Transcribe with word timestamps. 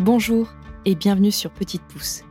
Bonjour 0.00 0.48
et 0.86 0.94
bienvenue 0.94 1.30
sur 1.30 1.50
Petite 1.50 1.82
Pouce. 1.82 2.22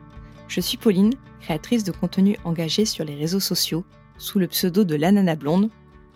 Je 0.48 0.60
suis 0.60 0.76
Pauline, 0.76 1.14
créatrice 1.40 1.84
de 1.84 1.92
contenu 1.92 2.36
engagé 2.42 2.84
sur 2.84 3.04
les 3.04 3.14
réseaux 3.14 3.38
sociaux 3.38 3.84
sous 4.18 4.40
le 4.40 4.48
pseudo 4.48 4.82
de 4.82 4.96
l'anana 4.96 5.36
blonde, 5.36 5.70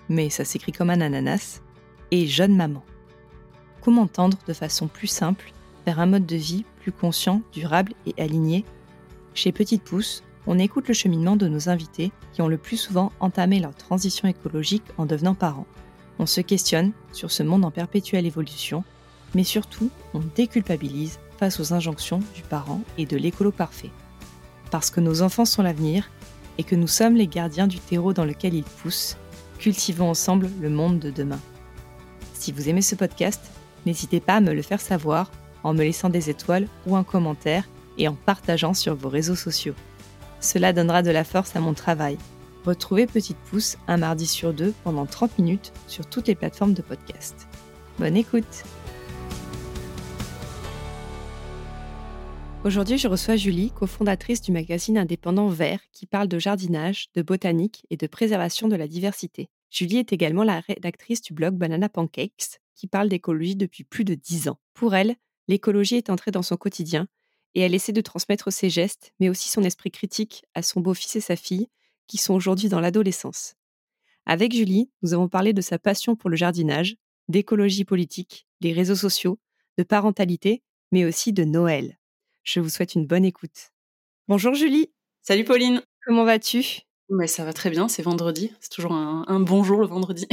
mais 0.08 0.30
ça 0.30 0.44
s'écrit 0.44 0.72
comme 0.72 0.90
un 0.90 1.00
ananas, 1.00 1.62
et 2.10 2.26
jeune 2.26 2.56
maman. 2.56 2.82
Comment 3.82 4.08
tendre 4.08 4.36
de 4.48 4.52
façon 4.52 4.88
plus 4.88 5.06
simple 5.06 5.52
vers 5.86 6.00
un 6.00 6.06
mode 6.06 6.26
de 6.26 6.34
vie 6.34 6.64
plus 6.80 6.90
conscient, 6.90 7.40
durable 7.52 7.92
et 8.04 8.20
aligné? 8.20 8.64
Chez 9.32 9.52
Petite 9.52 9.84
Pouce, 9.84 10.24
on 10.48 10.58
écoute 10.58 10.88
le 10.88 10.94
cheminement 10.94 11.36
de 11.36 11.46
nos 11.46 11.68
invités 11.68 12.10
qui 12.32 12.42
ont 12.42 12.48
le 12.48 12.58
plus 12.58 12.78
souvent 12.78 13.12
entamé 13.20 13.60
leur 13.60 13.76
transition 13.76 14.26
écologique 14.26 14.82
en 14.98 15.06
devenant 15.06 15.36
parents. 15.36 15.68
On 16.18 16.26
se 16.26 16.40
questionne 16.40 16.90
sur 17.12 17.30
ce 17.30 17.44
monde 17.44 17.64
en 17.64 17.70
perpétuelle 17.70 18.26
évolution, 18.26 18.82
mais 19.36 19.44
surtout, 19.44 19.90
on 20.14 20.20
déculpabilise 20.34 21.20
face 21.38 21.60
aux 21.60 21.72
injonctions 21.72 22.20
du 22.34 22.42
parent 22.42 22.80
et 22.98 23.06
de 23.06 23.16
l'écolo 23.16 23.50
parfait. 23.50 23.90
Parce 24.70 24.90
que 24.90 25.00
nos 25.00 25.22
enfants 25.22 25.44
sont 25.44 25.62
l'avenir 25.62 26.10
et 26.58 26.64
que 26.64 26.76
nous 26.76 26.88
sommes 26.88 27.16
les 27.16 27.26
gardiens 27.26 27.66
du 27.66 27.78
terreau 27.78 28.12
dans 28.12 28.24
lequel 28.24 28.54
ils 28.54 28.64
poussent, 28.64 29.16
cultivons 29.58 30.10
ensemble 30.10 30.50
le 30.60 30.70
monde 30.70 30.98
de 30.98 31.10
demain. 31.10 31.40
Si 32.34 32.52
vous 32.52 32.68
aimez 32.68 32.82
ce 32.82 32.94
podcast, 32.94 33.40
n'hésitez 33.86 34.20
pas 34.20 34.34
à 34.34 34.40
me 34.40 34.52
le 34.52 34.62
faire 34.62 34.80
savoir 34.80 35.30
en 35.62 35.74
me 35.74 35.82
laissant 35.82 36.10
des 36.10 36.30
étoiles 36.30 36.68
ou 36.86 36.96
un 36.96 37.04
commentaire 37.04 37.68
et 37.98 38.08
en 38.08 38.14
partageant 38.14 38.74
sur 38.74 38.94
vos 38.94 39.08
réseaux 39.08 39.36
sociaux. 39.36 39.74
Cela 40.40 40.72
donnera 40.72 41.02
de 41.02 41.10
la 41.10 41.24
force 41.24 41.56
à 41.56 41.60
mon 41.60 41.74
travail. 41.74 42.18
Retrouvez 42.66 43.06
Petite 43.06 43.38
Pouce 43.50 43.78
un 43.88 43.98
mardi 43.98 44.26
sur 44.26 44.52
deux 44.52 44.74
pendant 44.84 45.06
30 45.06 45.38
minutes 45.38 45.72
sur 45.86 46.06
toutes 46.06 46.28
les 46.28 46.34
plateformes 46.34 46.74
de 46.74 46.82
podcast. 46.82 47.48
Bonne 47.98 48.16
écoute 48.16 48.64
Aujourd'hui, 52.64 52.96
je 52.96 53.08
reçois 53.08 53.36
Julie, 53.36 53.72
cofondatrice 53.72 54.40
du 54.40 54.50
magazine 54.50 54.96
indépendant 54.96 55.48
Vert, 55.48 55.82
qui 55.92 56.06
parle 56.06 56.28
de 56.28 56.38
jardinage, 56.38 57.08
de 57.12 57.20
botanique 57.20 57.84
et 57.90 57.98
de 57.98 58.06
préservation 58.06 58.68
de 58.68 58.74
la 58.74 58.88
diversité. 58.88 59.50
Julie 59.70 59.98
est 59.98 60.14
également 60.14 60.44
la 60.44 60.60
rédactrice 60.60 61.20
du 61.20 61.34
blog 61.34 61.56
Banana 61.56 61.90
Pancakes, 61.90 62.62
qui 62.74 62.86
parle 62.86 63.10
d'écologie 63.10 63.54
depuis 63.54 63.84
plus 63.84 64.04
de 64.04 64.14
dix 64.14 64.48
ans. 64.48 64.58
Pour 64.72 64.94
elle, 64.94 65.16
l'écologie 65.46 65.96
est 65.96 66.08
entrée 66.08 66.30
dans 66.30 66.42
son 66.42 66.56
quotidien 66.56 67.06
et 67.54 67.60
elle 67.60 67.74
essaie 67.74 67.92
de 67.92 68.00
transmettre 68.00 68.50
ses 68.50 68.70
gestes, 68.70 69.12
mais 69.20 69.28
aussi 69.28 69.50
son 69.50 69.62
esprit 69.62 69.90
critique 69.90 70.46
à 70.54 70.62
son 70.62 70.80
beau-fils 70.80 71.16
et 71.16 71.20
sa 71.20 71.36
fille, 71.36 71.68
qui 72.06 72.16
sont 72.16 72.32
aujourd'hui 72.32 72.70
dans 72.70 72.80
l'adolescence. 72.80 73.56
Avec 74.24 74.54
Julie, 74.54 74.90
nous 75.02 75.12
avons 75.12 75.28
parlé 75.28 75.52
de 75.52 75.60
sa 75.60 75.78
passion 75.78 76.16
pour 76.16 76.30
le 76.30 76.36
jardinage, 76.36 76.96
d'écologie 77.28 77.84
politique, 77.84 78.46
des 78.62 78.72
réseaux 78.72 78.96
sociaux, 78.96 79.38
de 79.76 79.82
parentalité, 79.82 80.62
mais 80.92 81.04
aussi 81.04 81.34
de 81.34 81.44
Noël. 81.44 81.98
Je 82.44 82.60
vous 82.60 82.68
souhaite 82.68 82.94
une 82.94 83.06
bonne 83.06 83.24
écoute. 83.24 83.72
Bonjour 84.28 84.54
Julie. 84.54 84.90
Salut 85.22 85.44
Pauline. 85.44 85.82
Comment 86.04 86.24
vas-tu? 86.24 86.80
Mais 87.08 87.26
ça 87.26 87.44
va 87.44 87.54
très 87.54 87.70
bien, 87.70 87.88
c'est 87.88 88.02
vendredi. 88.02 88.52
C'est 88.60 88.70
toujours 88.70 88.92
un, 88.92 89.24
un 89.28 89.40
bon 89.40 89.64
jour 89.64 89.80
le 89.80 89.86
vendredi. 89.86 90.26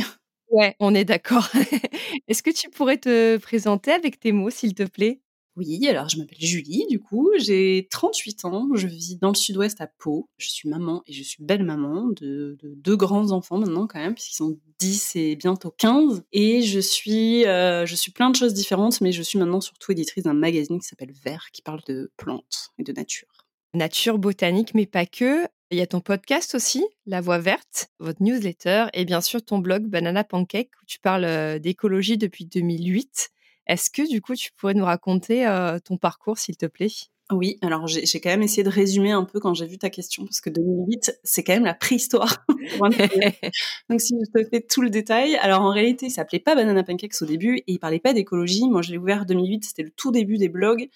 Ouais, 0.49 0.75
on 0.81 0.93
est 0.93 1.05
d'accord. 1.05 1.47
Est-ce 2.27 2.43
que 2.43 2.49
tu 2.51 2.69
pourrais 2.69 2.97
te 2.97 3.37
présenter 3.37 3.91
avec 3.91 4.19
tes 4.19 4.33
mots, 4.33 4.49
s'il 4.49 4.73
te 4.73 4.83
plaît? 4.83 5.21
Oui, 5.57 5.85
alors 5.89 6.07
je 6.07 6.17
m'appelle 6.17 6.39
Julie, 6.39 6.85
du 6.89 6.99
coup, 6.99 7.29
j'ai 7.37 7.87
38 7.91 8.45
ans, 8.45 8.69
je 8.73 8.87
vis 8.87 9.17
dans 9.17 9.29
le 9.29 9.35
sud-ouest 9.35 9.81
à 9.81 9.87
Pau. 9.87 10.29
Je 10.37 10.47
suis 10.47 10.69
maman 10.69 11.03
et 11.07 11.13
je 11.13 11.23
suis 11.23 11.43
belle 11.43 11.63
maman 11.63 12.07
de, 12.07 12.57
de 12.61 12.73
deux 12.75 12.95
grands 12.95 13.31
enfants 13.31 13.57
maintenant 13.57 13.85
quand 13.85 13.99
même, 13.99 14.13
puisqu'ils 14.13 14.35
sont 14.35 14.57
10 14.79 15.15
et 15.17 15.35
bientôt 15.35 15.73
15. 15.77 16.23
Et 16.31 16.61
je 16.61 16.79
suis, 16.79 17.45
euh, 17.45 17.85
je 17.85 17.95
suis 17.95 18.11
plein 18.13 18.29
de 18.29 18.35
choses 18.37 18.53
différentes, 18.53 19.01
mais 19.01 19.11
je 19.11 19.21
suis 19.21 19.37
maintenant 19.37 19.59
surtout 19.59 19.91
éditrice 19.91 20.23
d'un 20.23 20.33
magazine 20.33 20.79
qui 20.79 20.87
s'appelle 20.87 21.11
Vert, 21.11 21.47
qui 21.51 21.61
parle 21.61 21.81
de 21.85 22.11
plantes 22.15 22.71
et 22.79 22.83
de 22.83 22.93
nature. 22.93 23.27
Nature, 23.73 24.19
botanique, 24.19 24.73
mais 24.73 24.85
pas 24.85 25.05
que. 25.05 25.45
Il 25.69 25.77
y 25.77 25.81
a 25.81 25.87
ton 25.87 26.01
podcast 26.01 26.55
aussi, 26.55 26.85
La 27.05 27.21
Voix 27.21 27.39
Verte, 27.39 27.89
votre 27.99 28.21
newsletter 28.21 28.87
et 28.93 29.05
bien 29.05 29.21
sûr 29.21 29.41
ton 29.41 29.59
blog 29.59 29.85
Banana 29.87 30.25
Pancake 30.25 30.71
où 30.81 30.85
tu 30.85 30.99
parles 30.99 31.23
euh, 31.23 31.59
d'écologie 31.59 32.17
depuis 32.17 32.45
2008. 32.45 33.31
Est-ce 33.67 33.89
que 33.89 34.07
du 34.09 34.21
coup 34.21 34.35
tu 34.35 34.51
pourrais 34.57 34.73
nous 34.73 34.85
raconter 34.85 35.47
euh, 35.47 35.79
ton 35.79 35.97
parcours 35.97 36.37
s'il 36.37 36.57
te 36.57 36.65
plaît? 36.65 36.89
Oui, 37.31 37.57
alors 37.61 37.87
j'ai 37.87 38.19
quand 38.19 38.29
même 38.29 38.43
essayé 38.43 38.63
de 38.63 38.69
résumer 38.69 39.11
un 39.11 39.23
peu 39.23 39.39
quand 39.39 39.53
j'ai 39.53 39.65
vu 39.65 39.77
ta 39.77 39.89
question, 39.89 40.25
parce 40.25 40.41
que 40.41 40.49
2008, 40.49 41.17
c'est 41.23 41.43
quand 41.43 41.53
même 41.53 41.63
la 41.63 41.73
préhistoire. 41.73 42.43
Donc 43.89 44.01
si 44.01 44.15
je 44.19 44.41
te 44.41 44.49
fais 44.49 44.61
tout 44.61 44.81
le 44.81 44.89
détail, 44.89 45.35
alors 45.37 45.61
en 45.61 45.71
réalité, 45.71 46.07
il 46.07 46.11
s'appelait 46.11 46.39
pas 46.39 46.55
Banana 46.55 46.83
Pancakes 46.83 47.21
au 47.21 47.25
début, 47.25 47.59
et 47.59 47.63
il 47.67 47.79
parlait 47.79 47.99
pas 47.99 48.13
d'écologie. 48.13 48.69
Moi, 48.69 48.81
je 48.81 48.91
l'ai 48.91 48.97
ouvert 48.97 49.21
en 49.21 49.25
2008, 49.25 49.63
c'était 49.63 49.83
le 49.83 49.91
tout 49.91 50.11
début 50.11 50.37
des 50.37 50.49
blogs. 50.49 50.89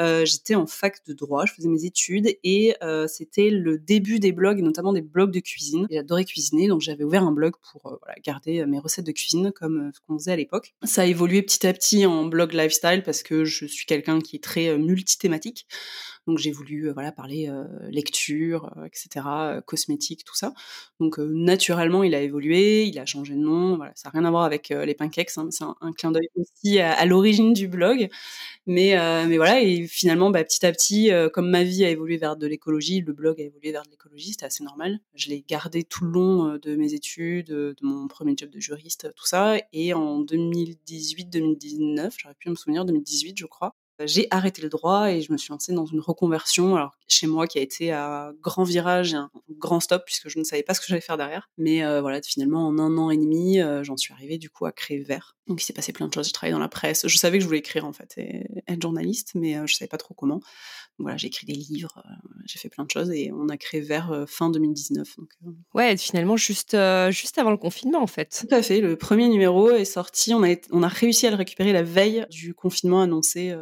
Euh, 0.00 0.24
j'étais 0.24 0.54
en 0.54 0.66
fac 0.66 1.04
de 1.06 1.12
droit, 1.12 1.44
je 1.46 1.52
faisais 1.52 1.68
mes 1.68 1.84
études 1.84 2.34
et 2.42 2.74
euh, 2.82 3.06
c'était 3.06 3.50
le 3.50 3.78
début 3.78 4.18
des 4.18 4.32
blogs, 4.32 4.58
et 4.58 4.62
notamment 4.62 4.92
des 4.92 5.02
blogs 5.02 5.30
de 5.30 5.40
cuisine. 5.40 5.86
J'adorais 5.90 6.24
cuisiner, 6.24 6.68
donc 6.68 6.80
j'avais 6.80 7.04
ouvert 7.04 7.22
un 7.22 7.32
blog 7.32 7.54
pour 7.70 7.92
euh, 7.92 7.96
voilà, 8.00 8.14
garder 8.24 8.64
mes 8.66 8.78
recettes 8.78 9.06
de 9.06 9.12
cuisine 9.12 9.52
comme 9.52 9.90
ce 9.94 10.00
qu'on 10.00 10.18
faisait 10.18 10.32
à 10.32 10.36
l'époque. 10.36 10.74
Ça 10.84 11.02
a 11.02 11.04
évolué 11.04 11.42
petit 11.42 11.66
à 11.66 11.72
petit 11.72 12.06
en 12.06 12.24
blog 12.24 12.52
lifestyle 12.52 13.02
parce 13.04 13.22
que 13.22 13.44
je 13.44 13.66
suis 13.66 13.84
quelqu'un 13.84 14.20
qui 14.20 14.36
est 14.36 14.42
très 14.42 14.78
multithématique. 14.78 15.66
Donc 16.30 16.38
j'ai 16.38 16.52
voulu 16.52 16.90
voilà 16.90 17.10
parler 17.10 17.50
lecture, 17.88 18.72
etc., 18.86 19.26
cosmétique, 19.66 20.22
tout 20.24 20.36
ça. 20.36 20.54
Donc 21.00 21.18
naturellement, 21.18 22.04
il 22.04 22.14
a 22.14 22.20
évolué, 22.20 22.84
il 22.84 22.96
a 23.00 23.04
changé 23.04 23.34
de 23.34 23.40
nom. 23.40 23.80
Ça 23.96 24.08
n'a 24.08 24.20
rien 24.20 24.24
à 24.24 24.30
voir 24.30 24.44
avec 24.44 24.68
les 24.68 24.94
pancakes, 24.94 25.32
hein, 25.36 25.48
c'est 25.50 25.64
un, 25.64 25.92
clin 25.92 26.12
d'œil 26.12 26.28
aussi 26.36 26.78
à, 26.78 27.04
l'origine 27.04 27.52
du 27.52 27.66
blog. 27.66 28.08
Mais 28.66 28.94
mais 29.26 29.38
voilà, 29.38 29.60
et 29.60 29.88
finalement, 29.88 30.30
bah, 30.30 30.44
petit 30.44 30.64
à 30.64 30.70
petit, 30.70 31.10
comme 31.32 31.50
ma 31.50 31.64
vie 31.64 31.84
a 31.84 31.90
évolué 31.90 32.16
vers 32.16 32.36
de 32.36 32.46
l'écologie, 32.46 33.00
le 33.00 33.12
blog 33.12 33.40
a 33.40 33.44
évolué 33.44 33.72
vers 33.72 33.82
de 33.82 33.90
l'écologie, 33.90 34.30
c'était 34.30 34.46
assez 34.46 34.62
normal. 34.62 35.00
Je 35.14 35.30
l'ai 35.30 35.44
gardé 35.48 35.82
tout 35.82 36.04
le 36.04 36.12
long 36.12 36.58
de 36.62 36.76
mes 36.76 36.94
études, 36.94 37.48
de 37.48 37.74
mon 37.82 38.06
premier 38.06 38.34
job 38.36 38.50
de 38.50 38.60
juriste, 38.60 39.12
tout 39.16 39.26
ça. 39.26 39.56
Et 39.72 39.94
en 39.94 40.22
2018-2019, 40.22 42.12
j'aurais 42.18 42.34
pu 42.34 42.50
me 42.50 42.54
souvenir, 42.54 42.84
2018, 42.84 43.36
je 43.38 43.46
crois, 43.46 43.74
j'ai 44.06 44.26
arrêté 44.30 44.62
le 44.62 44.68
droit 44.68 45.10
et 45.10 45.22
je 45.22 45.32
me 45.32 45.38
suis 45.38 45.50
lancée 45.50 45.72
dans 45.72 45.86
une 45.86 46.00
reconversion. 46.00 46.76
Alors 46.76 46.96
chez 47.08 47.26
moi, 47.26 47.46
qui 47.46 47.58
a 47.58 47.62
été 47.62 47.92
un 47.92 48.32
grand 48.40 48.64
virage 48.64 49.12
et 49.12 49.16
un 49.16 49.30
grand 49.50 49.80
stop 49.80 50.04
puisque 50.04 50.28
je 50.28 50.38
ne 50.38 50.44
savais 50.44 50.62
pas 50.62 50.74
ce 50.74 50.80
que 50.80 50.86
j'allais 50.88 51.00
faire 51.00 51.16
derrière. 51.16 51.48
Mais 51.58 51.84
euh, 51.84 52.00
voilà, 52.00 52.20
finalement, 52.22 52.66
en 52.66 52.78
un 52.78 52.96
an 52.98 53.10
et 53.10 53.16
demi, 53.16 53.60
euh, 53.60 53.82
j'en 53.84 53.96
suis 53.96 54.12
arrivée 54.12 54.38
du 54.38 54.50
coup 54.50 54.66
à 54.66 54.72
créer 54.72 55.00
Vert. 55.00 55.36
Donc 55.46 55.62
il 55.62 55.64
s'est 55.64 55.72
passé 55.72 55.92
plein 55.92 56.08
de 56.08 56.14
choses. 56.14 56.26
J'ai 56.26 56.32
travaillé 56.32 56.52
dans 56.52 56.58
la 56.58 56.68
presse. 56.68 57.06
Je 57.06 57.18
savais 57.18 57.38
que 57.38 57.42
je 57.42 57.46
voulais 57.46 57.60
écrire 57.60 57.84
en 57.84 57.92
fait 57.92 58.14
et 58.16 58.46
être 58.68 58.82
journaliste, 58.82 59.32
mais 59.34 59.56
euh, 59.56 59.66
je 59.66 59.74
savais 59.74 59.88
pas 59.88 59.98
trop 59.98 60.14
comment. 60.14 60.36
Donc, 60.98 61.04
voilà, 61.06 61.16
j'ai 61.16 61.28
écrit 61.28 61.46
des 61.46 61.54
livres, 61.54 62.02
j'ai 62.50 62.58
fait 62.58 62.68
plein 62.68 62.84
de 62.84 62.90
choses 62.90 63.10
et 63.10 63.30
on 63.32 63.48
a 63.48 63.56
créé 63.56 63.80
Vert 63.80 64.24
fin 64.26 64.50
2019. 64.50 65.16
Donc, 65.18 65.28
ouais, 65.74 65.96
finalement 65.96 66.36
juste 66.36 66.76
juste 67.10 67.38
avant 67.38 67.50
le 67.50 67.56
confinement 67.56 68.02
en 68.02 68.06
fait. 68.06 68.44
Tout 68.48 68.54
à 68.54 68.62
fait. 68.62 68.80
Le 68.80 68.96
premier 68.96 69.28
numéro 69.28 69.70
est 69.70 69.84
sorti. 69.84 70.34
On 70.34 70.42
a 70.42 70.54
on 70.70 70.82
a 70.82 70.88
réussi 70.88 71.26
à 71.26 71.30
le 71.30 71.36
récupérer 71.36 71.72
la 71.72 71.82
veille 71.82 72.26
du 72.30 72.54
confinement 72.54 73.02
annoncé 73.02 73.54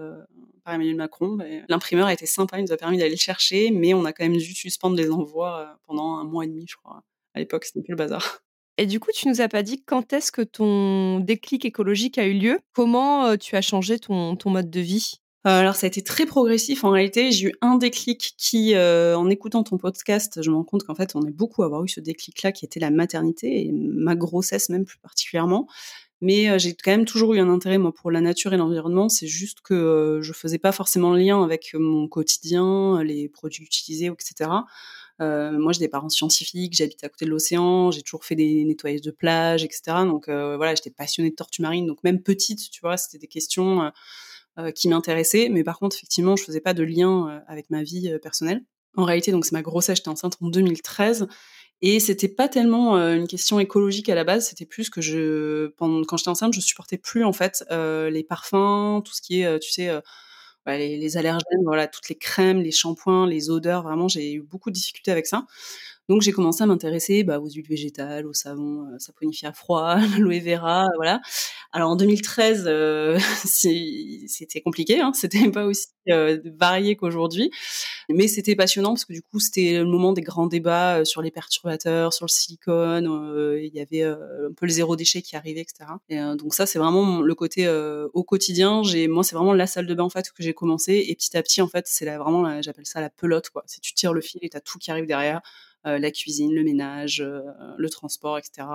par 0.69 0.75
Emmanuel 0.75 0.97
Macron. 0.97 1.39
L'imprimeur 1.71 2.09
a 2.09 2.13
été 2.13 2.27
sympa, 2.27 2.59
il 2.59 2.65
nous 2.65 2.73
a 2.73 2.77
permis 2.77 2.99
d'aller 2.99 3.13
le 3.13 3.17
chercher, 3.17 3.71
mais 3.71 3.95
on 3.95 4.05
a 4.05 4.13
quand 4.13 4.25
même 4.25 4.37
dû 4.37 4.55
suspendre 4.55 4.97
les 4.97 5.11
envois 5.11 5.61
euh, 5.61 5.75
pendant 5.87 6.17
un 6.17 6.25
mois 6.25 6.45
et 6.45 6.47
demi, 6.47 6.67
je 6.69 6.77
crois. 6.77 7.03
À 7.33 7.39
l'époque, 7.39 7.65
c'était 7.65 7.81
peu 7.81 7.93
le 7.93 7.97
bazar. 7.97 8.43
Et 8.77 8.85
du 8.85 9.01
coup, 9.01 9.11
tu 9.13 9.29
nous 9.29 9.41
as 9.41 9.49
pas 9.49 9.63
dit 9.63 9.83
quand 9.83 10.13
est-ce 10.13 10.31
que 10.31 10.43
ton 10.43 11.21
déclic 11.21 11.65
écologique 11.65 12.19
a 12.19 12.27
eu 12.27 12.35
lieu? 12.35 12.61
Comment 12.75 13.25
euh, 13.25 13.37
tu 13.37 13.57
as 13.57 13.63
changé 13.63 13.99
ton, 13.99 14.37
ton 14.37 14.51
mode 14.51 14.69
de 14.69 14.81
vie? 14.81 15.15
euh, 15.15 15.28
alors 15.51 15.77
ça 15.77 15.87
a 15.87 15.89
été 15.89 16.03
très 16.03 16.27
progressif 16.27 16.85
en 16.85 16.91
réalité. 16.91 17.31
J'ai 17.33 17.49
eu 17.49 17.53
un 17.61 17.77
déclic 17.77 18.35
qui, 18.37 18.77
en 18.77 19.31
écoutant 19.31 19.63
ton 19.63 19.79
podcast, 19.79 20.43
je 20.43 20.51
me 20.51 20.57
rends 20.57 20.65
compte 20.65 20.85
qu'en 20.85 20.95
fait 20.95 21.15
on 21.15 21.23
est 21.23 21.33
beaucoup 21.33 21.63
à 21.63 21.67
avoir 21.67 21.85
eu 21.85 21.89
ce 21.89 22.01
déclic-là 22.01 22.53
qui 22.53 22.65
était 22.65 22.81
la 22.81 22.91
maternité 22.91 23.67
et 23.67 23.73
ma 23.73 24.15
grossesse 24.17 24.69
même 24.69 24.85
plus 24.85 24.99
particulièrement. 24.99 25.69
Mais 26.21 26.59
j'ai 26.59 26.75
quand 26.75 26.91
même 26.91 27.05
toujours 27.05 27.35
eu 27.35 27.39
un 27.39 27.49
intérêt 27.49 27.79
moi 27.79 27.93
pour 27.95 28.11
la 28.11 28.21
nature 28.21 28.53
et 28.53 28.57
l'environnement. 28.57 29.09
C'est 29.09 29.29
juste 29.29 29.61
que 29.61 30.19
je 30.23 30.33
faisais 30.33 30.59
pas 30.59 30.73
forcément 30.73 31.13
le 31.13 31.21
lien 31.21 31.43
avec 31.45 31.75
mon 31.75 32.09
quotidien, 32.09 33.03
les 33.05 33.29
produits 33.29 33.65
utilisés, 33.65 34.07
etc. 34.07 34.51
Euh, 35.21 35.59
moi, 35.59 35.73
j'ai 35.73 35.81
des 35.81 35.89
parents 35.89 36.09
scientifiques, 36.09 36.75
j'habite 36.75 37.03
à 37.03 37.09
côté 37.09 37.25
de 37.25 37.31
l'océan, 37.31 37.91
j'ai 37.91 38.03
toujours 38.03 38.25
fait 38.25 38.37
des 38.37 38.65
nettoyages 38.65 39.03
de 39.03 39.11
plage, 39.11 39.65
etc. 39.65 39.83
Donc 40.05 40.29
euh, 40.29 40.57
voilà, 40.57 40.75
j'étais 40.75 40.91
passionnée 40.91 41.31
de 41.31 41.35
tortues 41.35 41.63
marines. 41.63 41.87
Donc 41.87 42.03
même 42.05 42.23
petite, 42.23 42.71
tu 42.71 42.81
vois, 42.81 42.97
c'était 42.97 43.19
des 43.19 43.27
questions 43.27 43.83
euh, 43.83 43.91
qui 44.75 44.89
m'intéressaient. 44.89 45.49
Mais 45.51 45.65
par 45.65 45.79
contre, 45.79 45.97
effectivement, 45.97 46.37
je 46.37 46.45
faisais 46.45 46.61
pas 46.61 46.75
de 46.75 46.83
lien 46.83 47.43
avec 47.47 47.71
ma 47.71 47.83
vie 47.83 48.13
personnelle. 48.23 48.63
En 48.97 49.05
réalité, 49.05 49.31
donc 49.31 49.45
c'est 49.45 49.53
ma 49.53 49.63
grossesse, 49.63 49.99
j'étais 49.99 50.09
enceinte 50.09 50.37
en 50.41 50.49
2013 50.49 51.29
et 51.81 52.01
c'était 52.01 52.29
pas 52.29 52.49
tellement 52.49 52.97
euh, 52.97 53.15
une 53.15 53.29
question 53.29 53.61
écologique 53.61 54.09
à 54.09 54.17
la 54.17 54.25
base, 54.25 54.49
c'était 54.49 54.67
plus 54.67 54.91
que 54.91 55.01
je, 55.01 55.69
quand 55.79 56.17
j'étais 56.17 56.29
enceinte, 56.29 56.53
je 56.53 56.61
supportais 56.61 56.99
plus 56.99 57.25
en 57.25 57.33
fait 57.33 57.65
euh, 57.71 58.11
les 58.11 58.25
parfums, 58.25 59.01
tout 59.05 59.13
ce 59.13 59.23
qui 59.23 59.41
est, 59.43 59.47
euh, 59.47 59.59
tu 59.61 59.71
sais, 59.71 59.89
les, 60.67 60.99
les, 60.99 61.17
allergènes, 61.17 61.63
voilà, 61.65 61.87
toutes 61.87 62.09
les 62.09 62.17
crèmes, 62.17 62.61
les 62.61 62.73
shampoings, 62.73 63.27
les 63.27 63.49
odeurs. 63.49 63.85
Vraiment, 63.85 64.09
j'ai 64.09 64.35
eu 64.35 64.43
beaucoup 64.43 64.71
de 64.71 64.75
difficultés 64.75 65.13
avec 65.13 65.27
ça. 65.27 65.47
Donc 66.09 66.23
j'ai 66.23 66.33
commencé 66.33 66.63
à 66.63 66.67
m'intéresser 66.67 67.23
bah, 67.23 67.39
aux 67.39 67.51
huiles 67.51 67.69
végétales, 67.69 68.27
au 68.27 68.33
savon 68.33 68.87
euh, 68.87 68.99
saponifié 68.99 69.47
à 69.47 69.53
froid, 69.53 69.97
l'aloe 70.19 70.41
vera, 70.41 70.87
voilà. 70.97 71.21
Alors 71.71 71.91
en 71.91 71.97
2013, 71.97 72.65
euh, 72.67 73.19
c'était 73.45 74.63
compliqué, 74.63 75.01
hein, 75.01 75.13
c'était 75.13 75.51
pas 75.51 75.67
aussi 75.67 75.89
euh, 76.09 76.39
varié 76.59 76.97
qu'aujourd'hui, 76.97 77.51
mais 78.09 78.27
c'était 78.27 78.57
passionnant 78.57 78.91
parce 78.91 79.05
que 79.05 79.13
du 79.13 79.21
coup 79.21 79.39
c'était 79.39 79.81
le 79.81 79.85
moment 79.85 80.15
des 80.15 80.23
grands 80.23 80.47
débats 80.47 81.05
sur 81.05 81.21
les 81.21 81.31
perturbateurs, 81.31 82.15
sur 82.15 82.25
le 82.25 82.31
silicone, 82.31 83.05
il 83.63 83.71
y 83.75 83.81
avait 83.81 84.03
un 84.03 84.53
peu 84.57 84.65
le 84.65 84.73
zéro 84.73 84.97
déchet 84.97 85.21
qui 85.21 85.37
arrivait, 85.37 85.61
etc. 85.61 85.91
Et, 86.09 86.17
donc 86.39 86.55
ça 86.55 86.65
c'est 86.65 86.79
vraiment 86.79 87.21
le 87.21 87.35
côté 87.35 87.69
au 88.15 88.25
quotidien. 88.25 88.83
J'ai, 88.83 89.09
moi 89.09 89.25
c'est 89.25 89.37
vraiment 89.37 89.53
la 89.53 89.67
salle 89.67 89.87
de 89.87 89.95
bain 89.95 90.05
en 90.05 90.09
fait 90.09 90.33
que 90.33 90.43
j'ai 90.43 90.55
commencé 90.55 91.05
et 91.09 91.15
petit 91.15 91.37
à 91.37 91.43
petit 91.43 91.61
en 91.61 91.69
fait 91.69 91.87
c'est 91.87 92.07
vraiment, 92.17 92.63
j'appelle 92.63 92.87
ça 92.87 93.03
la 93.03 93.11
pelote 93.11 93.51
quoi. 93.51 93.63
Si 93.67 93.81
tu 93.83 93.93
tires 93.93 94.15
le 94.15 94.23
fil 94.23 94.41
et 94.43 94.49
t'as 94.49 94.61
tout 94.61 94.79
qui 94.79 94.91
arrive 94.91 95.07
derrière. 95.07 95.43
Euh, 95.87 95.99
la 95.99 96.11
cuisine, 96.11 96.53
le 96.53 96.65
ménage, 96.65 97.21
euh, 97.21 97.43
le 97.77 97.89
transport, 97.89 98.37
etc. 98.37 98.67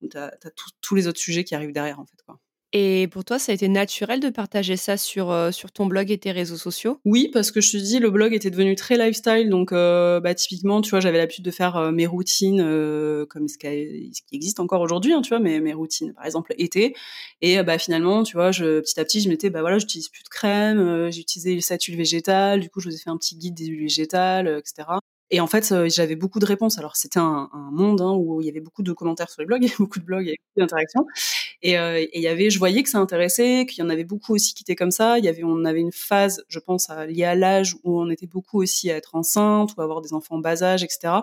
Tu 0.00 0.16
as, 0.16 0.32
tous 0.80 0.94
les 0.94 1.06
autres 1.06 1.20
sujets 1.20 1.44
qui 1.44 1.54
arrivent 1.54 1.72
derrière, 1.72 2.00
en 2.00 2.06
fait. 2.06 2.16
Quoi. 2.24 2.38
Et 2.74 3.06
pour 3.08 3.22
toi, 3.22 3.38
ça 3.38 3.52
a 3.52 3.54
été 3.54 3.68
naturel 3.68 4.18
de 4.18 4.30
partager 4.30 4.78
ça 4.78 4.96
sur, 4.96 5.30
euh, 5.30 5.50
sur 5.50 5.70
ton 5.72 5.84
blog 5.84 6.10
et 6.10 6.16
tes 6.16 6.32
réseaux 6.32 6.56
sociaux? 6.56 6.98
Oui, 7.04 7.28
parce 7.30 7.50
que 7.50 7.60
je 7.60 7.72
te 7.72 7.76
dis, 7.76 7.98
le 7.98 8.10
blog 8.10 8.32
était 8.32 8.50
devenu 8.50 8.74
très 8.76 8.96
lifestyle. 8.96 9.50
Donc, 9.50 9.72
bah, 9.72 10.34
typiquement, 10.34 10.80
tu 10.80 10.88
vois, 10.88 11.00
j'avais 11.00 11.18
l'habitude 11.18 11.44
de 11.44 11.50
faire 11.50 11.92
mes 11.92 12.06
routines, 12.06 12.62
comme 13.28 13.46
ce 13.46 13.58
qui, 13.58 14.10
existe 14.32 14.58
encore 14.58 14.80
aujourd'hui, 14.80 15.12
hein, 15.12 15.20
tu 15.20 15.28
vois, 15.28 15.38
mes, 15.38 15.60
mes 15.60 15.74
routines, 15.74 16.14
par 16.14 16.24
exemple, 16.24 16.54
été. 16.56 16.96
Et 17.42 17.62
bah, 17.62 17.76
finalement, 17.76 18.22
tu 18.22 18.38
vois, 18.38 18.52
je, 18.52 18.80
petit 18.80 18.98
à 18.98 19.04
petit, 19.04 19.20
je 19.20 19.28
m'étais, 19.28 19.50
bah 19.50 19.60
voilà, 19.60 19.78
j'utilise 19.78 20.08
plus 20.08 20.22
de 20.22 20.30
crème, 20.30 21.10
j'ai 21.10 21.20
utilisé 21.20 21.60
cette 21.60 21.84
huile 21.84 21.98
végétale. 21.98 22.60
Du 22.60 22.70
coup, 22.70 22.80
je 22.80 22.88
vous 22.88 22.94
ai 22.94 22.98
fait 22.98 23.10
un 23.10 23.18
petit 23.18 23.36
guide 23.36 23.54
des 23.54 23.66
huiles 23.66 23.82
végétales, 23.82 24.48
etc. 24.58 24.84
Et 25.34 25.40
en 25.40 25.46
fait, 25.46 25.72
euh, 25.72 25.88
j'avais 25.88 26.14
beaucoup 26.14 26.40
de 26.40 26.44
réponses. 26.44 26.78
Alors, 26.78 26.94
c'était 26.94 27.18
un, 27.18 27.48
monde 27.72 28.02
hein, 28.02 28.12
où 28.12 28.42
il 28.42 28.46
y 28.46 28.50
avait 28.50 28.60
beaucoup 28.60 28.82
de 28.82 28.92
commentaires 28.92 29.30
sur 29.30 29.40
les 29.40 29.46
blogs, 29.46 29.66
beaucoup 29.78 29.98
de 29.98 30.04
blogs, 30.04 30.28
avait 30.28 30.36
beaucoup 30.36 30.60
d'interactions. 30.60 31.06
Et, 31.62 31.78
euh, 31.78 31.98
et 31.98 32.20
y 32.20 32.28
avait, 32.28 32.50
je 32.50 32.58
voyais 32.58 32.82
que 32.82 32.90
ça 32.90 32.98
intéressait, 32.98 33.64
qu'il 33.64 33.82
y 33.82 33.86
en 33.86 33.88
avait 33.88 34.04
beaucoup 34.04 34.34
aussi 34.34 34.52
qui 34.52 34.62
étaient 34.62 34.76
comme 34.76 34.90
ça. 34.90 35.18
Y 35.18 35.28
avait, 35.28 35.42
on 35.42 35.64
avait 35.64 35.80
une 35.80 35.90
phase, 35.90 36.44
je 36.48 36.58
pense, 36.58 36.90
liée 37.08 37.24
à 37.24 37.34
l'âge 37.34 37.76
où 37.82 37.98
on 37.98 38.10
était 38.10 38.26
beaucoup 38.26 38.60
aussi 38.60 38.90
à 38.90 38.96
être 38.96 39.14
enceinte 39.14 39.74
ou 39.74 39.80
à 39.80 39.84
avoir 39.84 40.02
des 40.02 40.12
enfants 40.12 40.36
en 40.36 40.40
bas 40.40 40.62
âge, 40.62 40.84
etc. 40.84 41.14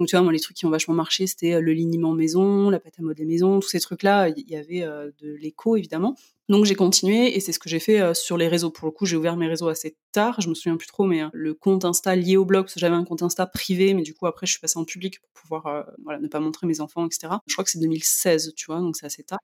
Donc, 0.00 0.08
tu 0.08 0.16
vois, 0.16 0.22
moi, 0.22 0.32
les 0.32 0.40
trucs 0.40 0.56
qui 0.56 0.66
ont 0.66 0.70
vachement 0.70 0.94
marché, 0.94 1.28
c'était 1.28 1.54
euh, 1.54 1.60
le 1.60 1.72
liniment 1.72 2.12
maison, 2.12 2.70
la 2.70 2.80
pâte 2.80 2.94
à 2.98 3.02
modeler 3.02 3.24
maison, 3.24 3.60
tous 3.60 3.68
ces 3.68 3.80
trucs-là. 3.80 4.30
Il 4.30 4.50
y 4.50 4.56
avait 4.56 4.80
de 4.80 5.34
l'écho, 5.36 5.76
évidemment. 5.76 6.16
Donc 6.50 6.66
j'ai 6.66 6.74
continué 6.74 7.34
et 7.34 7.40
c'est 7.40 7.52
ce 7.52 7.58
que 7.58 7.70
j'ai 7.70 7.78
fait 7.78 8.00
euh, 8.00 8.12
sur 8.12 8.36
les 8.36 8.48
réseaux. 8.48 8.70
Pour 8.70 8.86
le 8.86 8.92
coup, 8.92 9.06
j'ai 9.06 9.16
ouvert 9.16 9.36
mes 9.36 9.48
réseaux 9.48 9.68
assez 9.68 9.96
tard, 10.12 10.42
je 10.42 10.48
me 10.50 10.54
souviens 10.54 10.76
plus 10.76 10.86
trop, 10.86 11.04
mais 11.04 11.22
euh, 11.22 11.28
le 11.32 11.54
compte 11.54 11.86
Insta 11.86 12.14
lié 12.14 12.36
au 12.36 12.44
blog, 12.44 12.64
parce 12.64 12.74
que 12.74 12.80
j'avais 12.80 12.94
un 12.94 13.04
compte 13.04 13.22
Insta 13.22 13.46
privé, 13.46 13.94
mais 13.94 14.02
du 14.02 14.12
coup 14.12 14.26
après 14.26 14.46
je 14.46 14.52
suis 14.52 14.60
passée 14.60 14.78
en 14.78 14.84
public 14.84 15.20
pour 15.20 15.30
pouvoir 15.42 15.66
euh, 15.66 15.82
voilà, 16.04 16.18
ne 16.18 16.28
pas 16.28 16.40
montrer 16.40 16.66
mes 16.66 16.80
enfants, 16.82 17.06
etc. 17.06 17.32
Je 17.46 17.54
crois 17.54 17.64
que 17.64 17.70
c'est 17.70 17.78
2016, 17.78 18.52
tu 18.56 18.66
vois, 18.66 18.80
donc 18.80 18.96
c'est 18.96 19.06
assez 19.06 19.22
tard. 19.22 19.38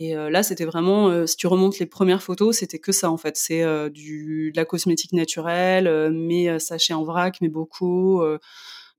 Et 0.00 0.14
là, 0.14 0.42
c'était 0.42 0.64
vraiment, 0.64 1.26
si 1.28 1.36
tu 1.36 1.46
remontes 1.46 1.78
les 1.78 1.86
premières 1.86 2.22
photos, 2.22 2.56
c'était 2.58 2.80
que 2.80 2.90
ça 2.90 3.10
en 3.10 3.16
fait. 3.16 3.36
C'est 3.36 3.64
du 3.90 4.50
de 4.52 4.56
la 4.56 4.64
cosmétique 4.64 5.12
naturelle, 5.12 6.10
mais 6.12 6.58
sachets 6.58 6.94
en 6.94 7.04
vrac, 7.04 7.38
mais 7.40 7.48
beaucoup 7.48 8.20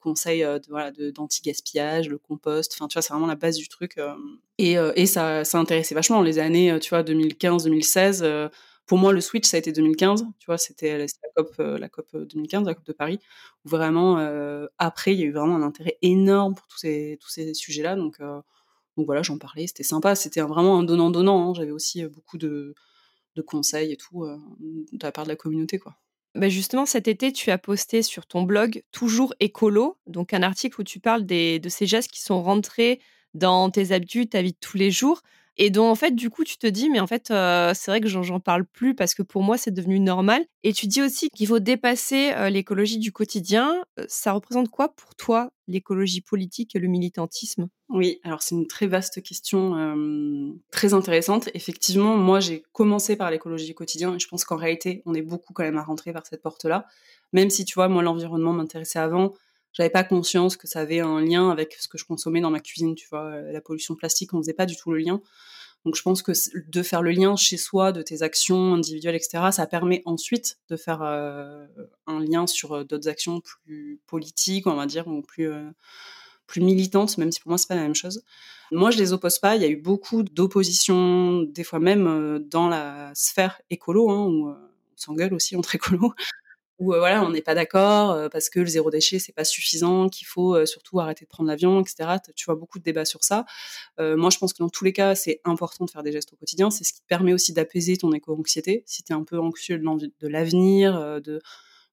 conseils 0.06 0.42
de, 0.42 0.62
voilà, 0.70 0.92
d'anti-gaspillage, 0.92 2.10
le 2.10 2.18
compost. 2.18 2.74
Enfin, 2.76 2.88
tu 2.88 2.96
vois, 2.96 3.02
c'est 3.02 3.14
vraiment 3.14 3.28
la 3.28 3.36
base 3.36 3.58
du 3.58 3.68
truc. 3.68 3.98
et, 4.58 4.74
et 4.96 5.06
ça, 5.06 5.44
ça 5.44 5.60
intéressait 5.60 5.96
vachement 5.96 6.22
les 6.22 6.40
années, 6.40 6.78
tu 6.82 6.90
vois, 6.90 7.04
2015-2016. 7.04 8.50
pour 8.86 8.98
moi, 8.98 9.12
le 9.14 9.22
switch, 9.22 9.48
ça 9.48 9.58
a 9.58 9.60
été 9.60 9.72
2015. 9.72 10.26
Tu 10.40 10.46
vois, 10.46 10.58
c'était 10.58 10.98
la 10.98 11.08
COP, 11.36 11.56
la 11.58 11.90
COP 11.90 12.16
2015, 12.16 12.66
la 12.66 12.74
COP 12.76 12.86
de 12.86 12.94
Paris, 12.94 13.20
où 13.66 13.70
vraiment, 13.70 14.18
après, 14.78 15.14
il 15.14 15.20
y 15.20 15.24
a 15.24 15.26
eu 15.26 15.32
vraiment 15.34 15.56
un 15.56 15.64
intérêt 15.64 15.98
énorme 16.02 16.56
pour 16.56 16.68
tous 16.68 16.78
ces, 16.80 17.18
tous 17.22 17.30
ces 17.30 17.54
sujets-là. 17.54 17.96
Donc, 17.96 18.20
donc 18.20 19.06
voilà, 19.06 19.24
j'en 19.24 19.38
parlais, 19.38 19.68
c'était 19.68 19.84
sympa. 19.84 20.16
C'était 20.16 20.42
vraiment 20.42 20.80
un 20.80 20.84
donnant-donnant. 20.84 21.50
Hein. 21.50 21.54
J'avais 21.56 21.72
aussi 21.72 22.06
beaucoup 22.06 22.38
de, 22.38 22.74
de 23.36 23.42
conseils 23.42 23.92
et 23.92 23.98
tout 23.98 24.26
de 24.26 25.04
la 25.04 25.12
part 25.12 25.26
de 25.26 25.30
la 25.30 25.36
communauté, 25.36 25.80
quoi. 25.80 25.96
Bah, 26.36 26.50
justement, 26.50 26.86
cet 26.86 27.08
été, 27.08 27.32
tu 27.32 27.50
as 27.50 27.58
posté 27.58 28.02
sur 28.02 28.26
ton 28.26 28.44
blog 28.44 28.84
Toujours 28.92 29.34
écolo, 29.40 29.98
donc 30.06 30.34
un 30.34 30.44
article 30.44 30.82
où 30.82 30.84
tu 30.84 31.00
parles 31.00 31.26
de 31.26 31.70
ces 31.70 31.86
gestes 31.88 32.12
qui 32.12 32.22
sont 32.22 32.44
rentrés 32.44 33.00
dans 33.34 33.70
tes 33.70 33.94
habitudes, 33.94 34.32
ta 34.32 34.42
vie 34.42 34.52
de 34.52 34.58
tous 34.60 34.78
les 34.78 34.92
jours, 34.92 35.22
et 35.58 35.70
dont 35.70 35.88
en 35.88 35.96
fait, 35.96 36.12
du 36.12 36.30
coup, 36.30 36.44
tu 36.44 36.58
te 36.58 36.68
dis, 36.68 36.90
mais 36.90 37.00
en 37.00 37.08
fait, 37.08 37.32
euh, 37.32 37.72
c'est 37.74 37.90
vrai 37.90 38.02
que 38.02 38.08
j'en 38.08 38.40
parle 38.40 38.66
plus 38.66 38.94
parce 38.94 39.14
que 39.14 39.24
pour 39.24 39.42
moi, 39.42 39.58
c'est 39.58 39.72
devenu 39.72 40.00
normal. 40.00 40.44
Et 40.64 40.74
tu 40.74 40.88
dis 40.88 41.02
aussi 41.02 41.30
qu'il 41.30 41.48
faut 41.48 41.60
dépasser 41.60 42.32
euh, 42.34 42.50
l'écologie 42.50 42.98
du 42.98 43.12
quotidien. 43.12 43.84
Euh, 44.00 44.06
ça 44.10 44.34
représente 44.34 44.70
quoi 44.70 44.90
pour 44.90 45.16
toi, 45.16 45.52
l'écologie 45.68 46.22
politique 46.22 46.76
et 46.76 46.80
le 46.80 46.88
militantisme? 46.88 47.70
Oui, 47.88 48.20
alors 48.24 48.42
c'est 48.42 48.56
une 48.56 48.68
très 48.68 48.88
vaste 48.88 49.22
question, 49.22 49.96
très 50.72 50.94
intéressante. 50.94 51.50
Effectivement, 51.54 52.18
moi, 52.18 52.40
j'ai 52.40 52.64
commencé 52.74 53.16
par 53.16 53.30
l'écologie 53.30 53.68
du 53.68 53.76
quotidien 53.76 54.16
et 54.16 54.20
je 54.20 54.28
pense 54.28 54.44
qu'en 54.44 54.56
réalité, 54.56 55.04
on 55.06 55.14
est 55.14 55.22
beaucoup 55.22 55.54
quand 55.54 55.64
même 55.64 55.78
à 55.78 55.84
rentrer 55.84 56.12
par 56.12 56.26
cette 56.26 56.42
porte-là. 56.42 56.88
Même 57.32 57.50
si, 57.50 57.64
tu 57.64 57.76
vois, 57.76 57.88
moi, 57.88 58.02
l'environnement 58.02 58.54
m'intéressait 58.54 59.00
avant, 59.00 59.34
j'avais 59.76 59.90
pas 59.90 60.06
conscience 60.06 60.56
que 60.56 60.68
ça 60.68 60.80
avait 60.80 61.02
un 61.02 61.20
lien 61.22 61.50
avec 61.50 61.74
ce 61.74 61.88
que 61.88 61.98
je 61.98 62.06
consommais 62.06 62.40
dans 62.40 62.50
ma 62.50 62.62
cuisine, 62.62 62.96
tu 62.96 63.08
vois. 63.10 63.42
La 63.42 63.60
pollution 63.60 63.94
plastique, 63.96 64.34
on 64.34 64.38
faisait 64.38 64.54
pas 64.54 64.66
du 64.66 64.78
tout 64.78 64.92
le 64.92 65.00
lien. 65.00 65.22
Donc 65.84 65.96
je 65.96 66.02
pense 66.02 66.24
que 66.24 66.32
de 66.68 66.82
faire 66.82 67.04
le 67.04 67.12
lien 67.12 67.36
chez 67.36 67.58
soi, 67.58 67.92
de 67.92 68.02
tes 68.02 68.24
actions 68.24 68.74
individuelles, 68.74 69.16
etc., 69.16 69.52
ça 69.52 69.68
permet 69.68 70.02
ensuite 70.06 70.58
de 70.70 70.78
faire 70.78 71.04
euh, 71.04 71.68
un 72.08 72.20
lien 72.22 72.48
sur 72.48 72.74
euh, 72.74 72.84
d'autres 72.84 73.08
actions 73.08 73.40
plus 73.40 74.00
politiques, 74.08 74.66
on 74.66 74.76
va 74.76 74.88
dire, 74.88 75.08
ou 75.08 75.22
plus, 75.22 75.52
euh, 75.52 75.70
plus 76.48 76.62
militantes, 76.62 77.18
même 77.20 77.32
si 77.32 77.40
pour 77.40 77.50
moi 77.50 77.60
c'est 77.60 77.68
pas 77.68 77.76
la 77.76 77.84
même 77.84 77.94
chose. 77.94 78.24
Moi 78.72 78.90
je 78.90 78.98
les 78.98 79.14
oppose 79.14 79.38
pas, 79.38 79.56
il 79.58 79.62
y 79.62 79.66
a 79.66 79.68
eu 79.68 79.76
beaucoup 79.76 80.24
d'opposition, 80.24 81.44
des 81.44 81.64
fois 81.64 81.80
même 81.80 82.40
dans 82.50 82.68
la 82.68 83.12
sphère 83.14 83.62
écolo, 83.70 84.10
hein, 84.10 84.26
où 84.26 84.50
on 84.50 84.58
s'engueule 84.96 85.36
aussi 85.36 85.56
entre 85.56 85.76
écolos, 85.76 86.14
où 86.80 86.94
euh, 86.94 87.00
voilà, 87.00 87.24
on 87.24 87.30
n'est 87.30 87.42
pas 87.42 87.56
d'accord 87.56 88.12
euh, 88.12 88.30
parce 88.30 88.50
que 88.50 88.60
le 88.60 88.66
zéro 88.66 88.90
déchet 88.90 89.20
c'est 89.20 89.34
pas 89.34 89.46
suffisant, 89.46 90.10
qu'il 90.10 90.28
faut 90.28 90.56
euh, 90.56 90.66
surtout 90.66 91.00
arrêter 91.00 91.26
de 91.26 91.30
prendre 91.30 91.48
l'avion, 91.50 91.82
etc. 91.82 92.18
Tu 92.36 92.46
vois 92.46 92.56
beaucoup 92.56 92.80
de 92.80 92.84
débats 92.84 93.06
sur 93.06 93.24
ça. 93.24 93.46
moi, 94.00 94.30
je 94.30 94.38
pense 94.38 94.54
que 94.54 94.60
dans 94.60 94.70
tous 94.70 94.84
les 94.84 94.94
cas, 94.94 95.16
c'est 95.16 95.42
important 95.46 95.86
de 95.86 95.90
faire 95.90 96.04
des 96.04 96.12
gestes 96.12 96.34
au 96.34 96.36
quotidien. 96.36 96.70
C'est 96.70 96.84
ce 96.84 96.94
qui 96.94 97.02
te 97.02 97.08
permet 97.08 97.34
aussi 97.34 97.54
d'apaiser 97.54 97.98
ton 97.98 98.12
éco-anxiété. 98.14 98.84
Si 98.86 99.04
tu 99.04 99.14
es 99.14 99.16
un 99.16 99.24
peu 99.24 99.40
anxieux 99.40 99.78
de 99.78 100.28
l'avenir, 100.28 101.22
de 101.22 101.42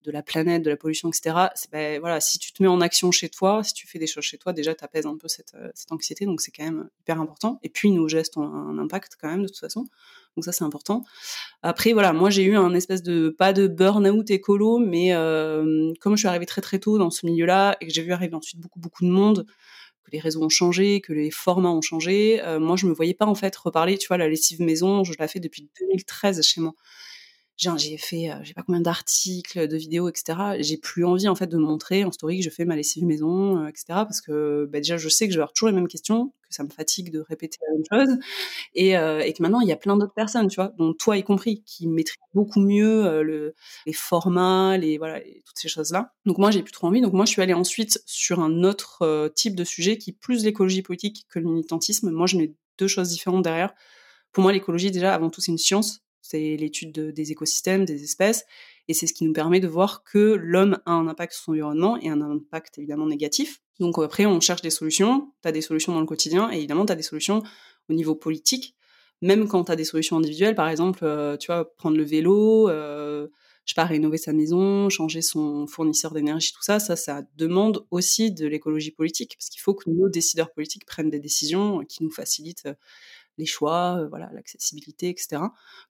de 0.05 0.11
la 0.11 0.25
planète, 0.25 0.63
de 0.63 0.71
la 0.71 0.77
pollution, 0.77 1.09
etc. 1.11 1.37
Ben, 1.71 2.01
voilà, 2.01 2.21
si 2.21 2.37
tu 2.41 2.53
te 2.53 2.61
mets 2.61 2.69
en 2.69 2.81
action 2.81 3.13
chez 3.13 3.29
toi, 3.29 3.63
si 3.63 3.73
tu 3.73 3.87
fais 3.87 4.01
des 4.01 4.09
choses 4.09 4.25
chez 4.25 4.37
toi, 4.37 4.53
déjà 4.53 4.75
tu 4.75 4.83
apaises 4.83 5.07
un 5.07 5.17
peu 5.17 5.29
cette, 5.29 5.55
cette 5.75 5.93
anxiété, 5.93 6.27
donc 6.27 6.41
c'est 6.41 6.51
quand 6.51 6.65
même 6.65 6.89
hyper 7.01 7.21
important. 7.21 7.61
Et 7.63 7.69
puis 7.69 7.93
nos 7.93 8.09
gestes 8.09 8.37
ont 8.37 8.43
un 8.43 8.79
impact 8.79 9.17
quand 9.21 9.29
même 9.29 9.43
de 9.43 9.47
toute 9.47 9.61
façon. 9.61 9.87
Donc 10.37 10.45
ça, 10.45 10.53
c'est 10.53 10.65
important. 10.65 11.05
Après, 11.63 11.93
voilà, 11.93 12.13
moi, 12.13 12.31
j'ai 12.31 12.45
eu 12.45 12.57
un 12.57 12.75
espèce 12.75 13.03
de, 13.03 13.29
pas 13.29 13.53
de 13.53 13.67
burn-out 13.67 14.31
écolo, 14.31 14.79
mais 14.79 15.15
euh, 15.15 15.93
comme 16.01 16.17
je 16.17 16.21
suis 16.21 16.29
arrivée 16.29 16.47
très 16.47 16.63
très 16.63 16.79
tôt 16.79 16.99
dans 16.99 17.11
ce 17.11 17.27
milieu-là 17.27 17.77
et 17.81 17.87
que 17.87 17.93
j'ai 17.93 18.03
vu 18.03 18.13
arriver 18.13 18.35
ensuite 18.35 18.61
beaucoup 18.61 18.81
beaucoup 18.81 19.05
de 19.05 19.11
monde, 19.11 19.47
que 20.05 20.11
les 20.11 20.21
réseaux 20.21 20.43
ont 20.43 20.49
changé, 20.49 21.01
que 21.01 21.13
les 21.13 21.31
formats 21.31 21.71
ont 21.71 21.83
changé, 21.83 22.43
euh, 22.43 22.59
moi, 22.59 22.77
je 22.77 22.87
me 22.87 22.93
voyais 22.93 23.15
pas 23.15 23.27
en 23.27 23.35
fait 23.35 23.55
reparler. 23.57 23.99
Tu 23.99 24.09
vois, 24.09 24.17
la 24.17 24.29
lessive 24.29 24.61
maison, 24.63 25.05
je 25.05 25.13
la 25.19 25.29
fais 25.29 25.41
depuis 25.41 25.69
2013 25.81 26.43
chez 26.43 26.61
moi 26.61 26.75
j'ai 27.57 27.97
fait, 27.97 28.31
euh, 28.31 28.35
j'ai 28.43 28.55
pas 28.55 28.63
combien 28.63 28.81
d'articles, 28.81 29.69
de 29.69 29.77
vidéos, 29.77 30.09
etc. 30.09 30.57
J'ai 30.61 30.77
plus 30.77 31.05
envie 31.05 31.29
en 31.29 31.35
fait 31.35 31.47
de 31.47 31.57
montrer 31.59 32.05
en 32.05 32.13
story 32.13 32.39
que 32.39 32.45
je 32.45 32.51
fais 32.51 32.65
ma 32.65 32.77
lessive 32.77 33.05
maison, 33.05 33.63
euh, 33.63 33.69
etc. 33.69 33.85
Parce 33.89 34.21
que 34.21 34.69
bah, 34.71 34.79
déjà 34.79 34.97
je 34.97 35.09
sais 35.09 35.27
que 35.27 35.33
je 35.33 35.39
vais 35.39 35.43
avoir 35.43 35.53
toujours 35.53 35.69
les 35.69 35.75
mêmes 35.75 35.89
questions, 35.89 36.33
que 36.49 36.55
ça 36.55 36.65
me 36.65 36.71
fatigue 36.71 37.13
de 37.13 37.21
répéter 37.21 37.59
la 37.69 37.75
même 37.75 37.85
chose, 38.07 38.19
et, 38.75 38.97
euh, 38.97 39.21
que 39.21 39.43
maintenant 39.43 39.61
il 39.61 39.69
y 39.69 39.73
a 39.73 39.77
plein 39.77 39.97
d'autres 39.97 40.15
personnes, 40.15 40.49
tu 40.49 40.57
vois, 40.57 40.73
dont 40.79 40.93
toi 40.93 41.17
y 41.17 41.25
compris, 41.25 41.63
qui 41.65 41.87
maîtrisent 41.89 42.17
beaucoup 42.35 42.61
mieux 42.61 43.23
le, 43.23 43.55
les 43.87 43.93
formats, 43.93 44.77
les 44.77 44.99
voilà, 44.99 45.21
toutes 45.21 45.59
ces 45.59 45.69
choses-là. 45.69 46.13
Donc 46.27 46.39
moi 46.39 46.51
j'ai 46.51 46.63
plus 46.63 46.73
trop 46.73 46.89
envie. 46.89 47.01
Donc 47.01 47.13
moi 47.13 47.25
je 47.25 47.31
suis 47.31 47.43
allée 47.43 47.55
ensuite 47.55 48.03
sur 48.07 48.41
un 48.41 48.65
autre 48.65 49.29
type 49.35 49.55
de 49.55 49.65
sujet 49.65 49.99
qui 49.99 50.11
est 50.11 50.19
plus 50.19 50.45
l'écologie 50.45 50.83
politique 50.83 51.27
que 51.29 51.39
le 51.39 51.47
militantisme. 51.47 52.11
Moi 52.11 52.27
je 52.27 52.39
mets 52.39 52.53
deux 52.79 52.89
choses 52.89 53.11
différentes 53.11 53.43
derrière. 53.43 53.75
Pour 54.33 54.43
moi 54.43 54.53
l'écologie 54.53 54.91
déjà 54.91 55.15
avant 55.15 55.31
tout 55.31 55.41
c'est 55.41 55.53
une 55.53 55.59
science 55.59 56.03
c'est 56.23 56.57
l'étude 56.57 56.93
des 56.93 57.33
écosystèmes, 57.33 57.85
des 57.85 58.03
espèces, 58.05 58.47
et 58.89 58.95
c'est 58.95 59.07
ce 59.07 59.13
qui 59.13 59.25
nous 59.25 59.33
permet 59.33 59.61
de 59.61 59.69
voir 59.69 60.05
que 60.05 60.37
l'homme 60.41 60.79
a 60.87 60.93
un 60.93 61.09
impact 61.09 61.35
sur 61.35 61.43
son 61.45 61.53
environnement 61.53 61.99
et 61.99 62.09
un 62.09 62.21
impact 62.21 62.79
évidemment 62.79 63.07
négatif. 63.07 63.61
Donc 63.81 63.99
après, 63.99 64.27
on 64.27 64.41
cherche 64.41 64.63
des 64.63 64.71
solutions, 64.71 65.33
tu 65.43 65.49
as 65.49 65.53
des 65.53 65.61
solutions 65.61 65.93
dans 65.93 66.01
le 66.01 66.07
quotidien, 66.07 66.51
et 66.51 66.57
évidemment, 66.57 66.87
tu 66.87 66.93
as 66.93 66.97
des 66.97 67.03
solutions 67.03 67.43
au 67.89 67.93
niveau 67.93 68.15
politique, 68.15 68.77
même 69.21 69.49
quand 69.49 69.65
tu 69.65 69.73
as 69.73 69.77
des 69.77 69.85
solutions 69.85 70.17
individuelles, 70.17 70.55
par 70.55 70.69
exemple, 70.69 71.01
euh, 71.03 71.37
tu 71.37 71.47
vois, 71.47 71.75
prendre 71.77 71.97
le 71.97 72.05
vélo, 72.05 72.69
euh, 72.69 73.29
je 73.65 73.73
sais 73.73 73.77
pas, 73.77 73.85
rénover 73.85 74.19
sa 74.19 74.33
maison, 74.33 74.89
changer 74.89 75.23
son 75.23 75.67
fournisseur 75.67 76.13
d'énergie, 76.13 76.53
tout 76.53 76.63
ça, 76.63 76.81
ça, 76.81 76.97
ça 76.97 77.23
demande 77.37 77.87
aussi 77.91 78.33
de 78.33 78.47
l'écologie 78.47 78.91
politique, 78.91 79.37
parce 79.39 79.49
qu'il 79.49 79.61
faut 79.61 79.75
que 79.75 79.89
nos 79.89 80.09
décideurs 80.09 80.53
politiques 80.53 80.87
prennent 80.87 81.11
des 81.11 81.21
décisions 81.21 81.85
qui 81.89 82.03
nous 82.03 82.11
facilitent 82.11 82.69
les 83.39 83.47
choix, 83.47 84.07
voilà, 84.09 84.31
l'accessibilité, 84.35 85.09
etc. 85.09 85.43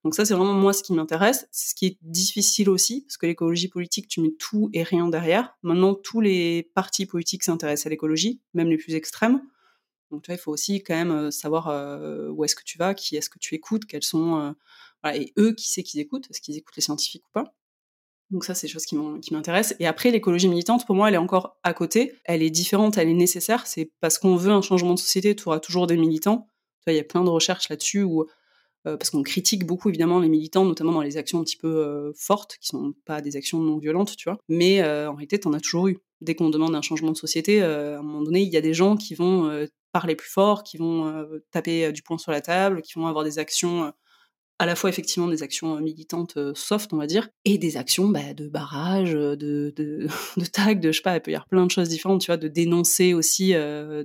Donc 0.05 0.15
ça, 0.15 0.25
c'est 0.25 0.35
vraiment 0.35 0.55
moi 0.55 0.73
ce 0.73 0.83
qui 0.83 0.93
m'intéresse. 0.93 1.47
C'est 1.51 1.71
ce 1.71 1.75
qui 1.75 1.87
est 1.87 1.99
difficile 2.03 2.71
aussi, 2.71 3.03
parce 3.03 3.17
que 3.17 3.27
l'écologie 3.27 3.69
politique, 3.69 4.09
tu 4.09 4.21
mets 4.21 4.35
tout 4.39 4.71
et 4.73 4.83
rien 4.83 5.09
derrière. 5.09 5.57
Maintenant, 5.63 5.95
tous 5.95 6.21
les 6.21 6.71
partis 6.75 7.07
politiques 7.07 7.43
s'intéressent 7.43 7.87
à 7.87 7.91
l'écologie, 7.91 8.41
même 8.55 8.69
les 8.69 8.79
plus 8.79 8.95
extrêmes. 8.95 9.43
Donc, 10.11 10.23
tu 10.23 10.31
vois, 10.31 10.37
il 10.37 10.41
faut 10.41 10.53
aussi 10.53 10.83
quand 10.83 10.95
même 10.95 11.31
savoir 11.31 11.69
où 12.31 12.45
est-ce 12.45 12.55
que 12.55 12.65
tu 12.65 12.79
vas, 12.79 12.95
qui 12.95 13.17
est-ce 13.17 13.31
que 13.31 13.39
tu 13.39 13.55
écoutes, 13.55 13.87
quels 13.87 14.03
sont, 14.03 14.55
et 15.15 15.33
eux, 15.39 15.53
qui 15.55 15.69
c'est 15.69 15.83
qu'ils 15.83 16.01
écoutent, 16.01 16.29
est-ce 16.31 16.41
qu'ils 16.41 16.57
écoutent 16.57 16.77
les 16.77 16.83
scientifiques 16.83 17.27
ou 17.27 17.33
pas. 17.33 17.55
Donc 18.31 18.45
ça, 18.45 18.55
c'est 18.55 18.67
des 18.67 18.73
choses 18.73 18.87
qui 18.87 18.97
m'intéressent. 19.33 19.77
Et 19.79 19.87
après, 19.87 20.11
l'écologie 20.11 20.49
militante, 20.49 20.87
pour 20.87 20.95
moi, 20.95 21.09
elle 21.09 21.15
est 21.15 21.19
encore 21.19 21.59
à 21.65 21.75
côté. 21.75 22.15
Elle 22.25 22.43
est 22.43 22.51
différente, 22.51 22.97
elle 22.97 23.09
est 23.09 23.15
nécessaire. 23.15 23.67
C'est 23.67 23.93
parce 24.01 24.19
qu'on 24.19 24.37
veut 24.37 24.53
un 24.53 24.63
changement 24.63 24.95
de 24.95 24.99
société, 24.99 25.37
tu 25.37 25.49
auras 25.49 25.61
toujours 25.61 25.87
des 25.87 25.99
militants. 25.99 26.49
Il 26.87 26.95
y 26.95 26.99
a 26.99 27.05
plein 27.05 27.25
de 27.25 27.31
recherches 27.31 27.69
là-dessus 27.69 28.03
où 28.03 28.27
parce 28.85 29.11
qu'on 29.11 29.23
critique 29.23 29.65
beaucoup 29.65 29.89
évidemment 29.91 30.19
les 30.19 30.29
militants, 30.29 30.65
notamment 30.65 30.91
dans 30.91 31.03
les 31.03 31.17
actions 31.17 31.39
un 31.39 31.45
petit 31.45 31.57
peu 31.57 32.13
fortes, 32.17 32.57
qui 32.61 32.67
sont 32.67 32.95
pas 33.05 33.21
des 33.21 33.37
actions 33.37 33.61
non 33.61 33.79
violentes, 33.79 34.17
tu 34.17 34.29
vois. 34.29 34.39
Mais 34.49 34.83
en 34.83 35.15
réalité, 35.15 35.39
tu 35.39 35.47
en 35.47 35.53
as 35.53 35.61
toujours 35.61 35.87
eu. 35.89 35.99
Dès 36.21 36.35
qu'on 36.35 36.51
demande 36.51 36.75
un 36.75 36.83
changement 36.83 37.13
de 37.13 37.17
société, 37.17 37.63
à 37.63 37.99
un 37.99 38.03
moment 38.03 38.23
donné, 38.23 38.43
il 38.43 38.49
y 38.49 38.57
a 38.57 38.61
des 38.61 38.75
gens 38.75 38.97
qui 38.97 39.15
vont 39.15 39.67
parler 39.93 40.17
plus 40.17 40.29
fort, 40.29 40.65
qui 40.65 40.79
vont 40.79 41.25
taper 41.53 41.93
du 41.93 42.03
poing 42.03 42.19
sur 42.19 42.33
la 42.33 42.41
table, 42.41 42.83
qui 42.83 42.95
vont 42.95 43.07
avoir 43.07 43.25
des 43.25 43.39
actions 43.39 43.93
à 44.63 44.67
la 44.67 44.77
fois 44.77 44.91
effectivement 44.91 45.29
des 45.29 45.43
actions 45.43 45.81
militantes 45.81 46.39
soft, 46.55 46.93
on 46.93 46.97
va 46.97 47.07
dire, 47.07 47.29
et 47.45 47.59
des 47.59 47.77
actions 47.77 48.09
bah, 48.09 48.33
de 48.35 48.49
barrage, 48.49 49.13
de, 49.13 49.37
de, 49.37 50.07
de 50.37 50.45
tag, 50.45 50.81
de 50.81 50.93
je 50.93 50.99
sais 50.99 51.03
pas, 51.03 51.17
il 51.17 51.21
peut 51.21 51.31
y 51.31 51.35
avoir 51.35 51.49
plein 51.49 51.67
de 51.67 51.71
choses 51.71 51.89
différentes, 51.89 52.21
tu 52.21 52.27
vois, 52.29 52.37
de 52.37 52.49
dénoncer 52.49 53.15
aussi 53.15 53.55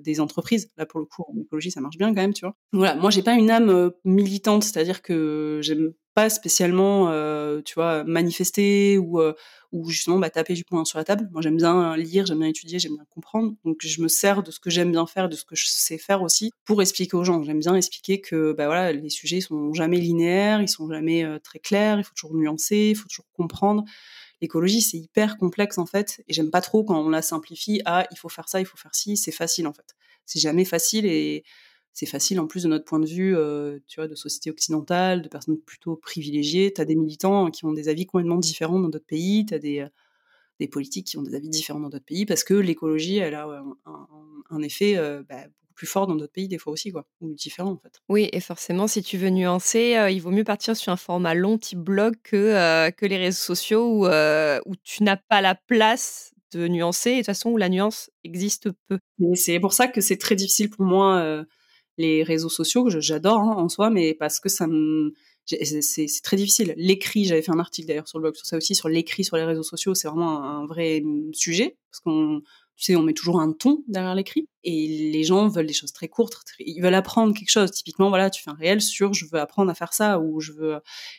des 0.03 0.19
entreprises. 0.19 0.69
Là, 0.77 0.85
pour 0.85 0.99
le 0.99 1.05
coup, 1.05 1.23
en 1.27 1.39
écologie, 1.39 1.71
ça 1.71 1.81
marche 1.81 1.97
bien 1.97 2.09
quand 2.09 2.21
même, 2.21 2.33
tu 2.33 2.45
vois. 2.45 2.55
Voilà, 2.73 2.95
moi, 2.95 3.11
j'ai 3.11 3.21
pas 3.21 3.33
une 3.33 3.51
âme 3.51 3.91
militante, 4.03 4.63
c'est-à-dire 4.63 5.01
que 5.01 5.59
j'aime 5.61 5.93
pas 6.17 6.31
spécialement, 6.31 7.11
euh, 7.11 7.61
tu 7.61 7.75
vois, 7.75 8.03
manifester 8.03 8.97
ou, 8.97 9.21
euh, 9.21 9.35
ou 9.71 9.87
justement 9.87 10.17
bah, 10.17 10.31
taper 10.31 10.55
du 10.55 10.63
poing 10.63 10.83
sur 10.83 10.97
la 10.97 11.03
table. 11.03 11.29
Moi, 11.31 11.43
j'aime 11.43 11.57
bien 11.57 11.95
lire, 11.95 12.25
j'aime 12.25 12.39
bien 12.39 12.47
étudier, 12.47 12.79
j'aime 12.79 12.95
bien 12.95 13.05
comprendre. 13.11 13.53
Donc, 13.63 13.77
je 13.81 14.01
me 14.01 14.07
sers 14.07 14.41
de 14.41 14.49
ce 14.49 14.59
que 14.59 14.71
j'aime 14.71 14.91
bien 14.91 15.05
faire, 15.05 15.29
de 15.29 15.35
ce 15.35 15.45
que 15.45 15.55
je 15.55 15.67
sais 15.67 15.99
faire 15.99 16.23
aussi, 16.23 16.49
pour 16.65 16.81
expliquer 16.81 17.15
aux 17.15 17.23
gens. 17.23 17.43
J'aime 17.43 17.59
bien 17.59 17.75
expliquer 17.75 18.19
que, 18.19 18.51
bah 18.53 18.65
voilà, 18.65 18.93
les 18.93 19.11
sujets 19.11 19.41
sont 19.41 19.75
jamais 19.75 19.97
linéaires, 19.97 20.59
ils 20.59 20.67
sont 20.67 20.89
jamais 20.89 21.23
euh, 21.23 21.37
très 21.37 21.59
clairs, 21.59 21.99
il 21.99 22.03
faut 22.03 22.15
toujours 22.15 22.33
nuancer, 22.33 22.93
il 22.93 22.95
faut 22.95 23.07
toujours 23.07 23.29
comprendre. 23.33 23.83
L'écologie, 24.41 24.81
c'est 24.81 24.97
hyper 24.97 25.37
complexe 25.37 25.77
en 25.77 25.85
fait, 25.85 26.23
et 26.27 26.33
j'aime 26.33 26.49
pas 26.49 26.61
trop 26.61 26.83
quand 26.83 26.99
on 26.99 27.09
la 27.09 27.21
simplifie 27.21 27.79
à 27.85 28.07
il 28.09 28.17
faut 28.17 28.29
faire 28.29 28.49
ça, 28.49 28.59
il 28.59 28.65
faut 28.65 28.77
faire 28.77 28.95
ci, 28.95 29.17
c'est 29.17 29.31
facile 29.31 29.67
en 29.67 29.73
fait. 29.73 29.95
C'est 30.25 30.39
jamais 30.39 30.65
facile 30.65 31.05
et 31.05 31.43
c'est 31.97 32.05
facile 32.05 32.39
en 32.39 32.45
plus 32.45 32.61
de 32.61 32.67
notre 32.67 32.85
point 32.85 32.99
de 32.99 33.07
vue, 33.07 33.35
euh, 33.35 33.79
tu 33.87 33.99
vois, 33.99 34.07
de 34.07 34.13
société 34.13 34.51
occidentale, 34.51 35.23
de 35.23 35.27
personnes 35.29 35.57
plutôt 35.57 35.95
privilégiées. 35.95 36.71
Tu 36.71 36.79
as 36.79 36.85
des 36.85 36.95
militants 36.95 37.49
qui 37.49 37.65
ont 37.65 37.73
des 37.73 37.89
avis 37.89 38.05
complètement 38.05 38.37
différents 38.37 38.79
dans 38.79 38.89
d'autres 38.89 39.07
pays, 39.07 39.47
tu 39.47 39.55
as 39.55 39.57
des, 39.57 39.79
euh, 39.79 39.87
des 40.59 40.67
politiques 40.67 41.07
qui 41.07 41.17
ont 41.17 41.23
des 41.23 41.33
avis 41.33 41.49
différents 41.49 41.79
dans 41.79 41.89
d'autres 41.89 42.05
pays, 42.05 42.27
parce 42.27 42.43
que 42.43 42.53
l'écologie, 42.53 43.17
elle 43.17 43.33
a 43.33 43.47
un, 44.51 44.61
effet 44.61 44.95
euh, 44.95 45.23
bah, 45.27 45.45
beaucoup 45.45 45.73
plus 45.73 45.87
fort 45.87 46.05
dans 46.05 46.13
d'autres 46.13 46.33
pays 46.33 46.47
des 46.47 46.59
fois 46.59 46.71
aussi, 46.71 46.91
quoi, 46.91 47.07
ou 47.19 47.33
différent 47.33 47.71
en 47.71 47.77
fait. 47.77 47.99
Oui, 48.09 48.29
et 48.31 48.41
forcément, 48.41 48.87
si 48.87 49.01
tu 49.01 49.17
veux 49.17 49.31
nuancer, 49.31 49.97
il 50.11 50.19
vaut 50.19 50.29
mieux 50.29 50.43
partir 50.43 50.77
sur 50.77 50.91
un 50.91 50.97
format 50.97 51.33
long 51.33 51.57
type 51.57 51.79
blog 51.79 52.13
que, 52.21 52.91
que 52.91 53.05
les 53.07 53.17
réseaux 53.17 53.41
sociaux 53.43 53.87
où, 53.87 54.05
où 54.05 54.75
tu 54.83 55.01
n'as 55.01 55.17
pas 55.17 55.41
la 55.41 55.55
place 55.55 56.35
de 56.51 56.67
nuancer, 56.67 57.09
et 57.09 57.13
de 57.13 57.19
toute 57.21 57.25
façon 57.25 57.49
où 57.49 57.57
la 57.57 57.69
nuance 57.69 58.11
existe 58.23 58.69
peu. 58.87 58.99
Et 59.19 59.35
c'est 59.35 59.59
pour 59.59 59.73
ça 59.73 59.87
que 59.87 59.99
c'est 59.99 60.17
très 60.17 60.35
difficile 60.35 60.69
pour 60.69 60.85
moi 60.85 61.43
les 61.97 62.23
réseaux 62.23 62.49
sociaux 62.49 62.83
que 62.83 62.99
j'adore 62.99 63.39
hein, 63.39 63.55
en 63.57 63.69
soi, 63.69 63.89
mais 63.89 64.13
parce 64.13 64.39
que 64.39 64.49
ça 64.49 64.67
c'est 65.45 66.21
très 66.23 66.37
difficile. 66.37 66.73
L'écrit, 66.77 67.25
j'avais 67.25 67.41
fait 67.41 67.51
un 67.51 67.59
article 67.59 67.87
d'ailleurs 67.87 68.07
sur 68.07 68.19
le 68.19 68.23
blog 68.23 68.35
sur 68.35 68.45
ça 68.45 68.57
aussi, 68.57 68.75
sur 68.75 68.89
l'écrit 68.89 69.23
sur 69.23 69.37
les 69.37 69.45
réseaux 69.45 69.63
sociaux, 69.63 69.93
c'est 69.93 70.07
vraiment 70.07 70.43
un, 70.43 70.65
vrai 70.65 71.03
sujet 71.33 71.77
parce 71.89 72.01
qu'on 72.01 72.41
tu 72.77 72.83
sais, 72.83 72.95
on 72.95 73.01
met 73.01 73.13
toujours 73.13 73.41
un 73.41 73.51
ton 73.53 73.83
derrière 73.87 74.13
l'écrit 74.13 74.47
et 74.63 75.09
les 75.11 75.23
gens 75.23 75.47
veulent 75.47 75.65
des 75.65 75.73
choses 75.73 75.93
très 75.93 76.07
courtes, 76.07 76.43
ils 76.59 76.79
veulent 76.79 76.93
apprendre 76.93 77.33
quelque 77.33 77.49
chose. 77.49 77.71
Typiquement, 77.71 78.09
voilà, 78.09 78.29
tu 78.29 78.43
fais 78.43 78.51
un 78.51 78.55
réel 78.55 78.81
sur 78.81 79.13
je 79.13 79.25
veux 79.31 79.39
apprendre 79.39 79.71
à 79.71 79.73
faire 79.73 79.93
ça 79.93 80.19
ou 80.19 80.41
je 80.41 80.51
veux, 80.51 80.77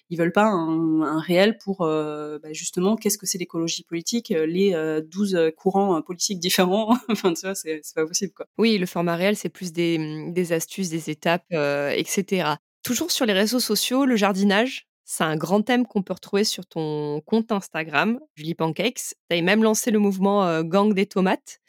ils 0.09 0.19
veulent 0.19 0.33
pas 0.33 0.47
un, 0.47 1.19
réel 1.19 1.59
pour 1.59 1.83
euh, 1.83 2.39
bah, 2.41 2.53
justement 2.53 2.95
qu'est-ce 2.95 3.19
que 3.19 3.27
c'est 3.27 3.39
l'écologie 3.39 3.83
politique, 3.83 4.31
euh, 4.31 4.47
les 4.47 5.03
12 5.03 5.35
euh, 5.35 5.51
courants 5.51 6.01
politiques 6.03 6.39
différents. 6.39 6.97
enfin, 7.09 7.35
tu 7.35 7.41
vois, 7.41 7.57
c'est 7.57 7.81
pas 7.95 8.07
possible 8.07 8.33
quoi. 8.33 8.47
Oui, 8.57 8.79
le 8.79 8.87
format 8.87 9.17
réel, 9.17 9.35
c'est 9.35 9.49
plus 9.49 9.73
des, 9.73 10.53
astuces, 10.53 10.91
des 10.91 11.11
étapes, 11.11 11.51
etc. 11.51 12.53
Toujours 12.85 13.11
sur 13.11 13.27
les 13.27 13.33
réseaux 13.33 13.61
sociaux, 13.61 14.05
le 14.05 14.15
jardinage, 14.15 14.87
c'est 15.11 15.25
un 15.25 15.37
grand 15.37 15.63
thème 15.63 15.87
qu'on 15.87 16.03
peut 16.03 16.13
retrouver 16.13 16.45
sur 16.45 16.67
ton 16.67 17.23
compte 17.23 17.51
Instagram, 17.51 18.21
Julie 18.35 18.55
Pancakes. 18.55 19.15
Tu 19.31 19.37
as 19.37 19.41
même 19.41 19.63
lancé 19.63 19.91
le 19.91 19.99
mouvement 19.99 20.63
Gang 20.63 20.93
des 20.93 21.07
tomates. 21.07 21.61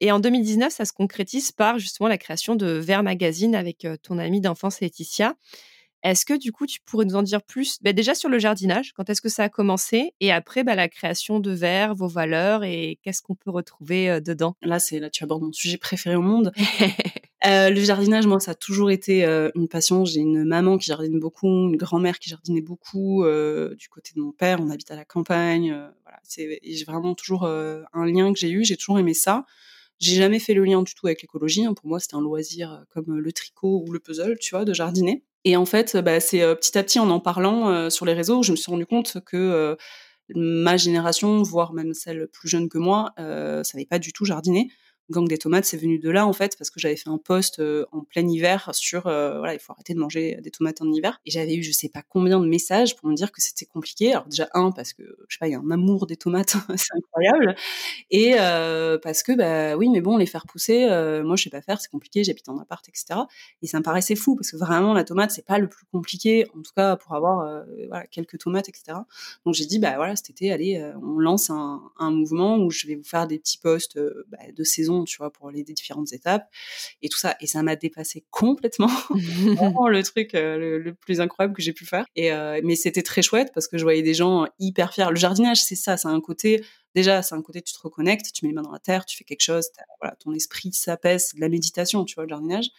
Et 0.00 0.10
en 0.10 0.20
2019, 0.20 0.72
ça 0.72 0.86
se 0.86 0.94
concrétise 0.94 1.52
par 1.52 1.78
justement 1.78 2.08
la 2.08 2.16
création 2.16 2.56
de 2.56 2.66
Vert 2.66 3.02
Magazine 3.02 3.54
avec 3.54 3.86
ton 4.02 4.18
amie 4.18 4.40
d'enfance 4.40 4.80
Laetitia. 4.80 5.34
Est-ce 6.02 6.24
que 6.24 6.32
du 6.32 6.50
coup, 6.50 6.64
tu 6.64 6.80
pourrais 6.80 7.04
nous 7.04 7.16
en 7.16 7.22
dire 7.22 7.42
plus 7.42 7.76
bah, 7.82 7.92
Déjà 7.92 8.14
sur 8.14 8.30
le 8.30 8.38
jardinage, 8.38 8.94
quand 8.94 9.10
est-ce 9.10 9.20
que 9.20 9.28
ça 9.28 9.44
a 9.44 9.48
commencé 9.50 10.14
Et 10.20 10.32
après, 10.32 10.64
bah, 10.64 10.74
la 10.74 10.88
création 10.88 11.40
de 11.40 11.50
Vert, 11.50 11.94
vos 11.94 12.08
valeurs 12.08 12.64
et 12.64 12.98
qu'est-ce 13.02 13.20
qu'on 13.20 13.34
peut 13.34 13.50
retrouver 13.50 14.18
dedans? 14.22 14.56
Là, 14.62 14.78
c'est 14.78 14.98
là 14.98 15.10
tu 15.10 15.24
abordes 15.24 15.42
mon 15.42 15.52
sujet 15.52 15.76
préféré 15.76 16.16
au 16.16 16.22
monde. 16.22 16.52
Euh, 17.46 17.70
le 17.70 17.80
jardinage, 17.80 18.26
moi, 18.26 18.40
ça 18.40 18.50
a 18.50 18.54
toujours 18.54 18.90
été 18.90 19.24
euh, 19.24 19.50
une 19.54 19.68
passion. 19.68 20.04
J'ai 20.04 20.20
une 20.20 20.44
maman 20.44 20.76
qui 20.76 20.86
jardine 20.86 21.20
beaucoup, 21.20 21.46
une 21.46 21.76
grand-mère 21.76 22.18
qui 22.18 22.30
jardinait 22.30 22.60
beaucoup. 22.60 23.24
Euh, 23.24 23.74
du 23.76 23.88
côté 23.88 24.12
de 24.16 24.20
mon 24.20 24.32
père, 24.32 24.58
on 24.60 24.70
habite 24.70 24.90
à 24.90 24.96
la 24.96 25.04
campagne. 25.04 25.68
voilà, 26.02 26.18
c'est 26.24 26.60
vraiment 26.86 27.14
toujours 27.14 27.44
un 27.46 28.06
lien 28.06 28.32
que 28.32 28.38
j'ai 28.38 28.50
eu. 28.50 28.64
J'ai 28.64 28.76
toujours 28.76 28.98
aimé 28.98 29.14
ça. 29.14 29.44
J'ai 30.00 30.16
jamais 30.16 30.38
fait 30.38 30.54
le 30.54 30.64
lien 30.64 30.82
du 30.82 30.94
tout 30.94 31.06
avec 31.06 31.22
l'écologie. 31.22 31.64
Hein. 31.64 31.74
Pour 31.74 31.86
moi, 31.86 32.00
c'était 32.00 32.16
un 32.16 32.20
loisir 32.20 32.84
comme 32.90 33.18
le 33.18 33.32
tricot 33.32 33.84
ou 33.86 33.92
le 33.92 33.98
puzzle, 33.98 34.36
tu 34.38 34.54
vois, 34.54 34.64
de 34.64 34.72
jardiner. 34.72 35.24
Et 35.44 35.56
en 35.56 35.66
fait, 35.66 35.96
bah, 35.96 36.20
c'est 36.20 36.40
petit 36.56 36.76
à 36.76 36.82
petit 36.82 36.98
en 36.98 37.10
en 37.10 37.20
parlant 37.20 37.88
sur 37.90 38.04
les 38.04 38.12
réseaux, 38.12 38.42
je 38.42 38.50
me 38.50 38.56
suis 38.56 38.70
rendu 38.70 38.86
compte 38.86 39.18
que 39.24 39.76
ma 40.34 40.76
génération, 40.76 41.42
voire 41.42 41.72
même 41.72 41.94
celle 41.94 42.28
plus 42.28 42.48
jeune 42.48 42.68
que 42.68 42.78
moi, 42.78 43.12
euh, 43.18 43.62
savait 43.64 43.86
pas 43.86 43.98
du 43.98 44.12
tout 44.12 44.24
jardiner. 44.24 44.70
Gang 45.10 45.26
des 45.26 45.38
tomates, 45.38 45.64
c'est 45.64 45.78
venu 45.78 45.98
de 45.98 46.10
là 46.10 46.26
en 46.26 46.34
fait 46.34 46.54
parce 46.58 46.68
que 46.68 46.78
j'avais 46.78 46.96
fait 46.96 47.08
un 47.08 47.16
post 47.16 47.60
euh, 47.60 47.86
en 47.92 48.02
plein 48.02 48.28
hiver 48.28 48.68
sur 48.74 49.06
euh, 49.06 49.38
voilà 49.38 49.54
il 49.54 49.58
faut 49.58 49.72
arrêter 49.72 49.94
de 49.94 49.98
manger 49.98 50.36
des 50.42 50.50
tomates 50.50 50.82
en 50.82 50.92
hiver. 50.92 51.18
Et 51.24 51.30
j'avais 51.30 51.54
eu 51.54 51.62
je 51.62 51.72
sais 51.72 51.88
pas 51.88 52.02
combien 52.06 52.38
de 52.38 52.46
messages 52.46 52.94
pour 52.94 53.08
me 53.08 53.14
dire 53.14 53.32
que 53.32 53.40
c'était 53.40 53.64
compliqué. 53.64 54.12
Alors 54.12 54.26
déjà 54.26 54.50
un 54.52 54.70
parce 54.70 54.92
que 54.92 55.02
je 55.28 55.34
sais 55.34 55.38
pas 55.38 55.48
il 55.48 55.52
y 55.52 55.54
a 55.54 55.60
un 55.60 55.70
amour 55.70 56.06
des 56.06 56.16
tomates 56.16 56.56
c'est 56.76 56.94
incroyable. 56.94 57.56
Et 58.10 58.34
euh, 58.38 58.98
parce 59.02 59.22
que 59.22 59.32
bah 59.32 59.78
oui 59.78 59.88
mais 59.88 60.02
bon 60.02 60.18
les 60.18 60.26
faire 60.26 60.46
pousser 60.46 60.86
moi 61.24 61.36
je 61.36 61.44
sais 61.44 61.50
pas 61.50 61.62
faire 61.62 61.80
c'est 61.80 61.90
compliqué 61.90 62.22
j'habite 62.22 62.48
en 62.50 62.58
appart 62.58 62.86
etc 62.86 63.20
et 63.62 63.66
ça 63.66 63.78
me 63.78 63.82
paraissait 63.82 64.14
fou 64.14 64.36
parce 64.36 64.50
que 64.50 64.58
vraiment 64.58 64.92
la 64.92 65.04
tomate 65.04 65.30
c'est 65.30 65.46
pas 65.46 65.58
le 65.58 65.70
plus 65.70 65.86
compliqué 65.90 66.46
en 66.54 66.60
tout 66.60 66.72
cas 66.76 66.96
pour 66.96 67.14
avoir 67.14 67.64
quelques 68.10 68.38
tomates 68.38 68.68
etc 68.68 68.98
donc 69.46 69.54
j'ai 69.54 69.64
dit 69.64 69.78
bah 69.78 69.94
voilà 69.96 70.16
cet 70.16 70.30
été 70.30 70.52
allez 70.52 70.92
on 71.02 71.18
lance 71.18 71.48
un, 71.48 71.80
un, 71.98 72.10
mouvement 72.10 72.58
où 72.58 72.70
je 72.70 72.86
vais 72.86 72.96
vous 72.96 73.04
faire 73.04 73.26
des 73.26 73.38
petits 73.38 73.58
posts 73.58 73.98
bah, 74.28 74.38
de 74.54 74.64
saison 74.64 74.97
tu 75.04 75.18
vois, 75.18 75.32
pour 75.32 75.50
les 75.50 75.64
différentes 75.64 76.12
étapes 76.12 76.48
et 77.02 77.08
tout 77.08 77.18
ça. 77.18 77.36
Et 77.40 77.46
ça 77.46 77.62
m'a 77.62 77.76
dépassé 77.76 78.24
complètement. 78.30 78.90
vraiment 79.56 79.88
le 79.88 80.02
truc 80.02 80.34
euh, 80.34 80.78
le, 80.78 80.94
plus 80.94 81.20
incroyable 81.20 81.54
que 81.54 81.62
j'ai 81.62 81.72
pu 81.72 81.86
faire. 81.86 82.04
Et 82.16 82.32
euh, 82.32 82.60
mais 82.64 82.76
c'était 82.76 83.02
très 83.02 83.22
chouette 83.22 83.50
parce 83.54 83.68
que 83.68 83.78
je 83.78 83.82
voyais 83.82 84.02
des 84.02 84.14
gens 84.14 84.46
hyper 84.58 84.92
fiers. 84.92 85.10
Le 85.10 85.16
jardinage, 85.16 85.62
c'est 85.62 85.74
ça, 85.74 85.96
c'est 85.96 86.08
un 86.08 86.20
côté. 86.20 86.64
Déjà, 86.94 87.22
c'est 87.22 87.34
un 87.34 87.42
côté, 87.42 87.62
tu 87.62 87.72
te 87.72 87.78
reconnectes, 87.80 88.32
tu 88.32 88.44
mets 88.44 88.50
les 88.50 88.54
mains 88.54 88.62
dans 88.62 88.72
la 88.72 88.78
terre, 88.78 89.04
tu 89.04 89.16
fais 89.16 89.24
quelque 89.24 89.42
chose, 89.42 89.68
voilà, 90.00 90.16
ton 90.16 90.32
esprit 90.32 90.72
s'apaise, 90.72 91.34
de 91.34 91.40
la 91.40 91.48
méditation, 91.48 92.04
tu 92.04 92.14
vois, 92.14 92.24
le 92.24 92.30
jardinage. 92.30 92.70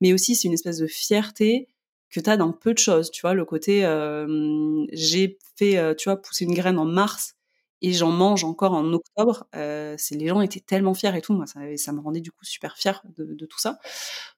Mais 0.00 0.12
aussi, 0.12 0.34
c'est 0.34 0.48
une 0.48 0.54
espèce 0.54 0.78
de 0.78 0.86
fierté 0.86 1.68
que 2.10 2.18
tu 2.18 2.30
as 2.30 2.38
dans 2.38 2.52
peu 2.52 2.72
de 2.72 2.78
choses, 2.78 3.10
tu 3.10 3.20
vois, 3.20 3.34
le 3.34 3.44
côté, 3.44 3.84
euh, 3.84 4.86
j'ai 4.92 5.38
fait, 5.56 5.94
tu 5.96 6.08
vois, 6.08 6.20
pousser 6.20 6.46
une 6.46 6.54
graine 6.54 6.78
en 6.78 6.86
mars, 6.86 7.36
et 7.82 7.92
j'en 7.92 8.10
mange 8.10 8.44
encore 8.44 8.72
en 8.72 8.92
octobre. 8.92 9.46
Euh, 9.54 9.96
les 10.10 10.28
gens 10.28 10.40
étaient 10.40 10.60
tellement 10.60 10.94
fiers 10.94 11.16
et 11.16 11.20
tout, 11.20 11.32
moi 11.34 11.46
ça, 11.46 11.60
ça 11.76 11.92
me 11.92 12.00
rendait 12.00 12.20
du 12.20 12.30
coup 12.32 12.44
super 12.44 12.76
fière 12.76 13.02
de, 13.16 13.34
de 13.34 13.46
tout 13.46 13.58
ça. 13.58 13.78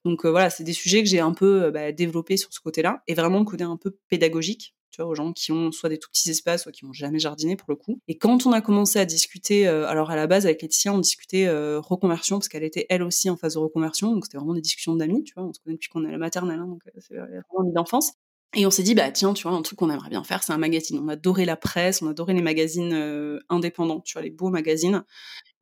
Donc 0.05 0.27
voilà, 0.27 0.51
c'est 0.51 0.65
des 0.65 0.73
sujets 0.73 1.03
que 1.03 1.09
j'ai 1.09 1.21
un 1.21 1.33
peu 1.33 1.71
bah, 1.71 1.93
développés 1.93 2.37
sur 2.37 2.53
ce 2.53 2.61
côté-là 2.61 3.03
et 3.07 3.15
vraiment 3.15 3.39
le 3.41 3.45
côté 3.45 3.65
un 3.65 3.77
peu 3.77 3.97
pédagogique, 4.09 4.75
tu 4.91 5.03
vois, 5.03 5.11
aux 5.11 5.15
gens 5.15 5.33
qui 5.33 5.53
ont 5.53 5.73
soit 5.73 5.89
des 5.89 5.99
tout 5.99 6.11
petits 6.11 6.31
espaces, 6.31 6.63
soit 6.63 6.73
qui 6.73 6.85
ont 6.85 6.93
jamais 6.93 7.19
jardiné 7.19 7.57
pour 7.57 7.71
le 7.71 7.77
coup. 7.77 8.01
Et 8.09 8.19
quand 8.19 8.47
on 8.47 8.53
a 8.53 8.61
commencé 8.61 8.99
à 8.99 9.05
discuter, 9.05 9.67
alors 9.67 10.11
à 10.11 10.17
la 10.17 10.27
base 10.27 10.47
avec 10.47 10.63
Laetitia, 10.63 10.93
on 10.93 10.99
discutait 10.99 11.49
reconversion 11.79 12.39
parce 12.39 12.49
qu'elle 12.49 12.65
était 12.65 12.87
elle 12.89 13.03
aussi 13.03 13.31
en 13.31 13.37
phase 13.37 13.55
de 13.55 13.59
reconversion, 13.61 14.13
donc 14.13 14.25
c'était 14.27 14.39
vraiment 14.39 14.55
des 14.55 14.61
discussions 14.63 14.97
d'amis, 14.97 15.25
tu 15.25 15.35
vois, 15.35 15.45
on 15.45 15.53
se 15.53 15.61
connaît 15.61 15.75
depuis 15.77 15.89
qu'on 15.89 16.05
est 16.05 16.09
à 16.09 16.13
la 16.13 16.19
maternelle, 16.19 16.61
hein, 16.61 16.67
donc 16.67 16.83
c'est 16.99 17.15
vraiment 17.15 17.71
d'enfance. 17.73 18.13
Et 18.55 18.67
on 18.67 18.71
s'est 18.71 18.83
dit, 18.83 18.97
bah 18.97 19.13
tiens, 19.13 19.33
tu 19.33 19.47
vois, 19.47 19.57
un 19.57 19.63
truc 19.63 19.79
qu'on 19.79 19.91
aimerait 19.91 20.11
bien 20.11 20.25
faire, 20.25 20.43
c'est 20.43 20.53
un 20.53 20.59
magazine. 20.59 20.99
On 20.99 21.09
adorait 21.09 21.45
la 21.45 21.57
presse, 21.57 22.03
on 22.03 22.09
adorait 22.09 22.35
les 22.35 22.43
magazines 22.43 22.93
euh, 22.93 23.39
indépendants, 23.49 24.01
tu 24.01 24.15
vois, 24.15 24.23
les 24.23 24.31
beaux 24.31 24.51
magazines. 24.51 25.05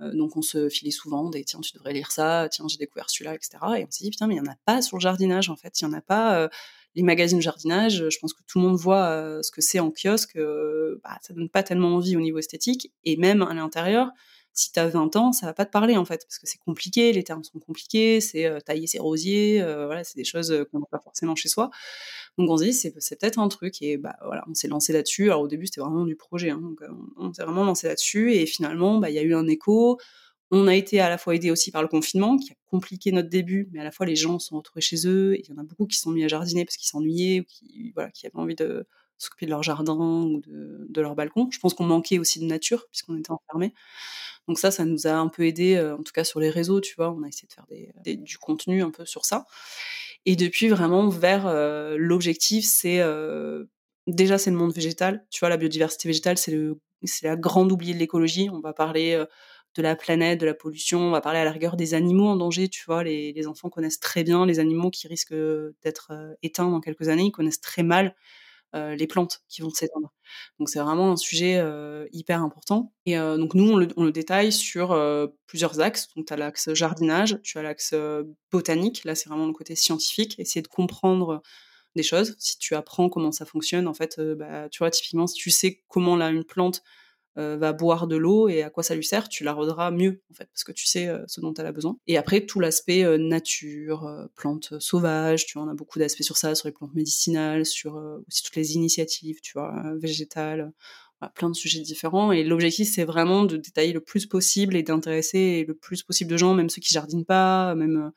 Euh, 0.01 0.15
donc 0.15 0.37
on 0.39 0.43
se 0.43 0.71
filait 0.71 0.91
souvent 0.91 1.29
des, 1.29 1.45
tiens, 1.45 1.61
tu 1.61 1.73
devrais 1.75 1.93
lire 1.93 2.11
ça, 2.11 2.49
tiens, 2.51 2.67
j'ai 2.67 2.79
découvert 2.79 3.11
celui-là, 3.11 3.35
etc. 3.35 3.59
Et 3.77 3.85
on 3.85 3.91
s'est 3.91 4.05
dit, 4.05 4.11
putain, 4.11 4.27
mais 4.27 4.37
il 4.37 4.41
n'y 4.41 4.49
en 4.49 4.53
a 4.53 4.57
pas 4.65 4.81
sur 4.81 4.97
le 4.97 5.03
jardinage, 5.03 5.51
en 5.51 5.57
fait. 5.57 5.79
Il 5.81 5.87
n'y 5.87 5.95
en 5.95 5.99
a 5.99 6.01
pas. 6.01 6.39
Euh, 6.39 6.49
les 6.95 7.03
magazines 7.03 7.43
jardinage, 7.43 8.09
je 8.09 8.19
pense 8.19 8.33
que 8.33 8.43
tout 8.47 8.59
le 8.59 8.67
monde 8.67 8.77
voit 8.77 9.39
ce 9.43 9.51
que 9.53 9.61
c'est 9.61 9.79
en 9.79 9.93
kiosque. 9.93 10.37
bah, 10.37 11.19
ça 11.23 11.33
donne 11.33 11.49
pas 11.49 11.63
tellement 11.63 11.95
envie 11.95 12.17
au 12.17 12.21
niveau 12.21 12.39
esthétique. 12.39 12.91
Et 13.05 13.17
même 13.17 13.43
à 13.43 13.55
l'intérieur, 13.55 14.09
si 14.59 14.73
tu 14.73 14.81
as 14.81 14.89
20 14.89 15.15
ans, 15.15 15.33
ça 15.33 15.47
va 15.47 15.55
pas 15.55 15.65
te 15.65 15.71
parler 15.71 15.97
en 15.97 16.05
fait, 16.05 16.25
parce 16.27 16.41
que 16.41 16.49
c'est 16.49 16.59
compliqué, 16.59 17.13
les 17.13 17.23
termes 17.23 17.45
sont 17.45 17.61
compliqués, 17.61 18.21
c'est 18.21 18.45
euh, 18.47 18.59
tailler 18.59 18.89
ses 18.89 18.99
rosiers, 18.99 19.63
euh, 19.63 19.87
voilà, 19.87 20.03
c'est 20.03 20.17
des 20.17 20.25
choses 20.25 20.51
euh, 20.51 20.65
qu'on 20.65 20.81
n'a 20.81 20.87
pas 20.91 20.99
forcément 20.99 21.37
chez 21.37 21.49
soi. 21.49 21.71
Donc 22.39 22.51
on 22.51 22.57
se 22.57 22.65
dit, 22.65 22.73
c'est, 22.73 22.91
peut-être 22.91 23.39
un 23.39 23.47
truc, 23.47 23.81
et 23.83 23.99
bah 23.99 24.17
voilà, 24.25 24.45
on 24.49 24.55
s'est 24.55 24.67
lancé 24.67 24.93
là-dessus. 24.93 25.31
Alors 25.31 25.43
au 25.43 25.49
début, 25.49 25.67
c'était 25.67 25.81
vraiment 25.81 26.05
du 26.05 26.17
projet, 26.17 26.51
hein, 26.51 26.61
donc 26.61 26.81
on, 27.17 27.33
s'est 27.33 27.45
vraiment 27.45 27.65
lancé 27.65 27.87
là-dessus, 27.87 28.35
et 28.35 28.47
finalement, 28.47 28.99
bah, 28.99 29.11
il 29.11 29.15
y 29.15 29.19
a 29.21 29.23
eu 29.23 29.35
un 29.35 29.47
écho. 29.47 29.99
On 30.51 30.67
a 30.67 30.75
été 30.75 30.99
à 30.99 31.09
la 31.09 31.19
fois 31.19 31.37
aidé 31.37 31.53
aussi 31.53 31.71
par 31.71 31.83
le 31.83 31.89
confinement, 31.89 32.37
qui 32.37 32.51
a 32.51 32.55
compliqué 32.67 33.13
notre 33.13 33.29
début, 33.29 33.69
mais 33.73 33.81
à 33.81 33.85
la 33.85 33.93
fois 33.93 34.07
les 34.07 34.17
gens 34.17 34.41
sont 34.41 34.57
retrouvés 34.57 34.81
chez 34.81 35.07
eux, 35.07 35.37
il 35.39 35.47
y 35.49 35.53
en 35.53 35.59
a 35.59 35.63
beaucoup 35.63 35.87
qui 35.87 35.99
sont 35.99 36.11
mis 36.11 36.25
à 36.25 36.29
jardiner 36.29 36.65
parce 36.65 36.77
qu'ils 36.77 36.89
s'ennuyaient, 36.89 37.41
ou 37.41 37.45
qui, 37.45 37.93
voilà, 37.95 38.11
qui 38.11 38.27
avaient 38.27 38.37
envie 38.39 38.57
de 38.57 38.87
s'occuper 39.19 39.47
de 39.47 39.51
leur 39.51 39.63
jardin 39.63 39.95
ou 39.95 40.41
de, 40.47 41.01
leur 41.01 41.15
balcon. 41.15 41.49
Je 41.51 41.59
pense 41.59 41.75
qu'on 41.75 41.85
manquait 41.85 42.19
aussi 42.19 42.39
de 42.41 42.45
nature, 42.45 42.87
puisqu'on 42.91 43.17
était 43.19 43.31
enfermés. 43.31 43.75
Donc 44.47 44.59
ça, 44.59 44.71
ça 44.71 44.85
nous 44.85 45.07
a 45.07 45.13
un 45.13 45.29
peu 45.29 45.45
aidé, 45.45 45.77
euh, 45.77 45.97
en 45.97 46.03
tout 46.03 46.13
cas 46.13 46.25
sur 46.25 46.41
les 46.41 46.51
réseaux, 46.51 46.81
tu 46.81 46.95
vois. 46.97 47.11
On 47.13 47.23
a 47.23 47.29
essayé 47.29 47.49
de 47.49 47.53
faire 47.53 47.67
du 48.17 48.39
contenu 48.39 48.83
un 48.83 48.91
peu 48.91 49.05
sur 49.05 49.27
ça. 49.27 49.45
Et 50.25 50.37
depuis, 50.37 50.69
vraiment, 50.69 51.09
vers 51.09 51.47
euh, 51.47 51.97
l'objectif, 51.99 52.65
c'est 52.65 53.01
euh, 53.01 53.65
déjà 54.07 54.39
c'est 54.39 54.51
le 54.51 54.57
monde 54.57 54.73
végétal. 54.73 55.27
Tu 55.31 55.41
vois, 55.41 55.49
la 55.49 55.57
biodiversité 55.57 56.09
végétale, 56.09 56.39
c'est 56.39 56.53
le 56.53 56.81
la 57.23 57.37
grande 57.37 57.71
oubliée 57.71 57.95
de 57.95 57.99
l'écologie. 58.01 58.49
On 58.53 58.59
va 58.59 58.73
parler 58.73 59.25
de 59.77 59.83
la 59.83 59.95
planète, 59.95 60.41
de 60.41 60.47
la 60.47 60.55
pollution. 60.55 60.99
On 60.99 61.11
va 61.13 61.21
parler 61.21 61.39
à 61.39 61.45
la 61.45 61.53
rigueur 61.53 61.77
des 61.77 61.95
animaux 61.95 62.27
en 62.27 62.35
danger. 62.35 62.69
Tu 62.69 62.85
vois, 62.87 63.05
les, 63.05 63.47
enfants 63.47 63.69
connaissent 63.69 64.01
très 64.01 64.25
bien 64.25 64.45
les 64.47 64.59
animaux 64.59 64.91
qui 64.91 65.07
risquent 65.07 65.37
d'être 65.85 66.11
éteints 66.43 66.69
dans 66.69 66.81
quelques 66.81 67.09
années. 67.09 67.27
Ils 67.27 67.31
connaissent 67.31 67.61
très 67.61 67.85
mal 67.85 68.17
les 68.75 69.07
plantes 69.07 69.43
qui 69.49 69.63
vont 69.63 69.71
s'éteindre. 69.71 70.13
Donc 70.59 70.69
c'est 70.69 70.81
vraiment 70.81 71.13
un 71.13 71.17
sujet 71.17 71.59
euh, 71.59 72.07
hyper 72.13 72.43
important. 72.43 72.93
Et 73.07 73.19
euh, 73.19 73.37
donc 73.37 73.55
nous, 73.55 73.71
on 73.97 74.05
le, 74.05 74.13
détaille 74.13 74.53
sur 74.53 74.97
plusieurs 75.47 75.81
axes. 75.81 76.09
Donc 76.15 76.27
tu 76.27 76.33
as 76.33 76.37
l'axe 76.37 76.73
jardinage, 76.75 77.41
tu 77.43 77.59
as 77.59 77.63
l'axe 77.63 77.95
botanique, 78.51 79.05
là 79.05 79.15
c'est 79.15 79.29
vraiment 79.29 79.47
le 79.47 79.53
côté 79.53 79.75
scientifique, 79.77 80.39
essayer 80.39 80.63
de 80.63 80.69
comprendre 80.69 81.43
des 81.97 82.03
choses. 82.03 82.37
Si 82.39 82.59
tu 82.59 82.75
apprends 82.75 83.09
comment 83.09 83.33
ça 83.33 83.45
fonctionne, 83.45 83.89
en 83.89 83.95
fait, 83.95 84.21
bah, 84.21 84.69
tu 84.69 84.79
vois, 84.79 84.91
typiquement, 84.91 85.27
si 85.27 85.35
tu 85.35 85.51
sais 85.51 85.83
comment 85.89 86.17
là, 86.17 86.31
une 86.31 86.45
plante 86.45 86.83
euh, 86.83 86.83
va 87.39 87.73
boire 87.73 88.07
de 88.07 88.17
l'eau 88.17 88.49
et 88.49 88.63
à 88.63 88.71
quoi 88.71 88.83
ça 88.83 88.95
lui 88.95 89.05
sert, 89.05 89.29
tu 89.29 89.45
l'arroseras 89.45 89.91
mieux 89.91 90.23
en 90.31 90.35
fait 90.35 90.47
parce 90.47 90.65
que 90.65 90.73
tu 90.73 90.87
sais 90.87 91.07
euh, 91.07 91.23
ce 91.27 91.41
dont 91.41 91.55
elle 91.55 91.67
a 91.67 91.73
besoin. 91.73 91.97
Et 92.07 92.17
après 92.17 92.45
tout 92.47 92.61
l'aspect 92.61 93.05
euh, 93.05 93.19
nature, 93.19 94.29
plantes 94.35 94.79
sauvages, 94.81 95.47
tu 95.47 95.59
vois, 95.59 95.67
on 95.67 95.71
a 95.71 95.75
beaucoup 95.75 95.99
d'aspects 95.99 96.23
sur 96.23 96.37
ça, 96.37 96.55
sur 96.55 96.69
les 96.69 96.73
plantes 96.73 96.95
médicinales, 96.95 97.65
sur 97.65 97.95
aussi 98.29 98.43
toutes 98.43 98.57
les 98.57 98.75
initiatives, 98.75 99.41
tu 99.41 99.53
vois, 99.53 99.73
végétales. 99.97 100.73
plein 101.35 101.51
de 101.51 101.55
sujets 101.55 101.81
différents 101.81 102.33
et 102.33 102.45
l'objectif 102.45 102.89
c'est 102.93 103.05
vraiment 103.05 103.45
de 103.45 103.57
détailler 103.57 103.93
le 103.93 104.01
plus 104.01 104.27
possible 104.27 104.77
et 104.77 104.83
d'intéresser 104.83 105.65
le 105.67 105.75
plus 105.75 106.03
possible 106.03 106.31
de 106.31 106.37
gens, 106.37 106.55
même 106.55 106.71
ceux 106.71 106.81
qui 106.81 106.93
jardinent 106.93 107.25
pas, 107.25 107.75
même 107.75 108.13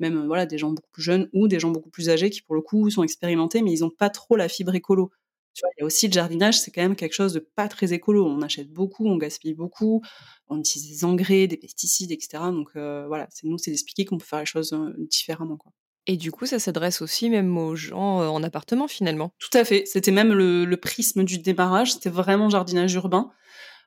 même 0.00 0.26
voilà 0.26 0.44
des 0.46 0.58
gens 0.58 0.72
beaucoup 0.72 0.90
plus 0.90 1.02
jeunes 1.02 1.28
ou 1.32 1.46
des 1.46 1.60
gens 1.60 1.70
beaucoup 1.70 1.90
plus 1.90 2.10
âgés 2.10 2.30
qui 2.30 2.42
pour 2.42 2.54
le 2.56 2.62
coup 2.62 2.90
sont 2.90 3.04
expérimentés 3.04 3.62
mais 3.62 3.72
ils 3.72 3.80
n'ont 3.80 3.90
pas 3.90 4.10
trop 4.10 4.34
la 4.36 4.48
fibre 4.48 4.74
écolo 4.74 5.12
il 5.62 5.80
y 5.80 5.82
a 5.82 5.86
aussi 5.86 6.06
le 6.08 6.12
jardinage, 6.12 6.60
c'est 6.60 6.70
quand 6.70 6.82
même 6.82 6.96
quelque 6.96 7.12
chose 7.12 7.32
de 7.32 7.40
pas 7.40 7.68
très 7.68 7.92
écolo. 7.92 8.26
On 8.26 8.42
achète 8.42 8.72
beaucoup, 8.72 9.06
on 9.06 9.16
gaspille 9.16 9.54
beaucoup, 9.54 10.02
on 10.48 10.58
utilise 10.58 10.88
des 10.88 11.04
engrais, 11.04 11.46
des 11.46 11.56
pesticides, 11.56 12.12
etc. 12.12 12.44
Donc 12.50 12.70
euh, 12.76 13.04
voilà, 13.06 13.28
c'est 13.30 13.46
nous, 13.46 13.58
c'est 13.58 13.70
d'expliquer 13.70 14.04
qu'on 14.04 14.18
peut 14.18 14.24
faire 14.24 14.40
les 14.40 14.46
choses 14.46 14.72
euh, 14.72 14.94
différemment. 14.98 15.56
Quoi. 15.56 15.72
Et 16.06 16.16
du 16.16 16.30
coup, 16.30 16.46
ça 16.46 16.58
s'adresse 16.58 17.00
aussi 17.00 17.30
même 17.30 17.56
aux 17.56 17.76
gens 17.76 18.20
euh, 18.20 18.26
en 18.26 18.42
appartement 18.42 18.88
finalement. 18.88 19.32
Tout 19.38 19.56
à 19.56 19.64
fait. 19.64 19.84
C'était 19.86 20.10
même 20.10 20.32
le, 20.32 20.76
prisme 20.76 21.24
du 21.24 21.38
démarrage. 21.38 21.94
C'était 21.94 22.10
vraiment 22.10 22.50
jardinage 22.50 22.92
urbain. 22.94 23.30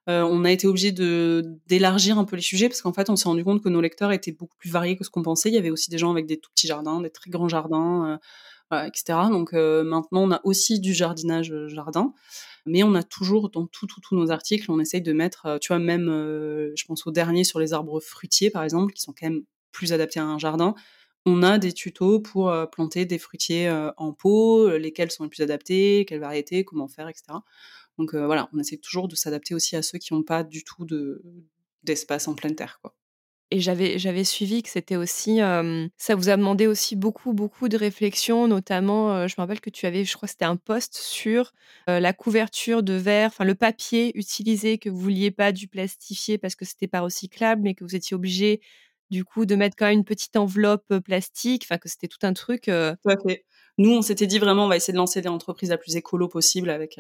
on 0.07 0.45
a 0.45 0.51
été 0.51 0.67
obligé 0.67 0.91
de 0.91 1.43
d'élargir 1.67 2.17
un 2.17 2.24
peu 2.24 2.38
les 2.38 2.41
sujets 2.41 2.69
parce 2.69 2.81
qu'en 2.81 2.93
fait, 2.93 3.09
on 3.09 3.15
s'est 3.15 3.27
rendu 3.27 3.43
compte 3.43 3.62
que 3.62 3.69
nos 3.69 3.81
lecteurs 3.81 4.12
étaient 4.12 4.31
beaucoup 4.31 4.57
plus 4.57 4.69
variés 4.69 4.95
que 4.95 5.03
ce 5.03 5.09
qu'on 5.09 5.21
pensait. 5.21 5.50
Il 5.50 5.55
y 5.55 5.59
avait 5.59 5.69
aussi 5.69 5.89
des 5.89 5.97
gens 5.97 6.12
avec 6.12 6.25
des 6.25 6.38
tout 6.38 6.50
petits 6.51 6.67
jardins, 6.67 7.01
des 7.01 7.09
très 7.12 7.29
grands 7.29 7.50
jardins 7.50 8.19
etc. 8.71 9.29
Donc 9.29 9.53
euh, 9.53 9.83
maintenant, 9.83 10.24
on 10.24 10.31
a 10.31 10.41
aussi 10.43 10.79
du 10.79 10.93
jardinage 10.93 11.51
euh, 11.51 11.67
jardin, 11.69 12.13
mais 12.65 12.83
on 12.83 12.95
a 12.95 13.03
toujours 13.03 13.50
dans 13.50 13.65
tous 13.65 13.88
tout, 13.88 14.15
nos 14.15 14.31
articles, 14.31 14.69
on 14.71 14.80
essaye 14.80 15.01
de 15.01 15.13
mettre, 15.13 15.45
euh, 15.45 15.58
tu 15.60 15.69
vois, 15.69 15.80
même, 15.80 16.08
je 16.08 16.86
pense 16.86 17.08
au 17.08 17.12
dernier 17.12 17.43
sur 17.43 17.60
les 17.60 17.73
arbres 17.73 17.99
fruitiers, 17.99 18.49
par 18.49 18.63
exemple, 18.63 18.93
qui 18.93 19.01
sont 19.01 19.13
quand 19.17 19.27
même 19.27 19.43
plus 19.71 19.93
adaptés 19.93 20.19
à 20.19 20.25
un 20.25 20.38
jardin. 20.39 20.75
On 21.25 21.43
a 21.43 21.58
des 21.58 21.73
tutos 21.73 22.19
pour 22.19 22.53
planter 22.71 23.06
des 23.06 23.17
fruitiers 23.17 23.69
en 23.97 24.13
pot, 24.13 24.69
lesquels 24.77 25.12
sont 25.12 25.23
les 25.23 25.30
plus 25.30 25.43
adaptés, 25.43 26.06
quelles 26.08 26.21
variétés, 26.21 26.63
comment 26.63 26.88
faire, 26.88 27.10
etc. 27.10 27.39
Donc 27.97 28.15
voilà, 28.15 28.49
on 28.53 28.60
essaie 28.60 28.77
toujours 28.77 29.10
de 29.10 29.15
s'adapter 29.15 29.53
aussi 29.53 29.75
à 29.75 29.82
ceux 29.82 29.97
qui 29.97 30.13
n'ont 30.13 30.23
pas 30.23 30.43
du 30.43 30.63
tout 30.63 30.86
de, 30.86 31.21
d'espace 31.84 32.27
en 32.30 32.36
pleine 32.36 32.56
terre, 32.56 32.80
quoi. 32.82 32.95
Et 33.49 33.62
j'avais 33.62 33.97
j'avais 33.97 34.25
suivi 34.25 34.62
que 34.62 34.69
c'était 34.69 34.97
aussi, 34.97 35.39
ça 35.97 36.15
vous 36.15 36.29
a 36.29 36.36
demandé 36.36 36.67
aussi 36.67 36.97
beaucoup, 36.97 37.31
beaucoup 37.33 37.69
de 37.69 37.77
réflexion, 37.77 38.47
notamment, 38.47 39.25
je 39.27 39.36
me 39.38 39.41
rappelle 39.41 39.62
que 39.62 39.69
tu 39.69 39.86
avais, 39.86 40.03
je 40.03 40.15
crois 40.17 40.27
c'était 40.27 40.45
un 40.45 40.57
post 40.57 40.95
sur, 40.95 41.53
la 41.88 42.12
couverture 42.12 42.83
de 42.83 42.93
verre, 42.93 43.29
enfin 43.29 43.45
le 43.45 43.55
papier 43.55 44.12
utilisé, 44.17 44.77
que 44.77 44.89
vous 44.89 44.99
vouliez 44.99 45.31
pas 45.31 45.53
du 45.53 45.69
plastifier 45.69 46.38
parce 46.38 46.55
que 46.55 46.65
c'était 46.65 46.88
pas 46.88 46.99
recyclable, 46.99 47.62
mais 47.62 47.73
que 47.73 47.86
vous 47.86 47.95
étiez 47.95 48.15
obligé, 48.15 48.60
du 49.12 49.23
coup, 49.23 49.45
de 49.45 49.55
mettre 49.55 49.77
quand 49.77 49.86
même 49.86 49.99
une 49.99 50.03
petite 50.03 50.36
enveloppe, 50.36 50.99
plastique, 50.99 51.63
enfin 51.65 51.77
que 51.77 51.88
c'était 51.88 52.10
tout 52.10 52.19
un 52.23 52.33
truc. 52.33 52.69
Nous, 53.77 53.91
on 53.91 54.01
s'était 54.01 54.27
dit 54.27 54.39
vraiment, 54.39 54.65
on 54.65 54.67
va 54.67 54.75
essayer 54.75 54.93
de 54.93 54.97
lancer 54.97 55.21
l'entreprise 55.21 55.69
la 55.69 55.77
plus 55.77 55.95
écolo 55.95 56.27
possible 56.27 56.69
avec, 56.69 56.99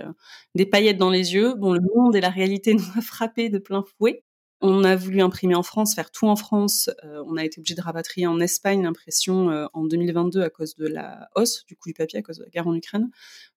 des 0.55 0.65
paillettes 0.65 0.97
dans 0.97 1.09
les 1.09 1.33
yeux. 1.33 1.55
Bon, 1.55 1.73
le 1.73 1.81
monde 1.95 2.15
et 2.15 2.21
la 2.21 2.29
réalité 2.29 2.73
nous 2.75 2.85
a 2.95 3.01
frappé 3.01 3.49
de 3.49 3.57
plein 3.57 3.83
fouet. 3.97 4.23
On 4.59 4.83
a 4.83 4.95
voulu 4.95 5.21
imprimer 5.21 5.53
en 5.53 5.61
France, 5.61 5.93
faire 5.93 6.09
tout 6.09 6.27
en 6.27 6.35
France. 6.35 6.89
Euh, 7.03 7.23
on 7.27 7.37
a 7.37 7.45
été 7.45 7.59
obligé 7.59 7.75
de 7.75 7.81
rapatrier 7.81 8.25
en 8.25 8.39
Espagne 8.39 8.81
l'impression 8.81 9.51
euh, 9.51 9.67
en 9.73 9.85
2022 9.85 10.41
à 10.41 10.49
cause 10.49 10.73
de 10.75 10.87
la 10.87 11.29
hausse 11.35 11.63
du 11.67 11.75
coût 11.75 11.89
du 11.89 11.93
papier, 11.93 12.19
à 12.19 12.21
cause 12.23 12.39
de 12.39 12.43
la 12.43 12.49
guerre 12.49 12.67
en 12.67 12.73
Ukraine. 12.73 13.11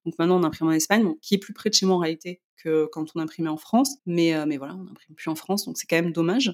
Donc 0.04 0.18
maintenant, 0.18 0.38
on 0.38 0.44
imprime 0.44 0.68
en 0.68 0.72
Espagne, 0.72 1.14
qui 1.22 1.34
est 1.34 1.38
plus 1.38 1.54
près 1.54 1.70
de 1.70 1.74
chez 1.74 1.86
moi 1.86 1.96
en 1.96 2.00
réalité 2.00 2.42
que 2.62 2.86
quand 2.92 3.06
on 3.14 3.20
imprimait 3.20 3.48
en 3.48 3.56
France. 3.56 3.96
Mais, 4.04 4.34
euh, 4.34 4.44
mais 4.46 4.58
voilà, 4.58 4.74
on 4.74 4.84
n'imprime 4.84 5.14
plus 5.14 5.30
en 5.30 5.34
France, 5.34 5.64
donc 5.64 5.78
c'est 5.78 5.86
quand 5.86 5.96
même 5.96 6.12
dommage. 6.12 6.52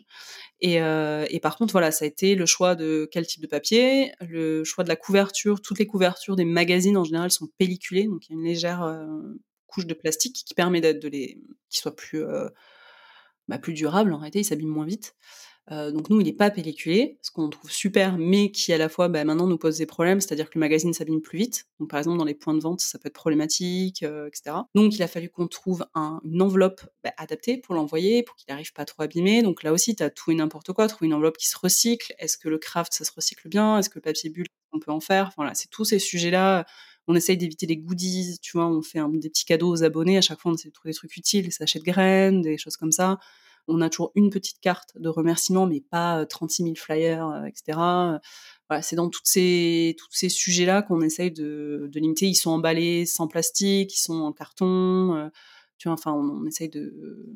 Et, 0.60 0.74
et, 0.76 1.40
par 1.40 1.56
contre, 1.56 1.72
voilà, 1.72 1.90
ça 1.90 2.04
a 2.04 2.08
été 2.08 2.36
le 2.36 2.46
choix 2.46 2.76
de 2.76 3.08
quel 3.10 3.26
type 3.26 3.42
de 3.42 3.48
papier, 3.48 4.12
le 4.20 4.62
choix 4.62 4.84
de 4.84 4.88
la 4.88 4.96
couverture. 4.96 5.60
Toutes 5.60 5.80
les 5.80 5.86
couvertures 5.86 6.36
des 6.36 6.44
magazines 6.44 6.96
en 6.96 7.04
général 7.04 7.32
sont 7.32 7.48
pelliculées, 7.58 8.04
donc 8.04 8.28
il 8.28 8.32
y 8.32 8.34
a 8.36 8.38
une 8.38 8.44
légère 8.44 9.06
couche 9.66 9.86
de 9.86 9.94
plastique 9.94 10.44
qui 10.46 10.54
permet 10.54 10.80
d'être 10.80 11.02
de 11.02 11.08
les, 11.08 11.40
qui 11.68 11.78
soit 11.78 11.94
plus 11.94 12.24
bah, 13.48 13.58
plus 13.58 13.72
durable, 13.72 14.12
en 14.12 14.18
réalité, 14.18 14.40
il 14.40 14.44
s'abîme 14.44 14.68
moins 14.68 14.86
vite. 14.86 15.14
Euh, 15.72 15.90
donc 15.90 16.10
nous, 16.10 16.20
il 16.20 16.24
n'est 16.24 16.32
pas 16.32 16.50
pelliculé, 16.50 17.18
ce 17.22 17.30
qu'on 17.32 17.48
trouve 17.50 17.70
super, 17.70 18.18
mais 18.18 18.52
qui 18.52 18.72
à 18.72 18.78
la 18.78 18.88
fois 18.88 19.08
bah, 19.08 19.24
maintenant 19.24 19.48
nous 19.48 19.58
pose 19.58 19.78
des 19.78 19.86
problèmes, 19.86 20.20
c'est-à-dire 20.20 20.48
que 20.48 20.54
le 20.54 20.60
magazine 20.60 20.92
s'abîme 20.92 21.20
plus 21.20 21.38
vite. 21.38 21.66
Donc 21.80 21.90
par 21.90 21.98
exemple 21.98 22.18
dans 22.18 22.24
les 22.24 22.34
points 22.34 22.54
de 22.54 22.60
vente, 22.60 22.80
ça 22.80 22.98
peut 22.98 23.08
être 23.08 23.14
problématique, 23.14 24.04
euh, 24.04 24.28
etc. 24.28 24.56
Donc 24.76 24.94
il 24.94 25.02
a 25.02 25.08
fallu 25.08 25.28
qu'on 25.28 25.48
trouve 25.48 25.84
une 25.96 26.42
enveloppe 26.42 26.82
bah, 27.02 27.12
adaptée 27.16 27.58
pour 27.58 27.74
l'envoyer, 27.74 28.22
pour 28.22 28.36
qu'il 28.36 28.46
n'arrive 28.50 28.72
pas 28.72 28.84
trop 28.84 29.02
abîmé. 29.02 29.42
Donc 29.42 29.64
là 29.64 29.72
aussi, 29.72 29.96
tu 29.96 30.02
as 30.04 30.10
tout 30.10 30.30
et 30.30 30.36
n'importe 30.36 30.72
quoi, 30.72 30.86
trouver 30.86 31.06
une 31.06 31.14
enveloppe 31.14 31.36
qui 31.36 31.48
se 31.48 31.58
recycle. 31.58 32.14
Est-ce 32.18 32.38
que 32.38 32.48
le 32.48 32.58
craft, 32.58 32.92
ça 32.92 33.04
se 33.04 33.12
recycle 33.12 33.48
bien? 33.48 33.78
Est-ce 33.78 33.90
que 33.90 33.98
le 33.98 34.02
papier 34.02 34.30
bulle, 34.30 34.46
on 34.72 34.78
peut 34.78 34.92
en 34.92 35.00
faire? 35.00 35.32
Voilà, 35.36 35.54
c'est 35.54 35.68
tous 35.68 35.84
ces 35.84 35.98
sujets-là 35.98 36.64
on 37.08 37.14
essaye 37.14 37.36
d'éviter 37.36 37.66
les 37.66 37.76
goodies, 37.76 38.38
tu 38.40 38.52
vois, 38.56 38.66
on 38.66 38.82
fait 38.82 39.00
des 39.14 39.30
petits 39.30 39.44
cadeaux 39.44 39.70
aux 39.70 39.84
abonnés, 39.84 40.18
à 40.18 40.20
chaque 40.20 40.40
fois 40.40 40.52
on 40.52 40.54
essaie 40.54 40.68
de 40.68 40.74
trouver 40.74 40.90
des 40.90 40.96
trucs 40.96 41.16
utiles, 41.16 41.44
des 41.44 41.50
sachets 41.50 41.78
de 41.78 41.84
graines, 41.84 42.42
des 42.42 42.58
choses 42.58 42.76
comme 42.76 42.92
ça. 42.92 43.18
On 43.68 43.80
a 43.80 43.90
toujours 43.90 44.12
une 44.14 44.30
petite 44.30 44.60
carte 44.60 44.96
de 44.96 45.08
remerciement, 45.08 45.66
mais 45.66 45.80
pas 45.80 46.24
36 46.24 46.62
euh, 46.62 46.66
000 46.66 46.76
flyers, 46.76 47.26
euh, 47.28 47.44
etc. 47.44 47.78
Voilà, 48.68 48.82
c'est 48.82 48.96
dans 48.96 49.10
ces, 49.24 49.96
tous 49.98 50.08
ces 50.12 50.28
sujets-là 50.28 50.82
qu'on 50.82 51.00
essaye 51.00 51.32
de, 51.32 51.90
limiter. 51.94 52.26
Ils 52.26 52.34
sont 52.34 52.50
emballés 52.50 53.06
sans 53.06 53.26
plastique, 53.26 53.94
ils 53.96 54.00
sont 54.00 54.20
en 54.20 54.32
carton. 54.32 55.14
Euh, 55.16 55.28
tu 55.78 55.88
vois, 55.88 55.94
enfin, 55.94 56.12
on, 56.12 56.46
essaye 56.46 56.68
de, 56.68 57.26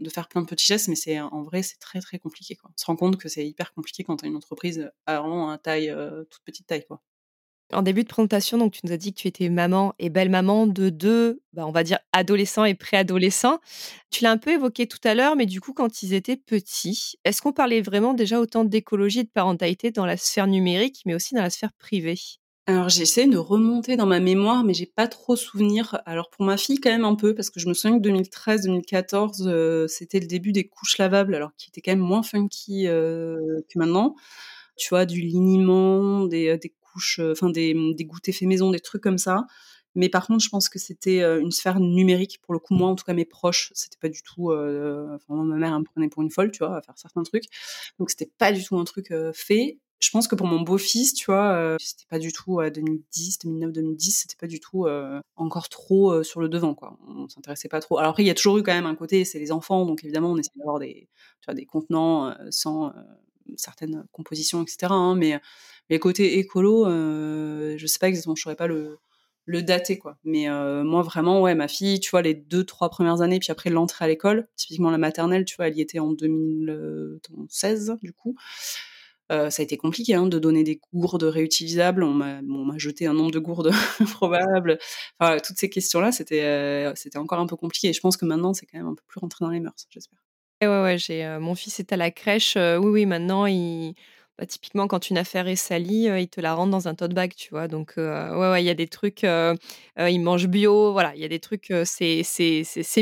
de 0.00 0.10
faire 0.10 0.28
plein 0.28 0.42
de 0.42 0.46
petits 0.46 0.66
gestes, 0.66 0.88
mais 0.88 0.96
c'est 0.96 1.20
en 1.20 1.42
vrai, 1.42 1.62
c'est 1.62 1.78
très 1.78 2.00
très 2.00 2.18
compliqué. 2.18 2.58
On 2.64 2.72
se 2.76 2.84
rend 2.86 2.96
compte 2.96 3.16
que 3.16 3.28
c'est 3.28 3.46
hyper 3.46 3.72
compliqué 3.72 4.04
quand 4.04 4.16
tu 4.16 4.24
as 4.26 4.28
une 4.28 4.36
entreprise 4.36 4.90
à 5.06 5.20
vraiment 5.20 5.50
une 5.50 5.58
taille, 5.58 5.94
toute 6.30 6.42
petite 6.44 6.66
taille. 6.66 6.84
Quoi. 6.86 7.00
En 7.72 7.82
début 7.82 8.04
de 8.04 8.08
présentation, 8.08 8.58
donc 8.58 8.72
tu 8.72 8.80
nous 8.84 8.92
as 8.92 8.96
dit 8.96 9.12
que 9.12 9.20
tu 9.20 9.26
étais 9.26 9.48
maman 9.48 9.92
et 9.98 10.08
belle-maman 10.08 10.68
de 10.68 10.88
deux, 10.88 11.42
bah, 11.52 11.66
on 11.66 11.72
va 11.72 11.82
dire 11.82 11.98
adolescents 12.12 12.64
et 12.64 12.74
préadolescents. 12.74 13.58
Tu 14.10 14.22
l'as 14.22 14.30
un 14.30 14.38
peu 14.38 14.52
évoqué 14.52 14.86
tout 14.86 15.00
à 15.02 15.14
l'heure, 15.14 15.34
mais 15.34 15.46
du 15.46 15.60
coup, 15.60 15.72
quand 15.72 16.02
ils 16.02 16.14
étaient 16.14 16.36
petits, 16.36 17.14
est-ce 17.24 17.42
qu'on 17.42 17.52
parlait 17.52 17.80
vraiment 17.80 18.14
déjà 18.14 18.40
autant 18.40 18.64
d'écologie 18.64 19.20
et 19.20 19.24
de 19.24 19.30
parentalité 19.30 19.90
dans 19.90 20.06
la 20.06 20.16
sphère 20.16 20.46
numérique, 20.46 21.02
mais 21.06 21.14
aussi 21.14 21.34
dans 21.34 21.42
la 21.42 21.50
sphère 21.50 21.72
privée? 21.72 22.18
Alors 22.68 22.88
j'ai 22.88 23.02
essayé 23.02 23.28
de 23.28 23.38
remonter 23.38 23.96
dans 23.96 24.06
ma 24.06 24.18
mémoire, 24.18 24.64
mais 24.64 24.74
j'ai 24.74 24.86
pas 24.86 25.06
trop 25.06 25.36
souvenir. 25.36 26.00
Alors 26.04 26.30
pour 26.30 26.44
ma 26.44 26.56
fille 26.56 26.78
quand 26.80 26.90
même 26.90 27.04
un 27.04 27.14
peu, 27.14 27.32
parce 27.32 27.48
que 27.48 27.60
je 27.60 27.68
me 27.68 27.74
souviens 27.74 27.98
que 27.98 28.02
2013-2014, 28.08 29.46
euh, 29.46 29.86
c'était 29.86 30.18
le 30.18 30.26
début 30.26 30.50
des 30.50 30.66
couches 30.68 30.98
lavables, 30.98 31.36
alors 31.36 31.50
qui 31.56 31.70
étaient 31.70 31.80
quand 31.80 31.92
même 31.92 32.00
moins 32.00 32.24
funky 32.24 32.88
euh, 32.88 33.60
que 33.68 33.78
maintenant. 33.78 34.16
Tu 34.76 34.88
vois, 34.90 35.06
du 35.06 35.20
liniment, 35.20 36.24
des, 36.26 36.48
euh, 36.48 36.58
des 36.58 36.74
enfin 37.20 37.50
des, 37.50 37.74
des 37.94 38.04
goûters 38.04 38.34
faits 38.34 38.48
maison, 38.48 38.70
des 38.70 38.80
trucs 38.80 39.02
comme 39.02 39.18
ça. 39.18 39.46
Mais 39.94 40.10
par 40.10 40.26
contre, 40.26 40.44
je 40.44 40.50
pense 40.50 40.68
que 40.68 40.78
c'était 40.78 41.22
une 41.22 41.50
sphère 41.50 41.80
numérique. 41.80 42.40
Pour 42.42 42.52
le 42.52 42.60
coup, 42.60 42.74
moi, 42.74 42.88
en 42.88 42.96
tout 42.96 43.04
cas, 43.04 43.14
mes 43.14 43.24
proches, 43.24 43.72
c'était 43.74 43.96
pas 43.98 44.10
du 44.10 44.22
tout. 44.22 44.52
enfin, 44.52 45.42
ma 45.44 45.56
mère 45.56 45.72
elle 45.72 45.80
me 45.80 45.84
prenait 45.84 46.08
pour 46.08 46.22
une 46.22 46.30
folle, 46.30 46.50
tu 46.50 46.58
vois, 46.58 46.76
à 46.76 46.82
faire 46.82 46.98
certains 46.98 47.22
trucs. 47.22 47.44
Donc, 47.98 48.10
c'était 48.10 48.30
pas 48.38 48.52
du 48.52 48.62
tout 48.62 48.78
un 48.78 48.84
truc 48.84 49.12
fait 49.32 49.78
je 49.98 50.10
pense 50.10 50.28
que 50.28 50.34
pour 50.34 50.46
mon 50.46 50.60
beau-fils, 50.60 51.14
tu 51.14 51.26
vois, 51.26 51.52
euh, 51.52 51.76
c'était 51.80 52.04
pas 52.08 52.18
du 52.18 52.32
tout 52.32 52.60
à 52.60 52.70
2010, 52.70 53.38
2009, 53.40 53.72
2010, 53.72 54.10
c'était 54.22 54.36
pas 54.36 54.46
du 54.46 54.60
tout 54.60 54.86
euh, 54.86 55.20
encore 55.36 55.68
trop 55.68 56.12
euh, 56.12 56.22
sur 56.22 56.40
le 56.40 56.48
devant, 56.48 56.74
quoi. 56.74 56.98
On 57.08 57.28
s'intéressait 57.28 57.68
pas 57.68 57.80
trop. 57.80 57.98
Alors 57.98 58.10
après, 58.10 58.22
il 58.22 58.26
y 58.26 58.30
a 58.30 58.34
toujours 58.34 58.58
eu 58.58 58.62
quand 58.62 58.74
même 58.74 58.86
un 58.86 58.94
côté, 58.94 59.24
c'est 59.24 59.38
les 59.38 59.52
enfants, 59.52 59.86
donc 59.86 60.04
évidemment, 60.04 60.32
on 60.32 60.36
essaie 60.36 60.50
d'avoir 60.56 60.78
des, 60.78 61.08
tu 61.46 61.54
des 61.54 61.64
contenants 61.66 62.34
sans 62.50 62.92
certaines 63.56 64.04
compositions, 64.12 64.62
etc. 64.62 64.88
Hein, 64.90 65.14
mais 65.16 65.40
les 65.90 65.98
côtés 65.98 66.38
écolo, 66.38 66.86
je 66.86 67.84
sais 67.86 67.98
pas 67.98 68.08
exactement, 68.08 68.34
je 68.34 68.42
saurais 68.42 68.56
pas 68.56 68.66
le 68.66 68.98
le 69.48 69.62
dater 69.62 69.96
quoi 69.96 70.18
mais 70.24 70.48
moi 70.82 71.02
vraiment 71.02 71.40
ouais 71.40 71.54
ma 71.54 71.68
fille 71.68 72.00
tu 72.00 72.10
vois 72.10 72.20
les 72.20 72.34
deux 72.34 72.64
trois 72.64 72.90
premières 72.90 73.20
années 73.20 73.38
puis 73.38 73.52
après 73.52 73.70
l'entrée 73.70 74.04
à 74.04 74.08
l'école 74.08 74.48
typiquement 74.56 74.90
la 74.90 74.98
maternelle 74.98 75.44
tu 75.44 75.54
vois 75.54 75.68
elle 75.68 75.76
y 75.76 75.80
était 75.80 76.00
en 76.00 76.10
2016 76.10 77.94
du 78.02 78.12
coup 78.12 78.34
euh, 79.32 79.50
ça 79.50 79.62
a 79.62 79.64
été 79.64 79.76
compliqué 79.76 80.14
hein, 80.14 80.26
de 80.26 80.38
donner 80.38 80.62
des 80.62 80.80
gourdes 80.94 81.24
réutilisables. 81.24 82.04
On 82.04 82.14
m'a 82.14 82.78
jeté 82.78 83.06
un 83.06 83.14
nombre 83.14 83.32
de 83.32 83.38
gourdes 83.38 83.72
probables. 84.12 84.78
Enfin, 85.18 85.38
toutes 85.44 85.58
ces 85.58 85.68
questions-là, 85.68 86.12
c'était 86.12 86.44
euh, 86.44 86.92
c'était 86.94 87.18
encore 87.18 87.40
un 87.40 87.46
peu 87.46 87.56
compliqué. 87.56 87.88
Et 87.88 87.92
je 87.92 88.00
pense 88.00 88.16
que 88.16 88.24
maintenant, 88.24 88.54
c'est 88.54 88.66
quand 88.66 88.78
même 88.78 88.86
un 88.86 88.94
peu 88.94 89.02
plus 89.06 89.18
rentré 89.18 89.44
dans 89.44 89.50
les 89.50 89.60
mœurs, 89.60 89.86
j'espère. 89.90 90.20
ouais, 90.62 90.68
ouais, 90.68 90.98
j'ai, 90.98 91.24
euh, 91.24 91.40
mon 91.40 91.54
fils 91.54 91.80
est 91.80 91.92
à 91.92 91.96
la 91.96 92.10
crèche. 92.10 92.56
oui, 92.56 92.88
oui, 92.88 93.06
maintenant, 93.06 93.46
il, 93.46 93.94
bah, 94.38 94.46
typiquement, 94.46 94.86
quand 94.88 95.10
une 95.10 95.18
affaire 95.18 95.48
est 95.48 95.56
salie, 95.56 96.04
ils 96.06 96.28
te 96.28 96.40
la 96.40 96.54
rendent 96.54 96.70
dans 96.70 96.88
un 96.88 96.94
tote 96.94 97.14
bag, 97.14 97.34
tu 97.34 97.50
vois? 97.50 97.68
Donc, 97.68 97.94
ouais, 97.96 98.02
ouais, 98.50 98.62
il 98.62 98.66
y 98.66 98.70
a 98.70 98.74
des 98.74 98.88
trucs, 98.88 99.22
ils 99.24 100.20
mangent 100.20 100.48
bio, 100.48 100.92
voilà, 100.92 101.14
il 101.14 101.20
y 101.20 101.24
a 101.24 101.28
des 101.28 101.40
trucs, 101.40 101.72
c'est 101.84 102.22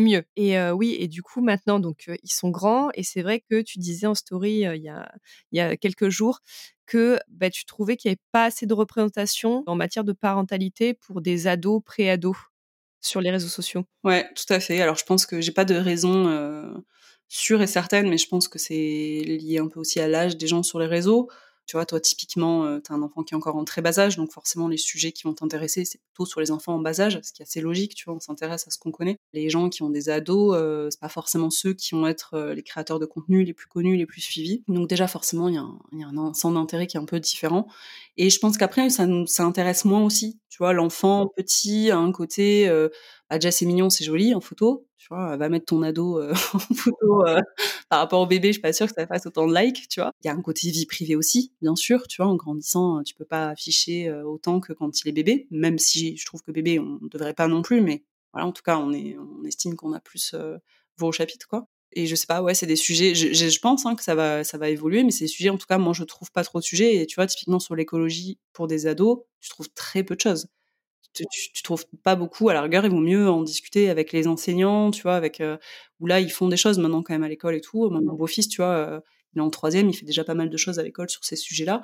mieux 0.00 0.24
et 0.36 0.58
oui 0.70 0.96
et 0.98 1.08
du 1.08 1.22
coup, 1.22 1.40
maintenant, 1.42 1.80
donc, 1.80 2.10
ils 2.22 2.32
sont 2.32 2.50
grands 2.50 2.90
et 2.94 3.02
c'est 3.02 3.22
vrai 3.22 3.40
que 3.50 3.60
tu 3.62 3.78
disais 3.78 4.06
en 4.06 4.14
story, 4.14 4.52
il 4.74 4.82
y 4.82 4.88
a 4.88 5.12
y 5.52 5.60
a 5.60 5.76
quelques 5.76 6.08
jours 6.08 6.40
que, 6.86 7.18
bah, 7.28 7.50
tu 7.50 7.64
trouvais 7.64 7.96
qu'il 7.96 8.10
y 8.10 8.12
avait 8.12 8.20
pas 8.32 8.44
assez 8.46 8.66
de 8.66 8.74
représentation 8.74 9.62
en 9.66 9.74
matière 9.76 10.04
de 10.04 10.12
parentalité 10.12 10.94
pour 10.94 11.20
des 11.22 11.46
ados, 11.46 11.82
pré-ados 11.84 12.36
sur 13.02 13.20
les 13.20 13.30
réseaux 13.30 13.48
sociaux. 13.48 13.84
Ouais, 14.04 14.28
tout 14.34 14.52
à 14.52 14.60
fait. 14.60 14.80
Alors 14.82 14.96
je 14.96 15.04
pense 15.04 15.24
que 15.24 15.40
j'ai 15.40 15.50
pas 15.52 15.64
de 15.64 15.74
raison, 15.74 16.84
sûre 17.28 17.62
et 17.62 17.66
certaine, 17.66 18.08
mais 18.08 18.18
je 18.18 18.28
pense 18.28 18.48
que 18.48 18.58
c'est 18.58 18.74
lié 18.74 19.58
un 19.58 19.68
peu 19.68 19.80
aussi 19.80 20.00
à 20.00 20.08
l'âge 20.08 20.37
des 20.37 20.46
gens 20.46 20.62
sur 20.62 20.78
les 20.78 20.87
réseaux. 20.87 21.28
Tu 21.66 21.78
vois, 21.78 21.87
toi, 21.87 21.98
typiquement, 21.98 22.66
euh, 22.66 22.78
un 22.90 23.00
enfant 23.00 23.22
qui 23.22 23.32
est 23.32 23.37
encore 23.37 23.56
en 23.56 23.64
très 23.64 23.80
bas 23.80 23.98
âge, 23.98 24.16
donc 24.16 24.30
forcément, 24.30 24.68
les 24.68 24.76
sujets 24.76 25.12
qui 25.12 25.22
vont 25.22 25.32
t'intéresser, 25.32 25.87
c'est 25.87 25.98
plutôt 25.98 26.26
sur 26.26 26.40
les 26.40 26.50
enfants 26.50 26.74
en 26.74 26.78
bas 26.78 27.00
âge, 27.00 27.18
ce 27.22 27.32
qui 27.32 27.40
est 27.40 27.46
assez 27.46 27.62
logique, 27.62 27.94
tu 27.94 28.04
vois, 28.04 28.14
on 28.14 28.20
s'intéresse 28.20 28.68
à 28.68 28.70
ce 28.70 28.78
qu'on 28.78 28.90
connaît. 28.90 29.18
Les 29.32 29.48
gens 29.48 29.70
qui 29.70 29.82
ont 29.82 29.88
des 29.88 30.10
ados, 30.10 30.54
euh, 30.54 30.88
c'est 30.90 31.00
pas 31.00 31.08
forcément 31.08 31.48
ceux 31.48 31.72
qui 31.72 31.94
vont 31.94 32.06
être 32.06 32.34
euh, 32.34 32.54
les 32.54 32.62
créateurs 32.62 32.98
de 32.98 33.06
contenu 33.06 33.44
les 33.44 33.54
plus 33.54 33.66
connus, 33.66 33.96
les 33.96 34.04
plus 34.04 34.20
suivis. 34.20 34.62
Donc 34.68 34.90
déjà, 34.90 35.08
forcément, 35.08 35.48
il 35.48 35.54
y 35.54 36.02
a 36.02 36.06
un 36.06 36.34
centre 36.34 36.54
d'intérêt 36.54 36.87
qui 36.87 36.98
est 36.98 37.00
un 37.00 37.06
peu 37.06 37.18
différent. 37.18 37.66
Et 38.18 38.28
je 38.28 38.38
pense 38.38 38.58
qu'après, 38.58 38.90
ça, 38.90 39.06
ça 39.26 39.44
intéresse 39.44 39.87
moins 39.87 40.02
aussi. 40.04 40.38
Tu 40.50 40.58
vois, 40.58 40.72
l'enfant 40.72 41.26
petit 41.34 41.90
a 41.90 41.98
un 41.98 42.12
côté, 42.12 42.68
euh, 42.68 42.88
bah 43.30 43.38
déjà 43.38 43.50
c'est 43.50 43.66
mignon, 43.66 43.90
c'est 43.90 44.04
joli 44.04 44.34
en 44.34 44.40
photo, 44.40 44.87
tu 44.98 45.08
vois, 45.08 45.37
va 45.37 45.48
mettre 45.48 45.66
ton 45.66 45.82
ado 45.82 46.18
euh, 46.18 46.32
en 46.54 46.58
photo 46.58 47.26
euh, 47.26 47.40
par 47.88 48.00
rapport 48.00 48.20
au 48.20 48.26
bébé, 48.26 48.48
je 48.48 48.52
suis 48.54 48.62
pas 48.62 48.72
sûre 48.72 48.87
que 48.87 48.94
ça 48.94 49.06
fasse 49.06 49.26
autant 49.26 49.46
de 49.46 49.54
likes, 49.54 49.88
tu 49.88 50.00
vois. 50.00 50.12
Il 50.22 50.26
y 50.26 50.30
a 50.30 50.34
un 50.34 50.42
côté 50.42 50.70
vie 50.70 50.87
privée 50.87 51.16
aussi, 51.16 51.52
bien 51.62 51.76
sûr, 51.76 52.06
tu 52.08 52.22
vois, 52.22 52.30
en 52.30 52.37
grandissant, 52.37 53.02
tu 53.02 53.14
peux 53.14 53.24
pas 53.24 53.48
afficher 53.50 54.12
autant 54.12 54.60
que 54.60 54.72
quand 54.72 55.00
il 55.00 55.08
est 55.08 55.12
bébé, 55.12 55.46
même 55.50 55.78
si 55.78 56.16
je 56.16 56.26
trouve 56.26 56.42
que 56.42 56.52
bébé, 56.52 56.78
on 56.78 56.98
devrait 57.10 57.34
pas 57.34 57.48
non 57.48 57.62
plus, 57.62 57.80
mais 57.80 58.04
voilà, 58.32 58.46
en 58.46 58.52
tout 58.52 58.62
cas, 58.62 58.78
on, 58.78 58.92
est, 58.92 59.16
on 59.18 59.44
estime 59.44 59.76
qu'on 59.76 59.92
a 59.92 60.00
plus 60.00 60.34
vos 60.98 61.08
au 61.08 61.12
chapitre, 61.12 61.48
quoi. 61.48 61.68
Et 61.96 62.06
je 62.06 62.14
sais 62.16 62.26
pas, 62.26 62.42
ouais, 62.42 62.54
c'est 62.54 62.66
des 62.66 62.76
sujets, 62.76 63.14
je, 63.14 63.32
je 63.32 63.58
pense 63.60 63.87
hein, 63.87 63.94
que 63.94 64.02
ça 64.02 64.14
va, 64.16 64.42
ça 64.42 64.58
va 64.58 64.68
évoluer, 64.68 65.04
mais 65.04 65.12
c'est 65.12 65.24
des 65.24 65.28
sujets, 65.28 65.50
en 65.50 65.58
tout 65.58 65.66
cas, 65.66 65.78
moi, 65.78 65.92
je 65.92 66.02
trouve 66.04 66.30
pas 66.32 66.42
trop 66.42 66.58
de 66.58 66.64
sujets. 66.64 66.96
Et 66.96 67.06
tu 67.06 67.14
vois, 67.16 67.26
typiquement 67.26 67.60
sur 67.60 67.76
l'écologie 67.76 68.38
pour 68.52 68.66
des 68.66 68.87
ados, 68.87 69.20
tu 69.40 69.48
trouves 69.50 69.70
très 69.70 70.02
peu 70.02 70.16
de 70.16 70.20
choses 70.20 70.48
tu, 71.14 71.24
tu, 71.53 71.62
trouves 71.62 71.87
pas 72.03 72.16
beaucoup. 72.16 72.48
À 72.48 72.55
la 72.55 72.62
rigueur, 72.62 72.85
il 72.85 72.90
vaut 72.90 73.00
mieux 73.00 73.29
en 73.31 73.42
discuter 73.42 73.88
avec 73.88 74.12
les 74.12 74.27
enseignants, 74.27 74.90
tu 74.90 75.03
vois, 75.03 75.14
avec 75.14 75.40
euh, 75.40 75.57
où 76.00 76.07
là 76.07 76.20
ils 76.20 76.31
font 76.31 76.48
des 76.48 76.57
choses 76.57 76.79
maintenant 76.79 77.03
quand 77.03 77.14
même 77.14 77.22
à 77.22 77.29
l'école 77.29 77.55
et 77.55 77.61
tout. 77.61 77.88
Mon 77.88 78.00
beau-fils, 78.14 78.48
tu 78.48 78.61
vois, 78.61 78.74
euh, 78.74 79.00
il 79.35 79.38
est 79.38 79.42
en 79.42 79.50
troisième, 79.50 79.88
il 79.88 79.94
fait 79.94 80.05
déjà 80.05 80.24
pas 80.24 80.35
mal 80.35 80.50
de 80.50 80.57
choses 80.57 80.79
à 80.79 80.83
l'école 80.83 81.09
sur 81.09 81.24
ces 81.24 81.37
sujets-là, 81.37 81.83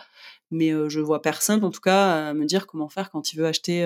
mais 0.50 0.72
euh, 0.72 0.88
je 0.88 1.00
vois 1.00 1.22
personne, 1.22 1.64
en 1.64 1.70
tout 1.70 1.80
cas, 1.80 2.32
me 2.34 2.44
dire 2.44 2.66
comment 2.66 2.88
faire 2.88 3.10
quand 3.10 3.32
il 3.32 3.38
veut 3.38 3.46
acheter 3.46 3.84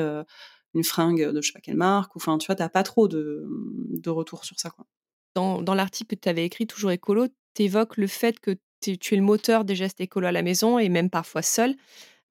une 0.74 0.84
fringue 0.84 1.30
de 1.30 1.40
je 1.40 1.48
sais 1.48 1.52
pas 1.52 1.60
quelle 1.60 1.76
marque. 1.76 2.16
Enfin, 2.16 2.38
tu 2.38 2.46
vois, 2.46 2.56
t'as 2.56 2.68
pas 2.68 2.82
trop 2.82 3.08
de, 3.08 3.46
de 3.90 4.10
retour 4.10 4.44
sur 4.44 4.58
ça, 4.58 4.70
quoi. 4.70 4.86
Dans, 5.34 5.62
dans 5.62 5.74
l'article 5.74 6.14
que 6.14 6.20
tu 6.20 6.28
avais 6.28 6.44
écrit, 6.44 6.64
toujours 6.64 6.92
écolo, 6.92 7.26
tu 7.54 7.64
évoques 7.64 7.96
le 7.96 8.06
fait 8.06 8.38
que 8.38 8.56
tu 8.80 9.14
es 9.14 9.16
le 9.16 9.22
moteur 9.22 9.64
des 9.64 9.74
gestes 9.74 10.00
écolo 10.00 10.26
à 10.26 10.32
la 10.32 10.42
maison 10.42 10.78
et 10.78 10.88
même 10.88 11.10
parfois 11.10 11.42
seul 11.42 11.74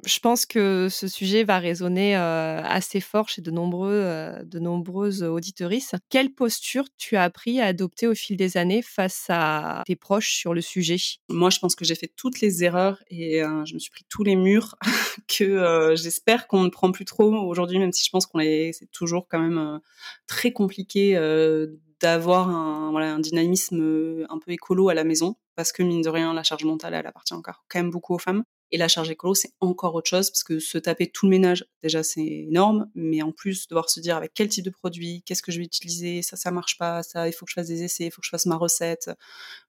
je 0.06 0.20
pense 0.20 0.46
que 0.46 0.88
ce 0.90 1.08
sujet 1.08 1.44
va 1.44 1.60
résonner 1.60 2.16
assez 2.16 3.00
fort 3.00 3.30
chez 3.30 3.42
de, 3.42 3.52
nombreuses 3.52 5.24
auditorices. 5.24 5.96
Quelle 6.10 6.34
posture 6.34 6.86
tu 6.98 7.16
as 7.16 7.24
appris 7.24 7.60
à 7.60 7.66
adopter 7.66 8.08
au 8.08 8.16
fil 8.16 8.38
des 8.38 8.58
années 8.58 8.82
face 8.82 9.26
à 9.30 9.84
tes 9.86 9.96
proches 9.96 10.34
sur 10.34 10.54
le 10.54 10.62
sujet? 10.62 10.98
Moi, 11.30 11.50
je 11.50 11.60
pense 11.60 11.76
que 11.76 11.86
j'ai 11.86 11.96
fait 11.96 12.12
toutes 12.16 12.42
les 12.42 12.64
erreurs 12.64 13.04
et 13.10 13.42
je 13.66 13.74
me 13.74 13.80
suis 13.80 13.92
pris 13.92 14.06
tous 14.10 14.24
les 14.24 14.36
murs 14.36 14.76
que 15.28 15.94
j'espère 15.96 16.48
qu'on 16.48 16.64
ne 16.64 16.70
prend 16.70 16.92
plus 16.92 17.06
trop 17.06 17.34
aujourd'hui, 17.34 17.80
même 17.80 17.94
si 17.94 18.04
je 18.04 18.10
pense 18.10 18.26
qu'on 18.26 18.40
est, 18.40 18.72
c'est 18.74 18.92
toujours 18.92 19.28
quand 19.28 19.40
même 19.40 19.80
très 20.28 20.52
compliqué 20.52 21.14
d'avoir 22.02 22.50
un, 22.50 22.94
un 22.96 23.20
dynamisme 23.20 24.26
un 24.30 24.40
peu 24.40 24.52
écolo 24.52 24.90
à 24.90 24.94
la 24.94 25.04
maison, 25.04 25.36
parce 25.56 25.72
que 25.72 25.84
mine 25.84 26.02
de 26.02 26.10
rien, 26.10 26.34
la 26.34 26.44
charge 26.44 26.66
mentale, 26.66 26.94
elle 26.94 27.08
appartient 27.08 27.34
encore 27.34 27.64
quand 27.70 27.80
même 27.80 27.92
beaucoup 27.92 28.14
aux 28.14 28.20
femmes. 28.20 28.44
Et 28.74 28.78
la 28.78 28.88
charge 28.88 29.12
écolo, 29.12 29.36
c'est 29.36 29.54
encore 29.60 29.94
autre 29.94 30.10
chose 30.10 30.32
parce 30.32 30.44
que 30.44 30.58
se 30.58 30.80
taper 30.80 31.06
tout 31.06 31.28
le 31.28 31.30
ménage, 31.30 31.64
déjà 31.84 32.02
c'est 32.02 32.26
énorme, 32.26 32.90
mais 32.96 33.22
en 33.22 33.32
plus 33.32 33.68
devoir 33.68 33.88
se 33.88 34.00
dire 34.00 34.18
avec 34.18 34.34
quel 34.34 34.48
type 34.48 34.66
de 34.66 34.72
produit, 34.72 35.22
qu'est-ce 35.28 35.44
que 35.44 35.52
je 35.52 35.60
vais 35.60 35.64
utiliser, 35.64 36.24
ça 36.24 36.38
ça 36.38 36.50
marche 36.50 36.80
pas, 36.80 37.04
ça 37.04 37.28
il 37.28 37.34
faut 37.34 37.46
que 37.46 37.52
je 37.52 37.54
fasse 37.54 37.68
des 37.68 37.84
essais, 37.84 38.06
il 38.06 38.12
faut 38.12 38.20
que 38.20 38.26
je 38.26 38.32
fasse 38.32 38.48
ma 38.48 38.56
recette. 38.56 39.12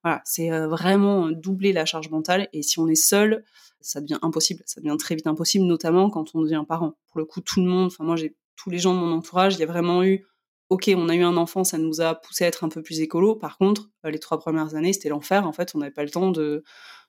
Voilà, 0.03 0.23
c'est 0.25 0.51
euh, 0.51 0.67
vraiment 0.67 1.29
doubler 1.29 1.71
la 1.71 1.85
charge 1.85 2.09
mentale. 2.09 2.49
Et 2.51 2.63
si 2.63 2.79
on 2.79 2.87
est 2.87 2.95
seul, 2.95 3.45
ça 3.79 4.01
devient 4.01 4.17
impossible, 4.23 4.63
ça 4.65 4.81
devient 4.81 4.97
très 4.97 5.13
vite 5.13 5.27
impossible, 5.27 5.65
notamment 5.65 6.09
quand 6.09 6.33
on 6.33 6.41
devient 6.41 6.63
parent. 6.67 6.97
Pour 7.11 7.19
le 7.19 7.25
coup, 7.25 7.41
tout 7.41 7.61
le 7.61 7.67
monde, 7.67 7.87
enfin 7.87 8.03
moi 8.03 8.15
tous 8.55 8.71
les 8.71 8.79
gens 8.79 8.95
de 8.95 8.99
mon 8.99 9.11
entourage, 9.11 9.53
il 9.53 9.59
y 9.59 9.63
a 9.63 9.67
vraiment 9.67 10.03
eu 10.03 10.25
ok, 10.69 10.91
on 10.97 11.09
a 11.09 11.15
eu 11.15 11.21
un 11.21 11.37
enfant, 11.37 11.63
ça 11.63 11.77
nous 11.77 12.01
a 12.01 12.15
poussé 12.15 12.43
à 12.43 12.47
être 12.47 12.63
un 12.63 12.69
peu 12.69 12.81
plus 12.81 12.99
écolo. 13.01 13.35
Par 13.35 13.59
contre, 13.59 13.91
euh, 14.03 14.09
les 14.09 14.17
trois 14.17 14.39
premières 14.39 14.73
années, 14.73 14.93
c'était 14.93 15.09
l'enfer. 15.09 15.45
En 15.45 15.53
fait, 15.53 15.75
on 15.75 15.77
n'avait 15.77 15.91
pas 15.91 16.03
le 16.03 16.09
temps 16.09 16.31
de, 16.31 16.63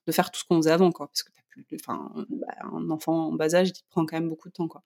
de 0.06 0.12
faire 0.12 0.30
tout 0.30 0.40
ce 0.40 0.44
qu'on 0.44 0.56
faisait 0.56 0.70
avant, 0.70 0.92
quoi. 0.92 1.08
Parce 1.08 1.22
que 1.22 1.30
enfin, 1.74 2.12
bah, 2.28 2.46
un 2.72 2.90
enfant 2.90 3.28
en 3.28 3.32
bas 3.32 3.54
âge, 3.54 3.70
il 3.70 3.82
prend 3.90 4.04
quand 4.04 4.16
même 4.16 4.28
beaucoup 4.28 4.48
de 4.48 4.52
temps, 4.52 4.68
quoi. 4.68 4.82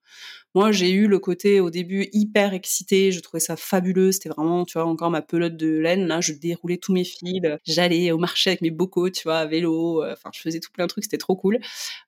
Moi, 0.55 0.73
j'ai 0.73 0.91
eu 0.91 1.07
le 1.09 1.19
côté 1.19 1.61
au 1.61 1.71
début 1.71 2.09
hyper 2.13 2.55
excité, 2.55 3.13
je 3.13 3.21
trouvais 3.21 3.41
ça 3.41 3.57
fabuleux, 3.57 4.13
c'était 4.13 4.29
vraiment, 4.29 4.65
tu 4.65 4.79
vois, 4.79 4.87
encore 4.87 5.11
ma 5.11 5.23
pelote 5.23 5.57
de 5.57 5.79
laine, 5.79 6.07
là, 6.07 6.21
je 6.21 6.33
déroulais 6.33 6.79
tous 6.79 6.93
mes 6.93 7.05
fils, 7.05 7.41
j'allais 7.65 8.13
au 8.13 8.19
marché 8.19 8.51
avec 8.51 8.63
mes 8.63 8.71
bocaux, 8.71 9.11
tu 9.11 9.25
vois, 9.25 9.39
à 9.39 9.47
vélo, 9.47 10.03
euh, 10.03 10.13
enfin, 10.13 10.31
je 10.33 10.41
faisais 10.41 10.61
tout 10.61 10.71
plein 10.73 10.85
de 10.87 10.91
trucs, 10.91 11.05
c'était 11.05 11.19
trop 11.19 11.37
cool. 11.37 11.59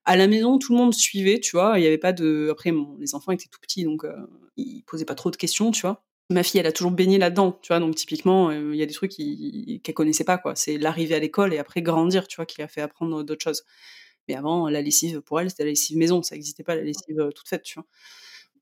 À 0.05 0.17
la 0.17 0.27
maison, 0.29 0.59
tout 0.59 0.73
le 0.73 0.79
monde 0.79 0.95
suivait, 0.95 1.41
tu 1.41 1.53
vois, 1.57 1.79
il 1.79 1.85
y 1.85 1.87
avait 1.87 1.99
pas 1.99 2.13
de, 2.13 2.49
après, 2.51 2.73
les 2.99 3.15
enfants 3.15 3.33
étaient 3.33 3.49
tout 3.51 3.61
petits, 3.61 3.85
donc 3.85 4.05
euh, 4.05 4.13
ils 4.57 4.83
posaient 4.85 5.05
pas 5.05 5.15
trop 5.15 5.31
de 5.31 5.37
questions, 5.37 5.71
tu 5.71 5.83
vois 5.83 6.03
ma 6.31 6.43
fille, 6.43 6.61
elle 6.61 6.67
a 6.67 6.73
toujours 6.73 6.93
baigné 6.93 7.19
là-dedans, 7.19 7.59
tu 7.63 7.69
vois. 7.69 7.81
Donc 7.81 7.95
typiquement, 7.95 8.51
euh, 8.51 8.75
il 8.75 8.79
y 8.79 8.83
a 8.83 8.87
des 8.87 8.95
trucs 8.95 9.13
qu'elle 9.13 9.95
connaissait 9.95 10.25
pas, 10.25 10.39
quoi. 10.39 10.57
C'est 10.57 10.79
l'arrivée 10.79 11.15
à 11.15 11.19
l'école 11.19 11.55
et 11.55 11.59
après 11.59 11.83
grandir, 11.83 12.27
tu 12.29 12.37
vois, 12.37 12.47
qui 12.47 12.63
a 12.63 12.69
fait 12.69 12.81
apprendre 12.81 13.23
d'autres 13.23 13.43
choses. 13.43 13.65
Mais 14.29 14.35
avant, 14.35 14.69
la 14.69 14.83
lessive, 14.83 15.21
pour 15.21 15.41
elle, 15.41 15.51
c'était 15.51 15.65
la 15.65 15.71
lessive 15.71 15.97
maison. 15.97 16.23
Ça 16.23 16.35
n'existait 16.35 16.63
pas, 16.63 16.75
la 16.75 16.83
lessive 16.83 17.19
euh, 17.21 17.31
toute 17.31 17.49
faite, 17.49 17.63
tu 17.63 17.75
vois. 17.75 17.87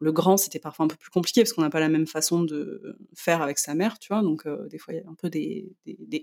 Le 0.01 0.13
grand, 0.13 0.39
c'était 0.39 0.59
parfois 0.59 0.87
un 0.87 0.89
peu 0.89 0.97
plus 0.97 1.11
compliqué 1.11 1.43
parce 1.43 1.53
qu'on 1.53 1.61
n'a 1.61 1.69
pas 1.69 1.81
la 1.81 1.91
même 1.91 2.07
façon 2.07 2.43
de 2.43 2.99
faire 3.15 3.43
avec 3.43 3.59
sa 3.59 3.75
mère, 3.75 3.99
tu 3.99 4.09
vois. 4.13 4.23
Donc, 4.23 4.47
euh, 4.47 4.67
des 4.69 4.79
fois, 4.79 4.95
il 4.95 4.97
y 4.99 5.01
a 5.01 5.09
un 5.09 5.15
peu 5.15 5.29
des, 5.29 5.77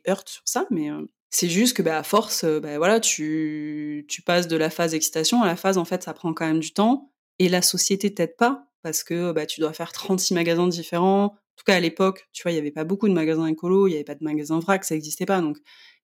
heurts 0.10 0.28
sur 0.28 0.42
ça. 0.46 0.66
Mais 0.72 0.90
c'est 1.30 1.50
juste 1.50 1.78
que, 1.78 1.84
bah, 1.84 2.00
à 2.00 2.04
force, 2.04 2.44
bah, 2.44 2.78
voilà, 2.80 3.00
tu, 3.00 4.06
tu 4.10 4.24
passes 4.24 4.48
de 4.48 4.58
la 4.58 4.72
phase 4.72 4.96
excitation 4.96 5.44
à 5.44 5.48
la 5.48 5.56
phase, 5.56 5.78
en 5.78 5.86
fait, 5.86 6.02
ça 6.02 6.14
prend 6.14 6.34
quand 6.34 6.48
même 6.48 6.60
du 6.60 6.74
temps. 6.74 7.12
Et 7.38 7.50
la 7.50 7.62
société 7.62 8.12
t'aide 8.12 8.36
pas 8.36 8.67
parce 8.84 9.04
que 9.04 9.32
bah, 9.32 9.46
tu 9.46 9.62
dois 9.62 9.74
faire 9.74 9.92
36 9.92 10.34
magasins 10.34 10.68
différents. 10.68 11.26
En 11.26 11.58
tout 11.58 11.64
cas, 11.66 11.76
à 11.76 11.80
l'époque, 11.80 12.28
tu 12.34 12.44
vois, 12.44 12.52
il 12.52 12.56
n'y 12.56 12.60
avait 12.60 12.72
pas 12.72 12.84
beaucoup 12.84 13.08
de 13.08 13.14
magasins 13.14 13.48
écolos, 13.48 13.88
il 13.88 13.92
n'y 13.92 13.96
avait 13.96 14.04
pas 14.04 14.16
de 14.16 14.24
magasins 14.24 14.60
vrac, 14.60 14.84
ça 14.84 14.96
n'existait 14.96 15.26
pas. 15.26 15.42
Donc, 15.42 15.58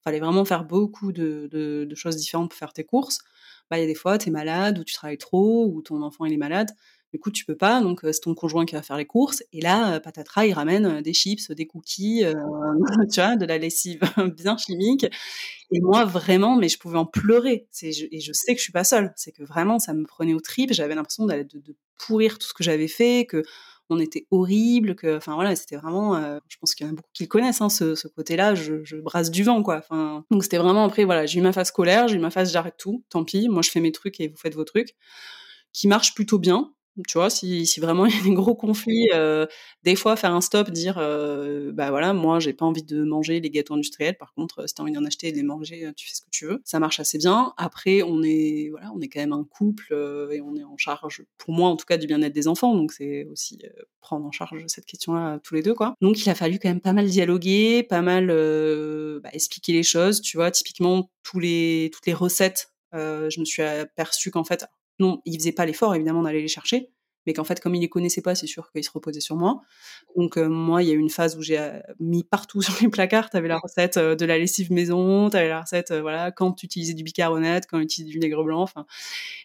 fallait 0.03 0.19
vraiment 0.19 0.45
faire 0.45 0.65
beaucoup 0.65 1.11
de, 1.11 1.47
de, 1.51 1.95
choses 1.95 2.17
différentes 2.17 2.49
pour 2.49 2.57
faire 2.57 2.73
tes 2.73 2.83
courses. 2.83 3.19
Bah, 3.69 3.77
il 3.77 3.81
y 3.81 3.83
a 3.83 3.87
des 3.87 3.95
fois, 3.95 4.17
tu 4.17 4.29
es 4.29 4.31
malade, 4.31 4.79
ou 4.79 4.83
tu 4.83 4.93
travailles 4.93 5.17
trop, 5.17 5.65
ou 5.67 5.81
ton 5.81 6.01
enfant 6.01 6.25
il 6.25 6.33
est 6.33 6.37
malade. 6.37 6.69
Écoute, 7.13 7.33
tu 7.33 7.45
peux 7.45 7.55
pas, 7.55 7.81
donc 7.81 8.01
c'est 8.03 8.21
ton 8.21 8.35
conjoint 8.35 8.65
qui 8.65 8.75
va 8.75 8.81
faire 8.81 8.97
les 8.97 9.05
courses. 9.05 9.43
Et 9.53 9.61
là, 9.61 9.99
patatras, 9.99 10.45
il 10.45 10.53
ramène 10.53 11.01
des 11.01 11.13
chips, 11.13 11.51
des 11.51 11.67
cookies, 11.67 12.23
tu 13.11 13.21
vois, 13.21 13.35
de 13.35 13.45
la 13.45 13.57
lessive 13.57 14.01
bien 14.35 14.57
chimique. 14.57 15.05
Et 15.71 15.79
moi, 15.81 16.05
vraiment, 16.05 16.55
mais 16.55 16.69
je 16.69 16.77
pouvais 16.77 16.97
en 16.97 17.05
pleurer. 17.05 17.67
et 17.81 17.91
je 17.91 18.33
sais 18.33 18.53
que 18.53 18.59
je 18.59 18.63
suis 18.63 18.73
pas 18.73 18.83
seule. 18.83 19.13
C'est 19.15 19.31
que 19.31 19.43
vraiment, 19.43 19.79
ça 19.79 19.93
me 19.93 20.05
prenait 20.05 20.33
au 20.33 20.39
trip. 20.39 20.73
J'avais 20.73 20.95
l'impression 20.95 21.25
de, 21.25 21.45
pourrir 21.97 22.37
tout 22.37 22.47
ce 22.47 22.53
que 22.53 22.63
j'avais 22.63 22.87
fait, 22.87 23.25
que 23.25 23.43
on 23.89 23.99
était 23.99 24.27
horrible, 24.31 24.95
que, 24.95 25.17
enfin 25.17 25.35
voilà, 25.35 25.55
c'était 25.55 25.75
vraiment, 25.75 26.19
je 26.47 26.57
pense 26.57 26.73
qu'il 26.73 26.85
y 26.85 26.89
en 26.89 26.93
a 26.93 26.95
beaucoup 26.95 27.09
qui 27.13 27.23
le 27.23 27.27
connaissent, 27.27 27.61
hein, 27.61 27.69
ce, 27.69 28.07
côté-là, 28.07 28.55
je, 28.55 28.95
brasse 28.97 29.29
du 29.29 29.43
vent, 29.43 29.61
quoi. 29.61 29.77
Enfin, 29.77 30.25
donc 30.31 30.43
c'était 30.43 30.57
vraiment 30.57 30.85
après, 30.85 31.03
voilà, 31.05 31.25
j'ai 31.25 31.39
eu 31.39 31.41
ma 31.41 31.53
phase 31.53 31.67
scolaire, 31.67 32.07
j'ai 32.07 32.15
eu 32.15 32.19
ma 32.19 32.31
phase 32.31 32.51
j'arrête 32.51 32.77
tout, 32.77 33.03
tant 33.09 33.23
pis, 33.23 33.49
moi 33.49 33.61
je 33.61 33.69
fais 33.69 33.79
mes 33.79 33.91
trucs 33.91 34.19
et 34.19 34.27
vous 34.27 34.37
faites 34.37 34.55
vos 34.55 34.63
trucs, 34.63 34.95
qui 35.73 35.87
marche 35.87 36.13
plutôt 36.13 36.39
bien. 36.39 36.73
Tu 37.07 37.17
vois, 37.17 37.31
si, 37.31 37.65
vraiment 37.79 38.05
il 38.05 38.15
y 38.15 38.19
a 38.19 38.23
des 38.23 38.33
gros 38.33 38.53
conflits, 38.53 39.09
euh, 39.13 39.47
des 39.83 39.95
fois 39.95 40.15
faire 40.15 40.33
un 40.33 40.41
stop, 40.41 40.69
dire 40.69 40.97
euh, 40.99 41.71
bah 41.73 41.89
voilà, 41.89 42.13
moi 42.13 42.39
j'ai 42.39 42.53
pas 42.53 42.65
envie 42.65 42.83
de 42.83 43.03
manger 43.03 43.39
les 43.39 43.49
gâteaux 43.49 43.73
industriels. 43.73 44.15
Par 44.17 44.33
contre, 44.33 44.59
euh, 44.59 44.67
si 44.67 44.75
t'as 44.75 44.83
envie 44.83 44.91
d'en 44.91 45.03
acheter 45.03 45.29
et 45.29 45.31
de 45.31 45.37
les 45.37 45.43
manger, 45.43 45.91
tu 45.95 46.07
fais 46.07 46.13
ce 46.13 46.21
que 46.21 46.29
tu 46.29 46.45
veux. 46.45 46.61
Ça 46.65 46.79
marche 46.79 46.99
assez 46.99 47.17
bien. 47.17 47.53
Après, 47.57 48.03
on 48.03 48.21
est 48.21 48.69
voilà, 48.69 48.91
on 48.95 49.01
est 49.01 49.07
quand 49.07 49.19
même 49.19 49.33
un 49.33 49.43
couple 49.43 49.91
et 50.31 50.41
on 50.41 50.55
est 50.55 50.63
en 50.63 50.77
charge, 50.77 51.23
pour 51.37 51.53
moi 51.53 51.69
en 51.69 51.75
tout 51.77 51.85
cas, 51.85 51.97
du 51.97 52.05
bien-être 52.05 52.33
des 52.33 52.47
enfants. 52.47 52.75
Donc 52.75 52.91
c'est 52.91 53.25
aussi 53.25 53.59
prendre 53.99 54.25
en 54.25 54.31
charge 54.31 54.63
cette 54.67 54.85
question-là 54.85 55.39
tous 55.43 55.55
les 55.55 55.63
deux 55.63 55.73
quoi. 55.73 55.95
Donc 56.01 56.23
il 56.23 56.29
a 56.29 56.35
fallu 56.35 56.59
quand 56.59 56.69
même 56.69 56.81
pas 56.81 56.93
mal 56.93 57.07
dialoguer, 57.07 57.83
pas 57.83 58.01
mal 58.01 58.27
bah, 58.27 59.29
expliquer 59.33 59.73
les 59.73 59.83
choses. 59.83 60.21
Tu 60.21 60.37
vois, 60.37 60.51
typiquement 60.51 61.09
tous 61.23 61.39
les 61.39 61.89
toutes 61.91 62.05
les 62.05 62.13
recettes. 62.13 62.71
je 62.93 63.39
me 63.39 63.45
suis 63.45 63.63
aperçue 63.63 64.29
qu'en 64.29 64.43
fait, 64.43 64.65
non, 64.99 65.21
il 65.25 65.37
faisait 65.37 65.51
pas 65.51 65.65
l'effort 65.65 65.95
évidemment 65.95 66.23
d'aller 66.23 66.41
les 66.41 66.47
chercher, 66.47 66.91
mais 67.25 67.33
qu'en 67.33 67.43
fait 67.43 67.59
comme 67.59 67.75
il 67.75 67.81
les 67.81 67.89
connaissait 67.89 68.21
pas, 68.21 68.35
c'est 68.35 68.47
sûr 68.47 68.71
qu'il 68.71 68.83
se 68.83 68.91
reposait 68.91 69.21
sur 69.21 69.35
moi. 69.35 69.61
Donc 70.15 70.37
euh, 70.37 70.47
moi, 70.47 70.83
il 70.83 70.89
y 70.89 70.91
a 70.91 70.93
eu 70.93 70.99
une 70.99 71.09
phase 71.09 71.37
où 71.37 71.41
j'ai 71.41 71.59
euh, 71.59 71.79
mis 71.99 72.23
partout 72.23 72.61
sur 72.61 72.75
les 72.81 72.89
placards, 72.89 73.29
tu 73.29 73.37
avais 73.37 73.47
la 73.47 73.57
recette 73.57 73.97
euh, 73.97 74.15
de 74.15 74.25
la 74.25 74.37
lessive 74.37 74.71
maison, 74.71 75.29
tu 75.29 75.37
avais 75.37 75.49
la 75.49 75.61
recette 75.61 75.91
voilà, 75.93 76.31
quand 76.31 76.53
tu 76.53 76.65
utilisais 76.65 76.93
du 76.93 77.03
bicarbonate, 77.03 77.65
quand 77.69 77.77
tu 77.79 77.85
utilisais 77.85 78.07
du 78.11 78.19
vinaigre 78.19 78.43
blanc, 78.43 78.65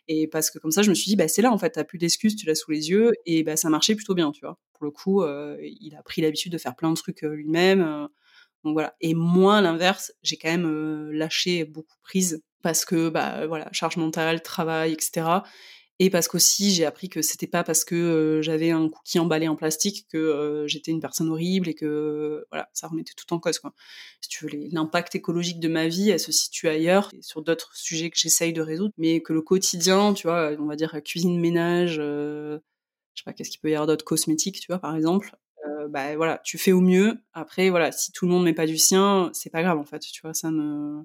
et 0.09 0.27
parce 0.29 0.51
que 0.51 0.59
comme 0.59 0.71
ça 0.71 0.83
je 0.83 0.91
me 0.91 0.95
suis 0.95 1.09
dit 1.09 1.17
bah 1.17 1.29
c'est 1.29 1.43
là 1.43 1.53
en 1.53 1.59
fait, 1.59 1.73
tu 1.73 1.85
plus 1.85 1.99
d'excuses, 1.99 2.37
tu 2.37 2.47
l'as 2.47 2.55
sous 2.55 2.71
les 2.71 2.91
yeux 2.91 3.13
et 3.27 3.43
bah 3.43 3.57
ça 3.57 3.71
marchait 3.71 3.95
plutôt 3.95 4.15
bien, 4.15 4.33
tu 4.33 4.41
vois. 4.41 4.59
Pour 4.75 4.85
le 4.85 4.91
coup, 4.91 5.25
il 5.25 5.97
a 5.99 6.03
pris 6.03 6.23
l'habitude 6.23 6.53
de 6.53 6.59
faire 6.59 6.77
plein 6.77 6.91
de 6.91 6.97
trucs 6.97 7.23
lui-même. 7.23 8.09
donc 8.65 8.75
voilà. 8.75 8.95
Et 9.01 9.15
moi, 9.15 9.61
l'inverse, 9.61 10.13
j'ai 10.23 10.37
quand 10.37 10.51
même 10.51 11.11
lâché 11.11 11.65
beaucoup 11.65 11.97
prise 12.03 12.43
parce 12.63 12.85
que 12.85 13.09
bah 13.09 13.47
voilà 13.47 13.69
charge 13.73 13.97
mentale, 13.97 14.43
travail, 14.43 14.93
etc. 14.93 15.43
Et 16.01 16.11
parce 16.11 16.29
qu'aussi 16.29 16.71
j'ai 16.71 16.85
appris 16.85 17.09
que 17.09 17.23
c'était 17.23 17.49
pas 17.49 17.65
parce 17.65 17.85
que 17.85 18.41
j'avais 18.43 18.71
un 18.71 18.89
cookie 18.89 19.19
emballé 19.19 19.49
en 19.49 19.57
plastique 19.57 20.07
que 20.09 20.65
j'étais 20.69 20.93
une 20.93 21.01
personne 21.01 21.29
horrible 21.29 21.69
et 21.69 21.75
que 21.75 22.47
voilà 22.51 22.69
ça 22.73 22.87
remettait 22.87 23.15
tout 23.17 23.33
en 23.35 23.41
cause 23.41 23.59
quoi. 23.59 23.75
Si 24.21 24.29
tu 24.29 24.45
veux 24.45 24.51
l'impact 24.73 25.17
écologique 25.17 25.59
de 25.59 25.69
ma 25.69 25.89
vie 25.89 26.11
elle 26.11 26.21
se 26.21 26.31
situe 26.31 26.69
ailleurs 26.69 27.11
et 27.15 27.23
sur 27.23 27.43
d'autres 27.43 27.75
sujets 27.77 28.11
que 28.11 28.19
j'essaye 28.19 28.53
de 28.53 28.63
résoudre, 28.63 28.93
mais 28.97 29.23
que 29.23 29.33
le 29.33 29.43
quotidien 29.43 30.15
tu 30.15 30.29
vois 30.29 30.53
on 30.59 30.67
va 30.67 30.77
dire 30.77 31.01
cuisine 31.05 31.41
ménage, 31.41 31.97
je 31.97 32.59
sais 33.17 33.25
pas 33.25 33.33
qu'est-ce 33.33 33.51
qu'il 33.51 33.61
peut 33.61 33.71
y 33.71 33.75
avoir 33.75 33.89
d'autres 33.89 34.05
cosmétiques 34.05 34.61
tu 34.61 34.67
vois 34.69 34.79
par 34.79 34.95
exemple. 34.95 35.37
bah 35.91 36.15
voilà, 36.17 36.39
tu 36.45 36.59
fais 36.59 36.73
au 36.73 36.81
mieux. 36.81 37.19
Après 37.33 37.71
voilà, 37.71 37.91
si 37.93 38.13
tout 38.13 38.27
le 38.27 38.33
monde 38.33 38.45
met 38.45 38.55
pas 38.55 38.67
du 38.67 38.79
sien, 38.79 39.31
c'est 39.35 39.51
pas 39.51 39.63
grave 39.63 39.79
en 39.79 39.85
fait, 39.85 40.01
tu 40.01 40.21
vois, 40.23 40.35
ça 40.35 40.51
me 40.53 41.05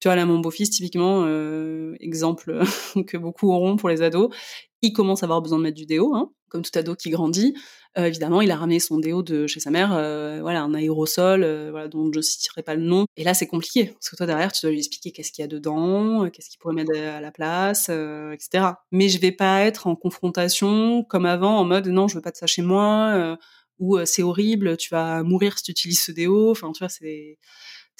tu 0.00 0.08
vois, 0.08 0.16
là, 0.16 0.24
mon 0.24 0.38
beau-fils, 0.38 0.70
typiquement, 0.70 1.24
euh, 1.26 1.94
exemple 2.00 2.60
que 3.06 3.16
beaucoup 3.18 3.52
auront 3.52 3.76
pour 3.76 3.90
les 3.90 4.00
ados, 4.00 4.34
il 4.80 4.92
commence 4.94 5.22
à 5.22 5.26
avoir 5.26 5.42
besoin 5.42 5.58
de 5.58 5.64
mettre 5.64 5.76
du 5.76 5.84
déo, 5.84 6.14
hein, 6.14 6.32
comme 6.48 6.62
tout 6.62 6.76
ado 6.78 6.96
qui 6.96 7.10
grandit. 7.10 7.54
Euh, 7.98 8.06
évidemment, 8.06 8.40
il 8.40 8.50
a 8.50 8.56
ramené 8.56 8.80
son 8.80 8.98
déo 8.98 9.22
de 9.22 9.46
chez 9.46 9.60
sa 9.60 9.70
mère, 9.70 9.92
euh, 9.92 10.38
voilà, 10.40 10.62
un 10.62 10.72
aérosol, 10.72 11.40
voilà, 11.70 11.88
dont 11.88 12.10
je 12.12 12.18
ne 12.18 12.22
citerai 12.22 12.62
pas 12.62 12.74
le 12.74 12.82
nom. 12.82 13.04
Et 13.18 13.24
là, 13.24 13.34
c'est 13.34 13.46
compliqué, 13.46 13.86
parce 13.88 14.08
que 14.08 14.16
toi, 14.16 14.24
derrière, 14.24 14.52
tu 14.52 14.62
dois 14.62 14.70
lui 14.70 14.78
expliquer 14.78 15.12
qu'est-ce 15.12 15.32
qu'il 15.32 15.42
y 15.42 15.44
a 15.44 15.48
dedans, 15.48 16.30
qu'est-ce 16.30 16.48
qu'il 16.48 16.58
pourrait 16.58 16.74
mettre 16.74 16.96
à 16.96 17.20
la 17.20 17.30
place, 17.30 17.90
etc. 17.90 18.68
Mais 18.92 19.10
je 19.10 19.20
vais 19.20 19.32
pas 19.32 19.60
être 19.66 19.86
en 19.86 19.96
confrontation 19.96 21.04
comme 21.04 21.26
avant, 21.26 21.58
en 21.58 21.64
mode 21.66 21.88
non, 21.88 22.08
je 22.08 22.14
veux 22.14 22.22
pas 22.22 22.30
de 22.30 22.36
ça 22.36 22.46
chez 22.46 22.62
moi, 22.62 23.36
ou 23.78 23.98
c'est 24.06 24.22
horrible, 24.22 24.78
tu 24.78 24.88
vas 24.88 25.22
mourir 25.22 25.58
si 25.58 25.64
tu 25.64 25.70
utilises 25.72 26.00
ce 26.00 26.12
déo. 26.12 26.50
Enfin, 26.52 26.72
tu 26.72 26.78
vois, 26.78 26.88
c'est 26.88 27.38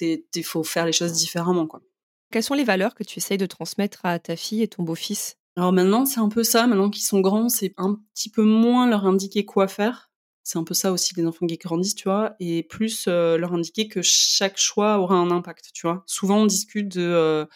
il 0.01 0.45
faut 0.45 0.65
faire 0.65 0.87
les 0.87 0.93
choses 0.93 1.13
différemment, 1.13 1.67
quoi. 1.67 1.83
Quelles 2.31 2.43
sont 2.43 2.55
les 2.55 2.65
valeurs 2.65 2.95
que 2.95 3.05
tu 3.05 3.19
essayes 3.19 3.39
de 3.39 3.47
transmettre 3.47 4.01
à 4.05 4.19
ta 4.19 4.37
fille 4.37 4.63
et 4.63 4.69
ton 4.69 4.83
beau-fils? 4.83 5.37
Alors 5.57 5.73
maintenant, 5.73 6.07
c'est 6.07 6.21
un 6.21 6.29
peu 6.29 6.45
ça. 6.45 6.67
Maintenant 6.67 6.91
qu'ils 6.91 7.05
sont 7.05 7.21
grands, 7.21 7.49
c'est 7.49 7.75
un 7.77 8.01
petit 8.15 8.31
peu 8.31 8.43
moins 8.43 8.89
leur 8.89 9.07
indiquer 9.07 9.45
quoi 9.45 9.69
faire. 9.69 10.11
C'est 10.43 10.59
un 10.59 10.65
peu 10.65 10.75
ça 10.75 10.93
aussi 10.93 11.15
les 11.17 11.27
enfants 11.27 11.47
qui 11.47 11.59
grandissent, 11.59 11.95
tu 11.95 12.09
vois, 12.09 12.35
et 12.41 12.63
plus 12.63 13.07
euh, 13.09 13.37
leur 13.37 13.53
indiquer 13.53 13.89
que 13.89 14.01
chaque 14.03 14.57
choix 14.59 14.99
aura 14.99 15.17
un 15.17 15.31
impact, 15.31 15.71
tu 15.75 15.87
vois. 15.87 16.03
Souvent, 16.07 16.39
on 16.39 16.47
discute 16.47 16.89
de, 16.89 17.03
euh, 17.03 17.47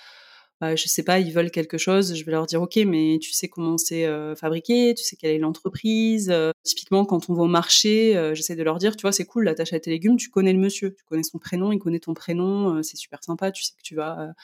bah, 0.60 0.76
je 0.76 0.86
sais 0.86 1.02
pas, 1.02 1.18
ils 1.18 1.32
veulent 1.32 1.50
quelque 1.50 1.78
chose, 1.78 2.14
je 2.14 2.24
vais 2.24 2.32
leur 2.32 2.46
dire, 2.46 2.62
ok, 2.62 2.76
mais 2.86 3.18
tu 3.20 3.32
sais 3.32 3.48
comment 3.48 3.76
c'est 3.76 4.06
euh, 4.06 4.34
fabriqué, 4.36 4.94
tu 4.96 5.04
sais 5.04 5.16
quelle 5.16 5.32
est 5.32 5.38
l'entreprise. 5.38 6.32
typiquement, 6.62 7.04
quand 7.04 7.28
on 7.28 7.34
va 7.34 7.42
au 7.42 7.48
marché, 7.48 8.12
j'essaie 8.34 8.56
de 8.56 8.62
leur 8.62 8.78
dire, 8.78 8.96
tu 8.96 9.02
vois, 9.02 9.12
c'est 9.12 9.24
cool, 9.26 9.44
là, 9.44 9.54
t'achètes 9.54 9.84
tes 9.84 9.90
légumes, 9.90 10.16
tu 10.16 10.30
connais 10.30 10.52
le 10.52 10.58
monsieur, 10.58 10.94
tu 10.94 11.04
connais 11.04 11.22
son 11.22 11.38
prénom, 11.38 11.72
il 11.72 11.78
connaît 11.78 12.00
ton 12.00 12.14
prénom, 12.14 12.82
c'est 12.82 12.96
super 12.96 13.22
sympa, 13.22 13.50
tu 13.52 13.64
sais 13.64 13.72
que 13.76 13.82
tu 13.82 13.94
vas 13.94 14.34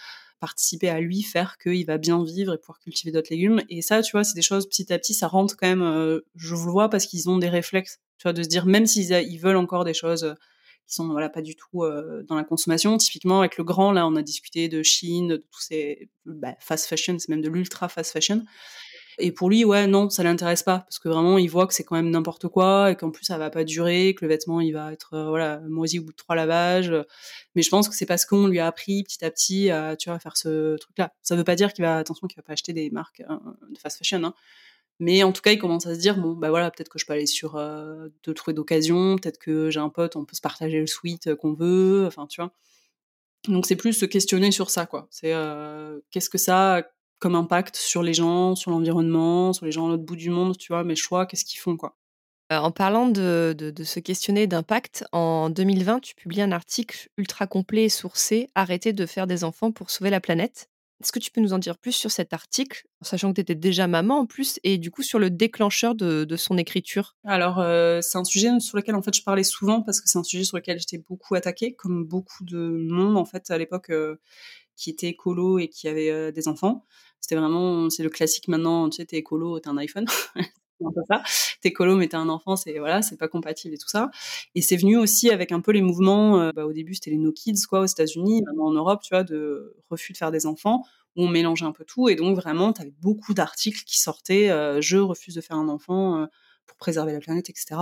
participer 0.40 0.88
à 0.88 1.00
lui, 1.00 1.22
faire 1.22 1.58
qu'il 1.58 1.86
va 1.86 1.98
bien 1.98 2.24
vivre 2.24 2.54
et 2.54 2.58
pouvoir 2.58 2.80
cultiver 2.80 3.12
d'autres 3.12 3.30
légumes. 3.30 3.62
Et 3.68 3.82
ça, 3.82 4.02
tu 4.02 4.12
vois, 4.12 4.24
c'est 4.24 4.34
des 4.34 4.42
choses 4.42 4.68
petit 4.68 4.92
à 4.92 4.98
petit, 4.98 5.14
ça 5.14 5.28
rentre 5.28 5.56
quand 5.56 5.68
même, 5.68 5.82
euh, 5.82 6.20
je 6.34 6.54
vous 6.54 6.66
le 6.66 6.72
vois, 6.72 6.88
parce 6.88 7.06
qu'ils 7.06 7.28
ont 7.28 7.38
des 7.38 7.48
réflexes, 7.48 8.00
tu 8.18 8.24
vois, 8.24 8.32
de 8.32 8.42
se 8.42 8.48
dire, 8.48 8.66
même 8.66 8.86
s'ils 8.86 9.12
ils 9.12 9.38
veulent 9.38 9.56
encore 9.56 9.84
des 9.84 9.94
choses 9.94 10.24
euh, 10.24 10.34
qui 10.90 10.96
sont 10.96 11.08
voilà 11.08 11.28
pas 11.28 11.40
du 11.40 11.54
tout 11.54 11.84
euh, 11.84 12.24
dans 12.24 12.34
la 12.34 12.44
consommation. 12.44 12.96
Typiquement 12.98 13.40
avec 13.40 13.56
le 13.56 13.64
grand, 13.64 13.92
là, 13.92 14.06
on 14.06 14.16
a 14.16 14.22
discuté 14.22 14.68
de 14.68 14.82
Chine, 14.82 15.28
de 15.28 15.36
tous 15.36 15.60
ces 15.60 16.10
bah, 16.26 16.56
fast 16.58 16.86
fashion, 16.86 17.16
c'est 17.18 17.28
même 17.28 17.42
de 17.42 17.48
l'ultra 17.48 17.88
fast 17.88 18.12
fashion. 18.12 18.42
Et 19.18 19.32
pour 19.32 19.50
lui, 19.50 19.64
ouais, 19.64 19.86
non, 19.86 20.08
ça 20.08 20.22
l'intéresse 20.22 20.62
pas 20.62 20.80
parce 20.80 20.98
que 20.98 21.08
vraiment, 21.08 21.36
il 21.38 21.48
voit 21.48 21.66
que 21.66 21.74
c'est 21.74 21.84
quand 21.84 21.94
même 21.94 22.10
n'importe 22.10 22.48
quoi 22.48 22.90
et 22.90 22.96
qu'en 22.96 23.10
plus 23.10 23.24
ça 23.24 23.38
va 23.38 23.50
pas 23.50 23.64
durer, 23.64 24.14
que 24.14 24.24
le 24.24 24.28
vêtement 24.30 24.60
il 24.60 24.72
va 24.72 24.92
être 24.92 25.14
euh, 25.14 25.28
voilà 25.28 25.60
moisi 25.68 25.98
au 26.00 26.02
bout 26.02 26.12
de 26.12 26.16
trois 26.16 26.34
lavages. 26.34 26.92
Mais 27.54 27.62
je 27.62 27.70
pense 27.70 27.88
que 27.88 27.94
c'est 27.94 28.06
parce 28.06 28.24
qu'on 28.24 28.48
lui 28.48 28.58
a 28.58 28.66
appris 28.66 29.04
petit 29.04 29.24
à 29.24 29.30
petit 29.30 29.70
à 29.70 29.96
tu 29.96 30.10
vois 30.10 30.18
faire 30.18 30.36
ce 30.36 30.76
truc-là. 30.76 31.12
Ça 31.22 31.36
veut 31.36 31.44
pas 31.44 31.54
dire 31.54 31.72
qu'il 31.72 31.84
va 31.84 31.98
attention 31.98 32.26
qu'il 32.26 32.36
va 32.36 32.42
pas 32.42 32.54
acheter 32.54 32.72
des 32.72 32.90
marques 32.90 33.22
euh, 33.30 33.36
de 33.70 33.78
fast 33.78 33.98
fashion. 33.98 34.24
Hein. 34.24 34.34
Mais 35.00 35.22
en 35.22 35.32
tout 35.32 35.42
cas, 35.42 35.52
il 35.52 35.58
commence 35.58 35.86
à 35.86 35.94
se 35.94 36.00
dire 36.00 36.16
bon 36.18 36.34
bah 36.34 36.50
voilà, 36.50 36.70
peut-être 36.70 36.88
que 36.88 36.98
je 36.98 37.06
peux 37.06 37.12
aller 37.14 37.26
sur 37.26 37.56
euh, 37.56 38.08
de 38.24 38.52
d'occasion, 38.52 39.16
peut-être 39.16 39.38
que 39.38 39.70
j'ai 39.70 39.80
un 39.80 39.88
pote, 39.88 40.16
on 40.16 40.24
peut 40.24 40.36
se 40.36 40.40
partager 40.40 40.78
le 40.80 40.86
sweat 40.86 41.34
qu'on 41.34 41.54
veut. 41.54 42.04
Enfin, 42.06 42.26
tu 42.26 42.40
vois. 42.40 42.52
Donc 43.48 43.66
c'est 43.66 43.76
plus 43.76 43.94
se 43.94 44.04
questionner 44.04 44.52
sur 44.52 44.70
ça 44.70 44.86
quoi. 44.86 45.08
C'est 45.10 45.32
qu'est-ce 46.10 46.30
que 46.30 46.38
ça 46.38 46.84
comme 47.20 47.34
impact 47.34 47.76
sur 47.76 48.02
les 48.02 48.14
gens, 48.14 48.56
sur 48.56 48.72
l'environnement, 48.72 49.52
sur 49.52 49.66
les 49.66 49.72
gens 49.72 49.86
à 49.86 49.90
l'autre 49.90 50.02
bout 50.02 50.16
du 50.16 50.30
monde, 50.30 50.56
tu 50.56 50.72
vois, 50.72 50.82
mes 50.82 50.96
choix, 50.96 51.26
qu'est-ce 51.26 51.44
qu'ils 51.44 51.60
font, 51.60 51.76
quoi. 51.76 51.96
Euh, 52.50 52.56
en 52.56 52.72
parlant 52.72 53.06
de, 53.06 53.54
de, 53.56 53.84
se 53.84 54.00
questionner 54.00 54.48
d'impact, 54.48 55.04
en 55.12 55.50
2020, 55.50 56.00
tu 56.00 56.16
publies 56.16 56.42
un 56.42 56.50
article 56.50 57.08
ultra 57.16 57.46
complet 57.46 57.84
et 57.84 57.88
sourcé, 57.88 58.48
Arrêter 58.56 58.92
de 58.92 59.06
faire 59.06 59.28
des 59.28 59.44
enfants 59.44 59.70
pour 59.70 59.90
sauver 59.90 60.10
la 60.10 60.20
planète. 60.20 60.68
Est-ce 61.00 61.12
que 61.12 61.18
tu 61.18 61.30
peux 61.30 61.40
nous 61.40 61.52
en 61.52 61.58
dire 61.58 61.78
plus 61.78 61.92
sur 61.92 62.10
cet 62.10 62.32
article, 62.32 62.86
sachant 63.00 63.30
que 63.30 63.36
tu 63.36 63.40
étais 63.40 63.54
déjà 63.54 63.86
maman 63.86 64.20
en 64.20 64.26
plus, 64.26 64.60
et 64.64 64.76
du 64.76 64.90
coup 64.90 65.02
sur 65.02 65.18
le 65.18 65.30
déclencheur 65.30 65.94
de, 65.94 66.36
son 66.36 66.58
écriture? 66.58 67.16
Alors, 67.24 67.58
euh, 67.58 68.00
c'est 68.02 68.18
un 68.18 68.24
sujet 68.24 68.48
sur 68.60 68.76
lequel 68.76 68.94
en 68.94 69.02
fait 69.02 69.14
je 69.14 69.22
parlais 69.22 69.44
souvent 69.44 69.82
parce 69.82 70.00
que 70.00 70.08
c'est 70.08 70.18
un 70.18 70.24
sujet 70.24 70.44
sur 70.44 70.56
lequel 70.56 70.78
j'étais 70.78 70.98
beaucoup 70.98 71.34
attaquée, 71.34 71.74
comme 71.74 72.04
beaucoup 72.04 72.44
de 72.44 72.58
monde 72.58 73.16
en 73.16 73.24
fait 73.24 73.50
à 73.50 73.58
l'époque 73.58 73.90
euh, 73.90 74.16
qui 74.76 74.90
était 74.90 75.08
écolo 75.08 75.58
et 75.58 75.68
qui 75.68 75.88
avait 75.88 76.32
des 76.32 76.48
enfants. 76.48 76.84
C'était 77.20 77.36
vraiment, 77.36 77.90
c'est 77.90 78.02
le 78.02 78.10
classique 78.10 78.48
maintenant, 78.48 78.88
tu 78.88 78.96
sais, 78.96 79.04
t'es 79.04 79.16
écolo, 79.18 79.60
t'as 79.60 79.70
un 79.70 79.76
iPhone. 79.78 80.06
T'es 81.60 81.70
écolo, 81.70 81.96
mais 81.96 82.08
t'as 82.08 82.18
un 82.18 82.28
enfant, 82.28 82.56
c'est 82.56 82.78
voilà, 82.78 83.02
c'est 83.02 83.16
pas 83.16 83.28
compatible 83.28 83.74
et 83.74 83.78
tout 83.78 83.88
ça. 83.88 84.10
Et 84.54 84.62
c'est 84.62 84.76
venu 84.76 84.96
aussi 84.96 85.30
avec 85.30 85.52
un 85.52 85.60
peu 85.60 85.72
les 85.72 85.82
mouvements. 85.82 86.40
Euh, 86.40 86.50
bah, 86.54 86.64
au 86.64 86.72
début, 86.72 86.94
c'était 86.94 87.10
les 87.10 87.18
No 87.18 87.32
Kids, 87.32 87.66
quoi, 87.68 87.80
aux 87.80 87.86
États-Unis, 87.86 88.42
maintenant 88.46 88.66
en 88.66 88.72
Europe, 88.72 89.00
tu 89.02 89.14
vois, 89.14 89.24
de 89.24 89.76
refus 89.90 90.12
de 90.12 90.18
faire 90.18 90.30
des 90.30 90.46
enfants, 90.46 90.84
où 91.16 91.24
on 91.24 91.28
mélangeait 91.28 91.66
un 91.66 91.72
peu 91.72 91.84
tout. 91.84 92.08
Et 92.08 92.16
donc 92.16 92.36
vraiment, 92.36 92.72
t'avais 92.72 92.94
beaucoup 93.00 93.34
d'articles 93.34 93.82
qui 93.84 94.00
sortaient. 94.00 94.50
Euh, 94.50 94.80
je 94.80 94.96
refuse 94.98 95.34
de 95.34 95.40
faire 95.40 95.56
un 95.56 95.68
enfant. 95.68 96.22
Euh, 96.22 96.26
pour 96.66 96.76
préserver 96.76 97.12
la 97.12 97.18
planète, 97.18 97.50
etc. 97.50 97.80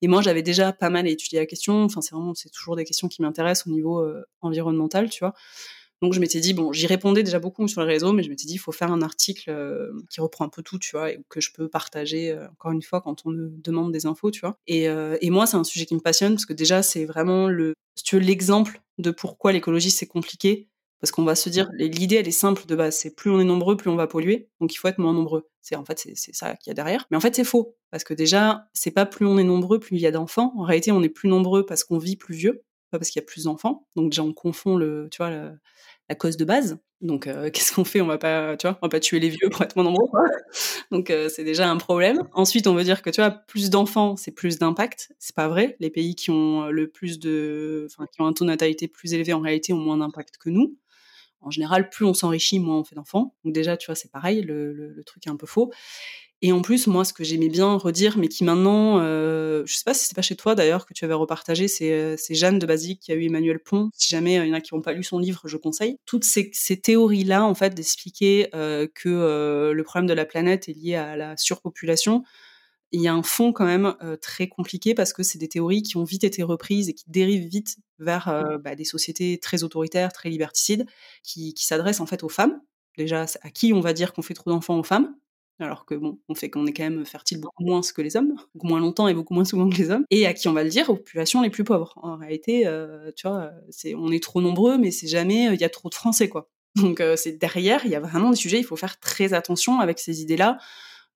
Et 0.00 0.06
moi, 0.06 0.22
j'avais 0.22 0.44
déjà 0.44 0.72
pas 0.72 0.90
mal 0.90 1.08
étudié 1.08 1.40
la 1.40 1.46
question. 1.46 1.82
Enfin, 1.82 2.00
c'est 2.00 2.14
vraiment, 2.14 2.36
c'est 2.36 2.50
toujours 2.50 2.76
des 2.76 2.84
questions 2.84 3.08
qui 3.08 3.20
m'intéressent 3.20 3.66
au 3.66 3.70
niveau 3.70 4.06
environnemental, 4.42 5.10
tu 5.10 5.24
vois. 5.24 5.34
Donc 6.02 6.12
je 6.12 6.20
m'étais 6.20 6.40
dit, 6.40 6.54
bon, 6.54 6.72
j'y 6.72 6.86
répondais 6.86 7.22
déjà 7.22 7.38
beaucoup 7.38 7.66
sur 7.66 7.80
les 7.82 7.88
réseaux, 7.88 8.12
mais 8.12 8.22
je 8.22 8.30
m'étais 8.30 8.46
dit, 8.46 8.54
il 8.54 8.58
faut 8.58 8.72
faire 8.72 8.92
un 8.92 9.02
article 9.02 9.50
euh, 9.50 9.90
qui 10.10 10.20
reprend 10.20 10.44
un 10.44 10.48
peu 10.48 10.62
tout, 10.62 10.78
tu 10.78 10.92
vois, 10.92 11.10
et 11.12 11.20
que 11.28 11.40
je 11.40 11.52
peux 11.52 11.68
partager, 11.68 12.30
euh, 12.30 12.48
encore 12.52 12.72
une 12.72 12.82
fois, 12.82 13.00
quand 13.00 13.22
on 13.24 13.30
me 13.30 13.48
demande 13.48 13.92
des 13.92 14.06
infos, 14.06 14.30
tu 14.30 14.40
vois. 14.40 14.56
Et, 14.66 14.88
euh, 14.88 15.16
et 15.20 15.30
moi, 15.30 15.46
c'est 15.46 15.56
un 15.56 15.64
sujet 15.64 15.86
qui 15.86 15.94
me 15.94 16.00
passionne, 16.00 16.34
parce 16.34 16.46
que 16.46 16.52
déjà, 16.52 16.82
c'est 16.82 17.04
vraiment 17.04 17.48
le, 17.48 17.74
tu 18.04 18.20
l'exemple 18.20 18.80
de 18.98 19.10
pourquoi 19.10 19.52
l'écologie, 19.52 19.90
c'est 19.90 20.06
compliqué. 20.06 20.68
Parce 21.00 21.12
qu'on 21.12 21.22
va 21.22 21.36
se 21.36 21.48
dire, 21.48 21.70
l'idée, 21.74 22.16
elle 22.16 22.26
est 22.26 22.32
simple 22.32 22.66
de 22.66 22.74
base, 22.74 22.96
c'est 22.96 23.14
plus 23.14 23.30
on 23.30 23.38
est 23.38 23.44
nombreux, 23.44 23.76
plus 23.76 23.88
on 23.88 23.94
va 23.94 24.08
polluer, 24.08 24.48
donc 24.60 24.74
il 24.74 24.78
faut 24.78 24.88
être 24.88 24.98
moins 24.98 25.12
nombreux. 25.12 25.48
C'est 25.62 25.76
en 25.76 25.84
fait 25.84 26.08
c'est 26.14 26.34
ça 26.34 26.56
qu'il 26.56 26.70
y 26.70 26.72
a 26.72 26.74
derrière. 26.74 27.06
Mais 27.10 27.16
en 27.16 27.20
fait 27.20 27.36
c'est 27.36 27.44
faux, 27.44 27.76
parce 27.92 28.02
que 28.02 28.14
déjà 28.14 28.66
c'est 28.72 28.90
pas 28.90 29.06
plus 29.06 29.24
on 29.24 29.38
est 29.38 29.44
nombreux, 29.44 29.78
plus 29.78 29.96
il 29.96 30.00
y 30.00 30.06
a 30.06 30.10
d'enfants. 30.10 30.52
En 30.56 30.64
réalité, 30.64 30.90
on 30.90 31.02
est 31.02 31.08
plus 31.08 31.28
nombreux 31.28 31.64
parce 31.64 31.84
qu'on 31.84 31.98
vit 31.98 32.16
plus 32.16 32.34
vieux, 32.34 32.64
pas 32.90 32.98
parce 32.98 33.10
qu'il 33.10 33.20
y 33.20 33.24
a 33.24 33.26
plus 33.26 33.44
d'enfants. 33.44 33.86
Donc 33.96 34.10
déjà 34.10 34.22
on 34.22 34.32
confond 34.32 34.76
le, 34.76 35.08
tu 35.10 35.18
vois, 35.18 35.30
la 35.30 36.14
cause 36.14 36.36
de 36.36 36.44
base. 36.44 36.78
Donc 37.00 37.26
euh, 37.26 37.50
qu'est-ce 37.52 37.72
qu'on 37.74 37.84
fait? 37.84 38.00
On 38.00 38.06
va 38.06 38.18
pas, 38.18 38.56
tu 38.56 38.66
vois, 38.66 38.78
on 38.82 38.86
va 38.86 38.90
pas 38.90 39.00
tuer 39.00 39.20
les 39.20 39.28
vieux 39.28 39.50
pour 39.50 39.62
être 39.62 39.76
moins 39.76 39.84
nombreux. 39.84 40.06
Donc 40.90 41.10
euh, 41.10 41.28
c'est 41.28 41.44
déjà 41.44 41.68
un 41.68 41.76
problème. 41.76 42.22
Ensuite, 42.32 42.66
on 42.66 42.74
veut 42.74 42.84
dire 42.84 43.02
que 43.02 43.10
tu 43.10 43.20
vois, 43.20 43.30
plus 43.30 43.70
d'enfants, 43.70 44.16
c'est 44.16 44.32
plus 44.32 44.58
d'impact. 44.58 45.12
C'est 45.18 45.34
pas 45.34 45.48
vrai. 45.48 45.76
Les 45.80 45.90
pays 45.90 46.14
qui 46.14 46.30
ont 46.30 46.66
le 46.68 46.88
plus 46.88 47.18
de, 47.18 47.86
enfin 47.90 48.06
qui 48.12 48.20
ont 48.20 48.26
un 48.26 48.32
taux 48.32 48.44
de 48.44 48.50
natalité 48.50 48.88
plus 48.88 49.14
élevé 49.14 49.32
en 49.32 49.40
réalité 49.40 49.72
ont 49.72 49.78
moins 49.78 49.98
d'impact 49.98 50.38
que 50.38 50.50
nous. 50.50 50.76
En 51.40 51.50
général, 51.50 51.88
plus 51.88 52.04
on 52.04 52.14
s'enrichit, 52.14 52.58
moins 52.58 52.78
on 52.78 52.84
fait 52.84 52.96
d'enfants. 52.96 53.34
Donc 53.44 53.54
déjà, 53.54 53.76
tu 53.76 53.86
vois, 53.86 53.94
c'est 53.94 54.10
pareil, 54.10 54.42
le, 54.42 55.02
truc 55.06 55.26
est 55.26 55.30
un 55.30 55.36
peu 55.36 55.46
faux. 55.46 55.70
Et 56.40 56.52
en 56.52 56.62
plus, 56.62 56.86
moi, 56.86 57.04
ce 57.04 57.12
que 57.12 57.24
j'aimais 57.24 57.48
bien 57.48 57.76
redire, 57.76 58.16
mais 58.16 58.28
qui 58.28 58.44
maintenant, 58.44 59.00
euh, 59.00 59.64
je 59.66 59.74
sais 59.74 59.82
pas 59.84 59.92
si 59.92 60.06
c'est 60.06 60.14
pas 60.14 60.22
chez 60.22 60.36
toi 60.36 60.54
d'ailleurs 60.54 60.86
que 60.86 60.94
tu 60.94 61.04
avais 61.04 61.14
repartagé, 61.14 61.66
c'est, 61.66 61.92
euh, 61.92 62.16
Jeanne 62.30 62.60
de 62.60 62.66
Basique 62.66 63.00
qui 63.00 63.10
a 63.10 63.16
eu 63.16 63.24
Emmanuel 63.24 63.58
Pont. 63.58 63.90
Si 63.94 64.08
jamais 64.08 64.38
euh, 64.38 64.46
il 64.46 64.48
y 64.48 64.52
en 64.52 64.54
a 64.54 64.60
qui 64.60 64.72
n'ont 64.74 64.80
pas 64.80 64.92
lu 64.92 65.02
son 65.02 65.18
livre, 65.18 65.42
je 65.46 65.56
conseille. 65.56 65.98
Toutes 66.06 66.24
ces, 66.24 66.50
ces 66.52 66.80
théories-là, 66.80 67.44
en 67.44 67.54
fait, 67.54 67.74
d'expliquer 67.74 68.48
euh, 68.54 68.86
que 68.94 69.08
euh, 69.08 69.72
le 69.72 69.82
problème 69.82 70.06
de 70.06 70.14
la 70.14 70.24
planète 70.24 70.68
est 70.68 70.74
lié 70.74 70.94
à 70.94 71.16
la 71.16 71.36
surpopulation, 71.36 72.22
il 72.92 73.02
y 73.02 73.08
a 73.08 73.14
un 73.14 73.22
fond 73.22 73.52
quand 73.52 73.66
même 73.66 73.94
euh, 74.02 74.16
très 74.16 74.48
compliqué 74.48 74.94
parce 74.94 75.12
que 75.12 75.22
c'est 75.22 75.38
des 75.38 75.48
théories 75.48 75.82
qui 75.82 75.96
ont 75.96 76.04
vite 76.04 76.24
été 76.24 76.42
reprises 76.42 76.88
et 76.88 76.94
qui 76.94 77.04
dérivent 77.08 77.48
vite 77.48 77.76
vers 77.98 78.28
euh, 78.28 78.58
bah, 78.58 78.74
des 78.74 78.84
sociétés 78.84 79.38
très 79.38 79.62
autoritaires, 79.62 80.12
très 80.12 80.30
liberticides, 80.30 80.86
qui, 81.22 81.52
qui 81.54 81.66
s'adressent 81.66 82.00
en 82.00 82.06
fait 82.06 82.22
aux 82.22 82.28
femmes. 82.28 82.60
Déjà, 82.96 83.26
à 83.42 83.50
qui 83.50 83.72
on 83.72 83.80
va 83.80 83.92
dire 83.92 84.12
qu'on 84.12 84.22
fait 84.22 84.34
trop 84.34 84.50
d'enfants 84.50 84.78
aux 84.78 84.84
femmes? 84.84 85.14
Alors 85.60 85.84
que 85.84 85.94
bon, 85.94 86.18
on 86.28 86.34
fait 86.34 86.50
qu'on 86.50 86.66
est 86.66 86.72
quand 86.72 86.84
même 86.84 87.04
fertile 87.04 87.40
beaucoup 87.40 87.64
moins 87.64 87.80
que 87.80 88.02
les 88.02 88.16
hommes, 88.16 88.34
beaucoup 88.54 88.66
moins 88.66 88.80
longtemps 88.80 89.08
et 89.08 89.14
beaucoup 89.14 89.34
moins 89.34 89.44
souvent 89.44 89.68
que 89.68 89.76
les 89.76 89.90
hommes, 89.90 90.04
et 90.10 90.26
à 90.26 90.34
qui 90.34 90.48
on 90.48 90.52
va 90.52 90.64
le 90.64 90.70
dire 90.70 90.88
aux 90.90 90.96
populations 90.96 91.42
les 91.42 91.50
plus 91.50 91.64
pauvres. 91.64 91.94
En 91.96 92.16
réalité, 92.16 92.66
euh, 92.66 93.10
tu 93.16 93.26
vois, 93.26 93.50
on 93.96 94.12
est 94.12 94.22
trop 94.22 94.40
nombreux, 94.40 94.78
mais 94.78 94.90
c'est 94.90 95.08
jamais 95.08 95.46
il 95.52 95.60
y 95.60 95.64
a 95.64 95.68
trop 95.68 95.88
de 95.88 95.94
Français 95.94 96.28
quoi. 96.28 96.48
Donc 96.76 97.02
c'est 97.16 97.32
derrière, 97.32 97.84
il 97.84 97.90
y 97.90 97.96
a 97.96 98.00
vraiment 98.00 98.30
des 98.30 98.36
sujets, 98.36 98.58
il 98.58 98.64
faut 98.64 98.76
faire 98.76 99.00
très 99.00 99.32
attention 99.32 99.80
avec 99.80 99.98
ces 99.98 100.22
idées-là 100.22 100.58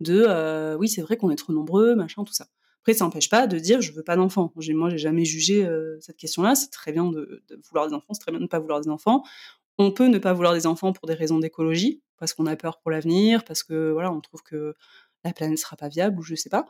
de 0.03 0.25
euh, 0.29 0.77
oui, 0.77 0.89
c'est 0.89 1.03
vrai 1.03 1.17
qu'on 1.17 1.31
est 1.31 1.37
trop 1.37 1.53
nombreux, 1.53 1.95
machin, 1.95 2.25
tout 2.25 2.33
ça. 2.33 2.47
Après, 2.83 2.95
ça 2.95 3.05
n'empêche 3.05 3.31
pas 3.31 3.47
de 3.47 3.59
dire 3.59 3.81
je 3.81 3.93
veux 3.93 4.03
pas 4.03 4.17
d'enfants. 4.17 4.53
Moi, 4.57 4.91
j'ai 4.91 4.99
jamais 4.99 5.25
jugé 5.25 5.65
euh, 5.65 5.99
cette 6.01 6.17
question-là. 6.17 6.57
C'est 6.57 6.71
très 6.71 6.93
bien 6.93 7.05
de, 7.09 7.43
vouloir 7.69 7.87
des 7.87 7.95
enfants, 7.95 8.13
c'est 8.13 8.21
très 8.21 8.33
bien 8.33 8.41
de 8.41 8.45
ne 8.45 8.49
pas 8.49 8.59
vouloir 8.59 8.81
des 8.81 8.89
enfants. 8.89 9.23
On 9.79 9.91
peut 9.93 10.07
ne 10.09 10.19
pas 10.19 10.33
vouloir 10.33 10.55
des 10.55 10.67
enfants 10.67 10.93
pour 10.93 11.07
des 11.07 11.15
raisons 11.15 11.39
d'écologie, 11.39 12.03
parce 12.19 12.35
qu'on 12.35 12.47
a 12.47 12.57
peur 12.57 12.79
pour 12.81 12.91
l'avenir, 12.91 13.45
parce 13.45 13.63
que 13.63 13.91
voilà, 13.93 14.13
on 14.13 14.21
trouve 14.21 14.43
que 14.43 14.75
la 15.25 15.33
planète 15.33 15.59
sera 15.59 15.77
pas 15.77 15.89
viable 15.89 16.19
ou 16.19 16.23
je 16.23 16.35
sais 16.35 16.51
pas. 16.51 16.67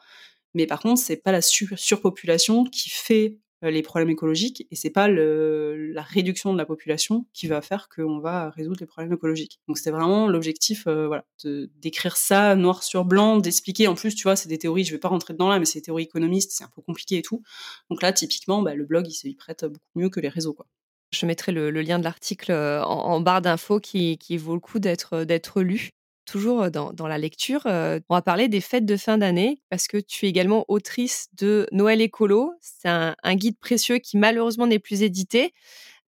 Mais 0.55 0.67
par 0.67 0.81
contre, 0.81 1.01
c'est 1.01 1.17
pas 1.17 1.33
la 1.33 1.41
surpopulation 1.43 2.65
qui 2.65 2.91
fait 2.91 3.38
euh, 3.65 3.71
les 3.71 3.83
problèmes 3.83 4.11
écologiques 4.11 4.67
et 4.71 4.77
c'est 4.77 4.91
pas 4.91 5.09
la 5.09 6.03
réduction 6.03 6.53
de 6.53 6.59
la 6.59 6.67
population 6.67 7.27
qui 7.33 7.47
va 7.47 7.62
faire 7.62 7.88
qu'on 7.88 8.19
va 8.19 8.51
résoudre 8.51 8.79
les 8.81 8.87
problèmes 8.87 9.12
écologiques. 9.12 9.61
Donc 9.69 9.79
c'était 9.79 9.91
vraiment 9.93 10.29
l'objectif, 10.29 10.87
euh, 10.87 11.21
d'écrire 11.45 12.17
ça 12.17 12.55
noir 12.57 12.83
sur 12.83 13.05
blanc, 13.05 13.38
d'expliquer. 13.38 13.88
En 13.88 13.95
plus, 13.95 14.15
tu 14.15 14.25
vois, 14.25 14.37
c'est 14.37 14.49
des 14.49 14.59
théories, 14.59 14.85
je 14.85 14.93
vais 14.93 14.99
pas 14.99 15.09
rentrer 15.09 15.33
dedans 15.35 15.49
là, 15.49 15.59
mais 15.59 15.65
c'est 15.65 15.79
des 15.79 15.85
théories 15.85 16.05
économistes, 16.05 16.53
c'est 16.53 16.65
un 16.65 16.71
peu 16.75 16.83
compliqué 16.83 17.19
et 17.19 17.23
tout. 17.23 17.43
Donc 17.91 18.03
là, 18.03 18.12
typiquement, 18.12 18.62
bah, 18.62 18.75
le 18.75 18.85
blog, 18.85 19.07
il 19.09 19.15
se 19.15 19.29
prête 19.37 19.65
beaucoup 19.65 19.99
mieux 19.99 20.09
que 20.11 20.21
les 20.21 20.29
réseaux, 20.29 20.55
quoi. 20.55 20.67
Je 21.12 21.27
mettrai 21.27 21.53
le, 21.53 21.70
lien 21.70 21.98
de 21.98 22.05
l'article 22.05 22.53
euh, 22.53 22.83
en, 22.83 23.20
barre 23.20 23.42
d'infos 23.42 23.81
qui, 23.81 24.16
vaut 24.37 24.55
le 24.55 24.61
coup 24.61 24.79
d'être 24.79 25.61
lu 25.61 25.90
toujours 26.25 26.70
dans, 26.70 27.07
la 27.07 27.18
lecture, 27.18 27.62
on 27.66 28.14
va 28.14 28.22
parler 28.22 28.48
des 28.48 28.61
fêtes 28.61 28.87
de 28.87 28.96
fin 28.96 29.18
d'année 29.18 29.61
parce 29.70 29.88
que 29.88 29.98
tu 29.98 30.25
es 30.25 30.29
également 30.29 30.64
autrice 30.68 31.29
de 31.37 31.66
Noël 31.72 32.01
écolo. 32.01 32.55
C'est 32.61 32.88
un, 32.88 33.16
un 33.22 33.35
guide 33.35 33.59
précieux 33.59 33.98
qui 33.98 34.16
malheureusement 34.16 34.66
n'est 34.66 34.79
plus 34.79 35.03
édité. 35.03 35.53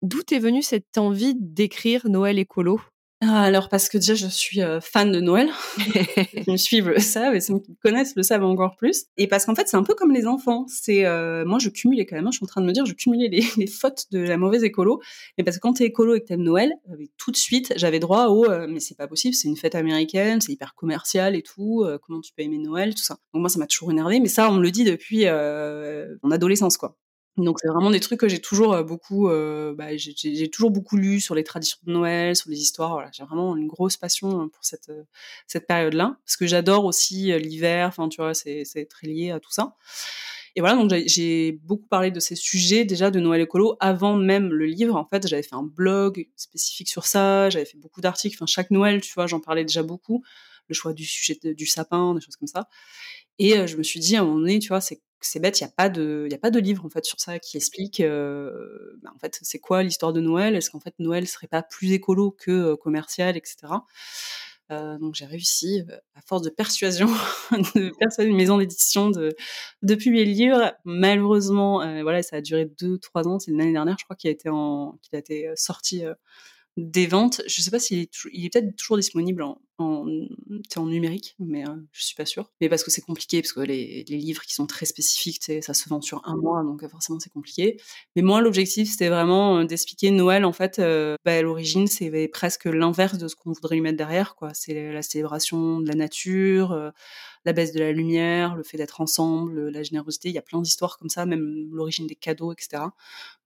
D'où 0.02 0.20
est 0.30 0.38
venue 0.38 0.62
cette 0.62 0.98
envie 0.98 1.34
d'écrire 1.34 2.08
Noël 2.08 2.38
écolo? 2.38 2.80
Alors 3.32 3.68
parce 3.68 3.88
que 3.88 3.98
déjà 3.98 4.14
je 4.14 4.26
suis 4.26 4.62
euh, 4.62 4.80
fan 4.80 5.12
de 5.12 5.20
Noël, 5.20 5.48
qui 5.76 6.50
me 6.50 6.56
suivent 6.56 6.88
le 6.88 6.98
savent 6.98 7.34
et 7.34 7.40
ceux 7.40 7.58
qui 7.58 7.70
me 7.70 7.76
connaissent 7.82 8.14
le 8.16 8.22
savent 8.22 8.44
encore 8.44 8.76
plus. 8.76 9.06
Et 9.16 9.26
parce 9.26 9.46
qu'en 9.46 9.54
fait 9.54 9.68
c'est 9.68 9.76
un 9.76 9.82
peu 9.82 9.94
comme 9.94 10.12
les 10.12 10.26
enfants. 10.26 10.66
C'est 10.68 11.04
euh, 11.04 11.44
moi 11.44 11.58
je 11.58 11.68
cumulais 11.68 12.06
quand 12.06 12.16
même. 12.16 12.26
Hein, 12.26 12.30
je 12.32 12.38
suis 12.38 12.44
en 12.44 12.48
train 12.48 12.60
de 12.60 12.66
me 12.66 12.72
dire 12.72 12.86
je 12.86 12.92
cumulais 12.94 13.28
les, 13.28 13.44
les 13.56 13.66
fautes 13.66 14.06
de 14.10 14.20
la 14.20 14.36
mauvaise 14.36 14.64
écolo. 14.64 15.00
Mais 15.38 15.44
parce 15.44 15.56
que 15.56 15.60
quand 15.60 15.74
t'es 15.74 15.84
écolo 15.84 16.14
et 16.14 16.20
que 16.20 16.26
t'aimes 16.26 16.42
Noël, 16.42 16.72
euh, 16.90 17.04
tout 17.16 17.30
de 17.30 17.36
suite 17.36 17.72
j'avais 17.76 18.00
droit 18.00 18.26
au 18.26 18.44
mais 18.68 18.80
c'est 18.80 18.96
pas 18.96 19.06
possible, 19.06 19.34
c'est 19.34 19.48
une 19.48 19.56
fête 19.56 19.74
américaine, 19.74 20.40
c'est 20.40 20.52
hyper 20.52 20.74
commercial 20.74 21.34
et 21.36 21.42
tout. 21.42 21.86
comment 22.02 22.20
tu 22.20 22.32
peux 22.36 22.42
aimer 22.42 22.58
Noël, 22.58 22.94
tout 22.94 23.02
ça. 23.02 23.18
Donc 23.32 23.40
moi 23.40 23.48
ça 23.48 23.58
m'a 23.58 23.66
toujours 23.66 23.90
énervé. 23.90 24.20
Mais 24.20 24.28
ça 24.28 24.50
on 24.50 24.54
me 24.54 24.62
le 24.62 24.70
dit 24.70 24.84
depuis 24.84 25.24
mon 26.22 26.30
adolescence 26.30 26.76
quoi. 26.76 26.96
Donc 27.36 27.58
c'est 27.60 27.68
vraiment 27.68 27.90
des 27.90 27.98
trucs 27.98 28.20
que 28.20 28.28
j'ai 28.28 28.40
toujours 28.40 28.80
beaucoup, 28.84 29.28
bah, 29.28 29.96
j'ai 29.96 30.48
toujours 30.50 30.70
beaucoup 30.70 30.96
lu 30.96 31.20
sur 31.20 31.34
les 31.34 31.42
traditions 31.42 31.78
de 31.84 31.92
Noël, 31.92 32.36
sur 32.36 32.48
les 32.48 32.60
histoires. 32.60 32.92
Voilà, 32.92 33.10
j'ai 33.12 33.24
vraiment 33.24 33.56
une 33.56 33.66
grosse 33.66 33.96
passion 33.96 34.40
hein, 34.40 34.48
pour 34.52 34.64
cette 34.64 34.92
cette 35.48 35.66
période-là, 35.66 36.16
parce 36.24 36.36
que 36.36 36.46
j'adore 36.46 36.84
aussi 36.84 37.36
l'hiver. 37.40 37.88
Enfin, 37.88 38.08
tu 38.08 38.18
vois, 38.22 38.34
c'est 38.34 38.64
c'est 38.64 38.84
très 38.86 39.08
lié 39.08 39.30
à 39.32 39.40
tout 39.40 39.50
ça. 39.50 39.74
Et 40.56 40.60
voilà, 40.60 40.76
donc 40.76 40.92
j'ai 41.06 41.52
beaucoup 41.64 41.86
parlé 41.88 42.10
de 42.12 42.20
ces 42.20 42.36
sujets 42.36 42.84
déjà 42.84 43.10
de 43.10 43.18
Noël 43.20 43.40
écolo 43.42 43.76
avant 43.80 44.16
même 44.16 44.52
le 44.52 44.66
livre. 44.66 44.94
En 44.96 45.04
fait, 45.06 45.26
j'avais 45.26 45.42
fait 45.42 45.54
un 45.56 45.64
blog 45.64 46.28
spécifique 46.36 46.88
sur 46.88 47.06
ça, 47.06 47.50
j'avais 47.50 47.64
fait 47.64 47.78
beaucoup 47.78 48.00
d'articles. 48.00 48.36
Enfin, 48.36 48.46
chaque 48.46 48.70
Noël, 48.70 49.00
tu 49.00 49.12
vois, 49.14 49.26
j'en 49.26 49.40
parlais 49.40 49.64
déjà 49.64 49.82
beaucoup. 49.82 50.22
Le 50.68 50.74
choix 50.74 50.92
du 50.94 51.04
sujet 51.04 51.38
du 51.42 51.66
sapin, 51.66 52.14
des 52.14 52.20
choses 52.22 52.36
comme 52.36 52.48
ça. 52.48 52.68
Et 53.38 53.66
je 53.66 53.76
me 53.76 53.82
suis 53.82 54.00
dit 54.00 54.16
à 54.16 54.20
un 54.20 54.24
moment 54.24 54.38
donné, 54.38 54.58
tu 54.58 54.68
vois, 54.68 54.80
c'est 54.80 55.40
bête, 55.40 55.60
il 55.60 55.64
n'y 55.64 55.68
a 55.68 55.72
pas 55.72 55.88
de, 55.88 56.28
a 56.32 56.38
pas 56.38 56.50
de 56.50 56.60
livre 56.60 56.84
en 56.84 56.90
fait 56.90 57.04
sur 57.04 57.18
ça 57.20 57.38
qui 57.38 57.56
explique, 57.56 58.00
bah, 58.02 59.10
en 59.14 59.18
fait, 59.18 59.38
c'est 59.42 59.58
quoi 59.58 59.82
l'histoire 59.82 60.12
de 60.12 60.20
Noël? 60.20 60.54
Est-ce 60.54 60.70
qu'en 60.70 60.80
fait 60.80 60.94
Noël 60.98 61.26
serait 61.26 61.48
pas 61.48 61.62
plus 61.62 61.92
écolo 61.92 62.30
que 62.30 62.74
commercial, 62.74 63.36
etc. 63.36 63.72
Donc 64.70 65.14
j'ai 65.14 65.26
réussi, 65.26 65.82
à 66.14 66.20
force 66.22 66.42
de 66.42 66.50
persuasion, 66.50 67.08
de 67.74 67.90
persuader 67.98 68.30
une 68.30 68.36
maison 68.36 68.58
d'édition 68.58 69.10
de, 69.10 69.34
publier 69.94 70.24
le 70.24 70.32
livre. 70.32 70.72
Malheureusement, 70.84 71.78
voilà, 72.02 72.22
ça 72.22 72.36
a 72.36 72.40
duré 72.40 72.66
deux, 72.78 72.98
trois 72.98 73.26
ans. 73.26 73.38
C'est 73.38 73.50
l'année 73.50 73.72
dernière, 73.72 73.96
je 73.98 74.04
crois, 74.04 74.16
qu'il 74.16 74.28
a 74.28 74.32
été 74.32 74.48
qu'il 74.48 75.16
a 75.16 75.18
été 75.18 75.50
sorti 75.56 76.04
des 76.76 77.06
ventes. 77.06 77.42
Je 77.46 77.62
sais 77.62 77.70
pas 77.70 77.78
s'il 77.78 77.98
est, 77.98 78.10
est 78.32 78.52
peut-être 78.52 78.76
toujours 78.76 78.96
disponible 78.96 79.42
en, 79.42 79.60
en, 79.78 80.06
en 80.76 80.86
numérique, 80.86 81.34
mais 81.38 81.66
euh, 81.66 81.74
je 81.92 82.04
suis 82.04 82.14
pas 82.14 82.26
sûre. 82.26 82.50
Mais 82.60 82.68
parce 82.68 82.84
que 82.84 82.90
c'est 82.90 83.00
compliqué, 83.00 83.42
parce 83.42 83.52
que 83.52 83.60
les, 83.60 84.04
les, 84.08 84.16
livres 84.18 84.42
qui 84.42 84.54
sont 84.54 84.66
très 84.66 84.86
spécifiques, 84.86 85.42
ça 85.62 85.74
se 85.74 85.88
vend 85.88 86.00
sur 86.00 86.22
un 86.24 86.36
mois, 86.36 86.62
donc 86.62 86.82
euh, 86.82 86.88
forcément 86.88 87.18
c'est 87.20 87.32
compliqué. 87.32 87.80
Mais 88.16 88.22
moi, 88.22 88.40
l'objectif, 88.40 88.90
c'était 88.90 89.08
vraiment 89.08 89.58
euh, 89.58 89.64
d'expliquer 89.64 90.10
Noël, 90.10 90.44
en 90.44 90.52
fait, 90.52 90.80
bah, 91.24 91.32
à 91.32 91.42
l'origine, 91.42 91.86
c'est 91.86 92.28
presque 92.28 92.66
l'inverse 92.66 93.18
de 93.18 93.28
ce 93.28 93.36
qu'on 93.36 93.52
voudrait 93.52 93.76
lui 93.76 93.82
mettre 93.82 93.98
derrière, 93.98 94.34
quoi. 94.36 94.52
C'est 94.54 94.92
la 94.92 95.02
célébration 95.02 95.80
de 95.80 95.88
la 95.88 95.94
nature, 95.94 96.92
la 97.44 97.52
baisse 97.52 97.72
de 97.72 97.80
la 97.80 97.92
lumière, 97.92 98.54
le 98.56 98.62
fait 98.62 98.76
d'être 98.76 99.00
ensemble, 99.00 99.68
la 99.68 99.82
générosité. 99.82 100.28
Il 100.28 100.34
y 100.34 100.38
a 100.38 100.42
plein 100.42 100.60
d'histoires 100.60 100.98
comme 100.98 101.08
ça, 101.08 101.26
même 101.26 101.68
l'origine 101.72 102.06
des 102.06 102.14
cadeaux, 102.14 102.52
etc. 102.52 102.84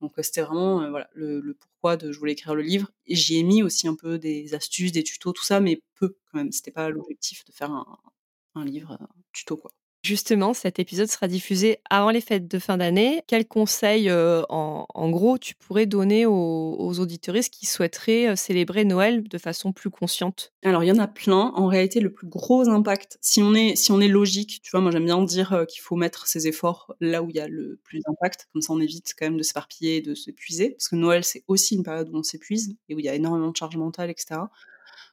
Donc 0.00 0.12
c'était 0.18 0.42
vraiment 0.42 0.88
voilà 0.90 1.08
le, 1.14 1.56
pourquoi 1.58 1.96
de 1.96 2.12
je 2.12 2.18
voulais 2.18 2.32
écrire 2.32 2.54
le 2.54 2.62
livre. 2.62 2.90
J'y 3.06 3.38
ai 3.38 3.42
mis 3.42 3.62
aussi 3.62 3.88
un 3.88 3.94
peu 3.94 4.18
des 4.18 4.54
astuces, 4.54 4.92
des 4.92 5.02
tutos, 5.02 5.32
tout 5.32 5.44
ça, 5.44 5.60
mais 5.60 5.82
peu 5.96 6.16
quand 6.30 6.38
même. 6.38 6.52
C'était 6.52 6.70
pas 6.70 6.90
l'objectif 6.90 7.44
de 7.44 7.52
faire 7.52 7.70
un, 7.72 8.64
livre 8.64 8.92
un 8.92 9.08
tuto 9.32 9.56
quoi. 9.56 9.72
Justement, 10.08 10.54
cet 10.54 10.78
épisode 10.78 11.08
sera 11.08 11.28
diffusé 11.28 11.80
avant 11.90 12.08
les 12.08 12.22
fêtes 12.22 12.48
de 12.48 12.58
fin 12.58 12.78
d'année. 12.78 13.22
Quels 13.26 13.46
conseils, 13.46 14.08
euh, 14.08 14.40
en, 14.48 15.10
gros, 15.10 15.36
tu 15.36 15.54
pourrais 15.54 15.84
donner 15.84 16.24
aux, 16.24 16.32
aux 16.78 17.06
qui 17.06 17.66
souhaiteraient 17.66 18.28
euh, 18.28 18.34
célébrer 18.34 18.86
Noël 18.86 19.28
de 19.28 19.36
façon 19.36 19.74
plus 19.74 19.90
consciente? 19.90 20.54
Alors, 20.64 20.82
il 20.82 20.86
y 20.86 20.92
en 20.92 20.98
a 20.98 21.08
plein. 21.08 21.52
En 21.54 21.66
réalité, 21.66 22.00
le 22.00 22.10
plus 22.10 22.26
gros 22.26 22.70
impact, 22.70 23.18
si 23.20 23.42
on 23.42 23.52
est, 23.52 23.76
si 23.76 23.92
on 23.92 24.00
est 24.00 24.08
logique, 24.08 24.60
tu 24.62 24.70
vois, 24.70 24.80
moi 24.80 24.92
j'aime 24.92 25.04
bien 25.04 25.22
dire 25.22 25.52
euh, 25.52 25.64
qu'il 25.66 25.82
faut 25.82 25.96
mettre 25.96 26.26
ses 26.26 26.48
efforts 26.48 26.94
là 27.02 27.22
où 27.22 27.28
il 27.28 27.36
y 27.36 27.40
a 27.40 27.46
le 27.46 27.78
plus 27.84 28.00
d'impact. 28.00 28.48
Comme 28.54 28.62
ça, 28.62 28.72
on 28.72 28.80
évite 28.80 29.12
quand 29.14 29.26
même 29.26 29.36
de 29.36 29.42
s'éparpiller 29.42 29.96
et 29.96 30.00
de 30.00 30.14
s'épuiser. 30.14 30.70
Parce 30.70 30.88
que 30.88 30.96
Noël, 30.96 31.22
c'est 31.22 31.44
aussi 31.48 31.74
une 31.74 31.82
période 31.82 32.08
où 32.08 32.16
on 32.16 32.22
s'épuise 32.22 32.74
et 32.88 32.94
où 32.94 32.98
il 32.98 33.04
y 33.04 33.10
a 33.10 33.14
énormément 33.14 33.50
de 33.50 33.56
charge 33.56 33.76
mentale, 33.76 34.08
etc. 34.08 34.40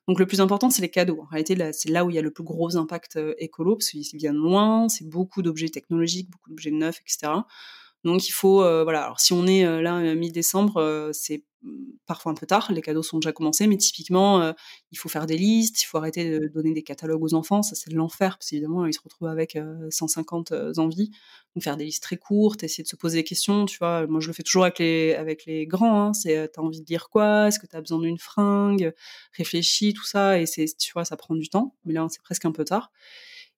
Donc 0.07 0.19
le 0.19 0.27
plus 0.27 0.39
important, 0.41 0.69
c'est 0.69 0.81
les 0.81 0.89
cadeaux. 0.89 1.21
En 1.21 1.25
réalité, 1.25 1.57
c'est 1.73 1.89
là 1.89 2.05
où 2.05 2.09
il 2.09 2.15
y 2.15 2.19
a 2.19 2.21
le 2.21 2.31
plus 2.31 2.43
gros 2.43 2.77
impact 2.77 3.15
euh, 3.15 3.33
écolo, 3.39 3.75
parce 3.75 3.89
qu'ils 3.89 4.05
viennent 4.13 4.35
loin, 4.35 4.87
c'est 4.87 5.07
beaucoup 5.07 5.41
d'objets 5.41 5.69
technologiques, 5.69 6.29
beaucoup 6.29 6.49
d'objets 6.49 6.71
neufs, 6.71 7.01
etc. 7.01 7.31
Donc 8.05 8.27
il 8.27 8.31
faut, 8.31 8.59
voilà. 8.83 9.03
Alors 9.03 9.19
si 9.19 9.33
on 9.33 9.45
est 9.47 9.65
là 9.81 10.15
mi-décembre, 10.15 11.09
c'est 11.11 11.43
parfois 12.05 12.31
un 12.31 12.35
peu 12.35 12.45
tard, 12.45 12.71
les 12.71 12.81
cadeaux 12.81 13.03
sont 13.03 13.19
déjà 13.19 13.31
commencés, 13.31 13.67
mais 13.67 13.77
typiquement, 13.77 14.41
euh, 14.41 14.53
il 14.91 14.97
faut 14.97 15.09
faire 15.09 15.25
des 15.25 15.37
listes, 15.37 15.81
il 15.81 15.85
faut 15.85 15.97
arrêter 15.97 16.39
de 16.39 16.47
donner 16.47 16.73
des 16.73 16.83
catalogues 16.83 17.23
aux 17.23 17.33
enfants, 17.33 17.63
ça 17.63 17.75
c'est 17.75 17.89
de 17.89 17.95
l'enfer, 17.95 18.37
parce 18.37 18.49
qu'évidemment, 18.49 18.85
ils 18.85 18.93
se 18.93 19.01
retrouvent 19.01 19.27
avec 19.27 19.57
150 19.89 20.51
euh, 20.51 20.71
euh, 20.71 20.81
envies. 20.81 21.11
Donc 21.55 21.63
faire 21.63 21.77
des 21.77 21.85
listes 21.85 22.03
très 22.03 22.17
courtes, 22.17 22.63
essayer 22.63 22.83
de 22.83 22.87
se 22.87 22.95
poser 22.95 23.19
des 23.19 23.23
questions, 23.23 23.65
tu 23.65 23.77
vois. 23.77 24.05
Moi, 24.07 24.19
je 24.19 24.27
le 24.27 24.33
fais 24.33 24.43
toujours 24.43 24.65
avec 24.65 24.79
les, 24.79 25.65
grands, 25.67 26.07
hein, 26.07 26.13
c'est 26.13 26.51
t'as 26.51 26.61
envie 26.61 26.81
de 26.81 26.87
lire 26.87 27.09
quoi? 27.09 27.47
Est-ce 27.47 27.59
que 27.59 27.65
t'as 27.65 27.79
besoin 27.79 27.99
d'une 27.99 28.17
fringue? 28.17 28.93
Réfléchis, 29.31 29.93
tout 29.93 30.05
ça, 30.05 30.39
et 30.39 30.45
c'est, 30.45 30.65
tu 30.77 30.91
vois, 30.93 31.05
ça 31.05 31.15
prend 31.17 31.35
du 31.35 31.49
temps, 31.49 31.75
mais 31.85 31.93
là, 31.93 32.05
c'est 32.09 32.21
presque 32.21 32.45
un 32.45 32.51
peu 32.51 32.65
tard. 32.65 32.91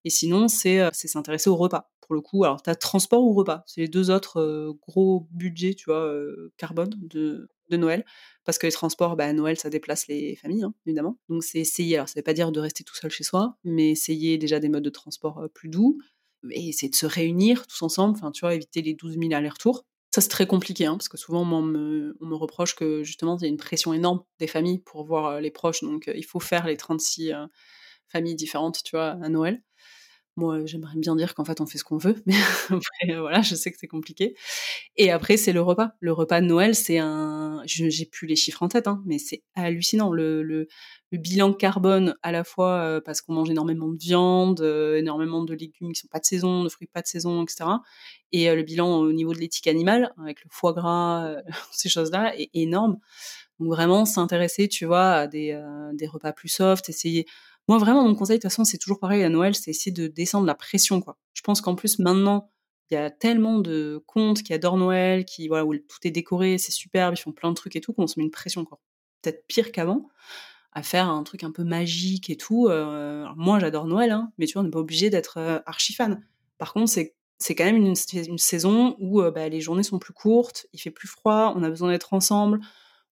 Et 0.06 0.10
sinon, 0.10 0.48
c'est 0.48 0.90
s'intéresser 0.94 1.50
au 1.50 1.56
repas. 1.56 1.90
Pour 2.02 2.16
le 2.16 2.22
coup, 2.22 2.46
alors, 2.46 2.62
tu 2.62 2.70
as 2.70 2.76
transport 2.76 3.22
ou 3.22 3.34
repas? 3.34 3.64
C'est 3.66 3.82
les 3.82 3.88
deux 3.88 4.12
autres 4.12 4.74
gros 4.88 5.28
budgets, 5.32 5.74
tu 5.74 5.86
vois, 5.86 6.10
carbone 6.58 6.92
de, 6.98 7.50
Noël. 7.72 8.06
Parce 8.46 8.58
que 8.58 8.66
les 8.66 8.72
transports, 8.72 9.18
bah, 9.18 9.32
Noël, 9.34 9.58
ça 9.58 9.70
déplace 9.70 10.08
les 10.08 10.38
familles, 10.38 10.64
hein, 10.64 10.74
évidemment. 10.86 11.18
Donc, 11.28 11.44
c'est 11.44 11.60
essayer. 11.60 11.98
Alors, 11.98 12.08
ça 12.08 12.14
ne 12.16 12.22
veut 12.22 12.24
pas 12.24 12.34
dire 12.34 12.54
de 12.54 12.62
rester 12.62 12.86
tout 12.86 12.96
seul 12.96 13.12
chez 13.12 13.26
soi, 13.26 13.58
mais 13.66 13.90
essayer 13.90 14.38
déjà 14.38 14.62
des 14.62 14.70
modes 14.70 14.84
de 14.84 14.90
transport 14.90 15.50
plus 15.54 15.68
doux. 15.68 16.00
Et 16.52 16.70
essayer 16.70 16.90
de 16.90 16.96
se 16.96 17.06
réunir 17.06 17.68
tous 17.68 17.82
ensemble. 17.82 18.16
Enfin, 18.16 18.32
tu 18.32 18.42
vois, 18.42 18.56
éviter 18.56 18.82
les 18.82 18.94
12 18.94 19.18
000 19.20 19.34
allers-retours. 19.34 19.84
Ça, 20.12 20.22
c'est 20.22 20.30
très 20.30 20.48
compliqué, 20.48 20.86
hein, 20.86 20.96
parce 20.96 21.10
que 21.10 21.18
souvent, 21.18 21.42
on 21.42 21.62
me, 21.62 22.16
on 22.22 22.26
me 22.26 22.36
reproche 22.36 22.76
que 22.76 23.04
justement, 23.04 23.38
il 23.38 23.42
y 23.44 23.46
a 23.46 23.50
une 23.50 23.58
pression 23.58 23.94
énorme 23.94 24.24
des 24.40 24.48
familles 24.48 24.80
pour 24.80 25.04
voir 25.04 25.42
les 25.42 25.52
proches. 25.52 25.82
Donc, 25.82 26.10
il 26.16 26.24
faut 26.24 26.40
faire 26.40 26.66
les 26.68 26.78
36 26.78 27.34
familles 28.08 28.36
différentes, 28.36 28.82
tu 28.84 28.96
vois, 28.96 29.18
à 29.22 29.30
Noël. 29.30 29.62
Moi, 30.38 30.68
j'aimerais 30.68 30.96
bien 30.98 31.16
dire 31.16 31.34
qu'en 31.34 31.44
fait, 31.44 31.62
on 31.62 31.66
fait 31.66 31.80
ce 31.80 31.84
qu'on 31.84 31.98
veut, 31.98 32.22
mais 32.28 32.36
après, 32.70 33.20
voilà, 33.20 33.42
je 33.42 33.56
sais 33.56 33.72
que 33.72 33.78
c'est 33.80 33.88
compliqué. 33.88 34.36
Et 34.96 35.10
après, 35.10 35.36
c'est 35.36 35.52
le 35.52 35.62
repas. 35.62 35.94
Le 36.00 36.14
repas 36.14 36.42
de 36.42 36.46
Noël, 36.46 36.76
c'est 36.76 37.00
un. 37.00 37.64
J'ai 37.66 38.06
plus 38.06 38.28
les 38.28 38.36
chiffres 38.36 38.62
en 38.62 38.68
tête, 38.68 38.88
hein, 38.88 39.02
mais 39.08 39.18
c'est 39.18 39.42
hallucinant. 39.56 40.12
Le, 40.12 40.68
bilan 41.12 41.54
carbone, 41.54 42.16
à 42.22 42.32
la 42.32 42.44
fois 42.44 42.82
euh, 42.82 43.02
parce 43.04 43.22
qu'on 43.22 43.34
mange 43.34 43.50
énormément 43.50 43.88
de 43.88 43.98
viande, 43.98 44.62
euh, 44.62 44.98
énormément 44.98 45.44
de 45.44 45.56
légumes 45.56 45.92
qui 45.92 46.02
sont 46.02 46.08
pas 46.08 46.20
de 46.20 46.26
saison, 46.26 46.64
de 46.64 46.70
fruits 46.70 46.88
pas 46.88 47.02
de 47.02 47.08
saison, 47.08 47.42
etc. 47.42 47.66
Et 48.32 48.48
euh, 48.48 48.56
le 48.56 48.62
bilan 48.62 49.00
au 49.00 49.12
niveau 49.12 49.34
de 49.34 49.40
l'éthique 49.40 49.66
animale, 49.66 50.14
avec 50.22 50.44
le 50.44 50.50
foie 50.52 50.74
gras, 50.74 51.34
ces 51.72 51.90
choses-là, 51.90 52.38
est 52.38 52.52
énorme. 52.54 53.00
Donc 53.60 53.70
vraiment 53.70 54.06
s'intéresser, 54.06 54.68
tu 54.68 54.86
vois, 54.86 55.14
à 55.14 55.28
des, 55.28 55.60
des 55.94 56.06
repas 56.06 56.32
plus 56.32 56.50
soft, 56.50 56.90
essayer 56.90 57.26
moi, 57.68 57.78
vraiment, 57.78 58.04
mon 58.04 58.16
conseil, 58.16 58.38
de 58.38 58.42
toute 58.42 58.52
façon, 58.52 58.64
c'est 58.64 58.78
toujours 58.78 59.00
pareil 59.00 59.24
à 59.24 59.30
Noël, 59.30 59.56
c'est 59.56 59.72
essayer 59.72 59.92
de 59.92 60.08
descendre 60.08 60.46
la 60.46 60.56
pression. 60.56 61.04
Je 61.34 61.42
pense 61.42 61.62
qu'en 61.62 61.76
plus, 61.76 62.00
maintenant, 62.00 62.50
il 62.90 62.94
y 62.94 62.98
a 62.98 63.10
tellement 63.10 63.60
de 63.60 64.02
contes 64.06 64.44
qui 64.44 64.54
adorent 64.54 64.78
Noël, 64.78 65.26
qui, 65.26 65.48
voilà, 65.48 65.66
où 65.66 65.76
tout 65.76 66.00
est 66.04 66.12
décoré, 66.12 66.58
c'est 66.58 66.72
superbe, 66.72 67.16
ils 67.18 67.22
font 67.22 67.34
plein 67.34 67.50
de 67.50 67.56
trucs 67.56 67.76
et 67.76 67.82
tout, 67.82 67.94
qu'on 67.94 68.08
se 68.08 68.20
met 68.20 68.24
une 68.24 68.32
pression, 68.32 68.64
quoi. 68.64 68.80
Peut-être 69.22 69.46
pire 69.48 69.72
qu'avant, 69.72 70.08
à 70.72 70.84
faire 70.84 71.10
un 71.10 71.24
truc 71.24 71.44
un 71.44 71.52
peu 71.52 71.64
magique 71.64 72.30
et 72.30 72.38
tout. 72.38 72.68
Euh, 72.68 73.26
moi, 73.36 73.60
j'adore 73.60 73.88
Noël, 73.88 74.12
hein, 74.12 74.32
mais 74.38 74.46
tu 74.46 74.54
vois, 74.54 74.62
on 74.62 74.66
n'est 74.66 74.72
pas 74.72 74.80
obligé 74.80 75.10
d'être 75.10 75.38
euh, 75.38 75.60
archi 75.66 75.94
fan. 75.94 76.24
Par 76.58 76.74
contre, 76.74 76.90
c'est 76.90 77.16
c'est 77.40 77.56
quand 77.56 77.66
même 77.66 77.76
une, 77.76 77.94
une 78.14 78.38
saison 78.38 78.96
où 79.00 79.22
euh, 79.22 79.32
bah, 79.32 79.48
les 79.48 79.62
journées 79.62 79.84
sont 79.84 80.00
plus 80.00 80.14
courtes, 80.14 80.68
il 80.74 80.80
fait 80.80 80.92
plus 80.92 81.08
froid, 81.08 81.54
on 81.56 81.64
a 81.64 81.70
besoin 81.70 81.92
d'être 81.92 82.14
ensemble, 82.14 82.60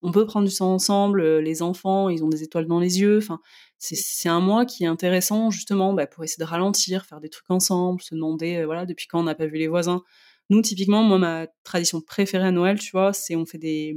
on 0.02 0.12
peut 0.12 0.26
prendre 0.26 0.48
du 0.48 0.56
temps 0.56 0.74
ensemble, 0.74 1.40
les 1.40 1.62
enfants, 1.62 2.10
ils 2.10 2.24
ont 2.24 2.30
des 2.30 2.44
étoiles 2.44 2.68
dans 2.68 2.80
les 2.80 3.00
yeux, 3.00 3.18
enfin, 3.18 3.40
c'est 3.80 4.30
un 4.30 4.40
mois 4.40 4.66
qui 4.66 4.84
est 4.84 4.88
intéressant 4.88 5.50
justement 5.52 5.94
bah, 5.94 6.08
pour 6.08 6.24
essayer 6.24 6.44
de 6.44 6.50
ralentir, 6.50 7.06
faire 7.06 7.20
des 7.20 7.30
trucs 7.30 7.50
ensemble, 7.50 8.02
se 8.02 8.16
demander 8.16 8.58
euh, 8.58 8.66
voilà 8.66 8.86
depuis 8.86 9.08
quand 9.08 9.20
on 9.20 9.24
n'a 9.24 9.36
pas 9.36 9.48
vu 9.48 9.58
les 9.58 9.68
voisins. 9.68 10.04
Nous 10.52 10.62
typiquement, 10.62 11.02
moi 11.04 11.18
ma 11.18 11.48
tradition 11.64 12.02
préférée 12.02 12.48
à 12.48 12.52
Noël, 12.52 12.80
tu 12.80 12.92
vois, 12.92 13.14
c'est 13.14 13.36
on 13.36 13.46
fait 13.46 13.58
des, 13.58 13.96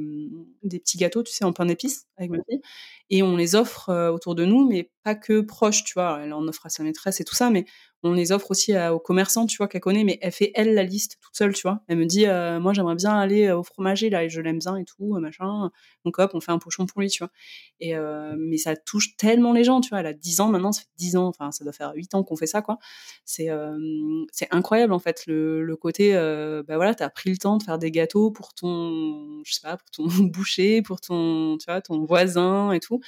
des 0.62 0.78
petits 0.80 0.96
gâteaux, 0.96 1.22
tu 1.22 1.32
sais, 1.32 1.44
en 1.44 1.52
pain 1.52 1.66
d'épices 1.66 2.06
avec 2.16 2.30
ma 2.30 2.38
fille, 2.48 2.60
et 3.10 3.22
on 3.22 3.36
les 3.36 3.54
offre 3.54 3.90
euh, 3.90 4.10
autour 4.10 4.34
de 4.34 4.44
nous, 4.46 4.66
mais 4.66 4.90
que 5.14 5.40
proches, 5.40 5.84
tu 5.84 5.94
vois. 5.94 6.20
Elle 6.22 6.32
en 6.32 6.46
offre 6.48 6.66
à 6.66 6.68
sa 6.68 6.82
maîtresse 6.82 7.20
et 7.20 7.24
tout 7.24 7.34
ça, 7.34 7.50
mais 7.50 7.64
on 8.04 8.12
les 8.12 8.30
offre 8.30 8.52
aussi 8.52 8.74
aux 8.76 9.00
commerçants, 9.00 9.46
tu 9.46 9.56
vois, 9.56 9.66
qu'elle 9.66 9.80
connaît, 9.80 10.04
mais 10.04 10.18
elle 10.22 10.30
fait 10.30 10.52
elle 10.54 10.74
la 10.74 10.84
liste 10.84 11.16
toute 11.20 11.34
seule, 11.34 11.52
tu 11.52 11.62
vois. 11.62 11.82
Elle 11.88 11.98
me 11.98 12.06
dit, 12.06 12.26
euh, 12.26 12.60
moi 12.60 12.72
j'aimerais 12.72 12.94
bien 12.94 13.18
aller 13.18 13.50
au 13.50 13.64
fromager 13.64 14.08
là, 14.08 14.22
et 14.24 14.28
je 14.28 14.40
l'aime 14.40 14.60
bien 14.60 14.76
et 14.76 14.84
tout, 14.84 15.18
machin. 15.18 15.70
Donc 16.04 16.18
hop, 16.18 16.30
on 16.34 16.40
fait 16.40 16.52
un 16.52 16.58
pochon 16.58 16.86
pour 16.86 17.00
lui, 17.00 17.08
tu 17.08 17.18
vois. 17.18 17.30
Et 17.80 17.96
euh, 17.96 18.36
mais 18.38 18.56
ça 18.56 18.76
touche 18.76 19.16
tellement 19.16 19.52
les 19.52 19.64
gens, 19.64 19.80
tu 19.80 19.90
vois. 19.90 20.00
Elle 20.00 20.06
a 20.06 20.12
10 20.12 20.40
ans 20.40 20.48
maintenant, 20.48 20.70
ça 20.70 20.82
fait 20.82 20.88
10 20.96 21.16
ans, 21.16 21.26
enfin 21.26 21.50
ça 21.50 21.64
doit 21.64 21.72
faire 21.72 21.92
8 21.94 22.14
ans 22.14 22.22
qu'on 22.22 22.36
fait 22.36 22.46
ça, 22.46 22.62
quoi. 22.62 22.78
C'est 23.24 23.50
euh, 23.50 23.76
c'est 24.30 24.48
incroyable 24.52 24.92
en 24.92 25.00
fait 25.00 25.24
le, 25.26 25.62
le 25.64 25.76
côté, 25.76 26.12
bah 26.14 26.76
voilà, 26.76 26.94
t'as 26.94 27.10
pris 27.10 27.30
le 27.30 27.36
temps 27.36 27.56
de 27.56 27.64
faire 27.64 27.78
des 27.78 27.90
gâteaux 27.90 28.30
pour 28.30 28.54
ton, 28.54 29.42
je 29.44 29.52
sais 29.54 29.60
pas, 29.62 29.76
pour 29.76 29.90
ton 29.90 30.06
boucher, 30.24 30.82
pour 30.82 31.00
ton, 31.00 31.58
tu 31.58 31.64
vois, 31.66 31.80
ton 31.80 32.04
voisin 32.04 32.72
et 32.72 32.80
tout. 32.80 33.00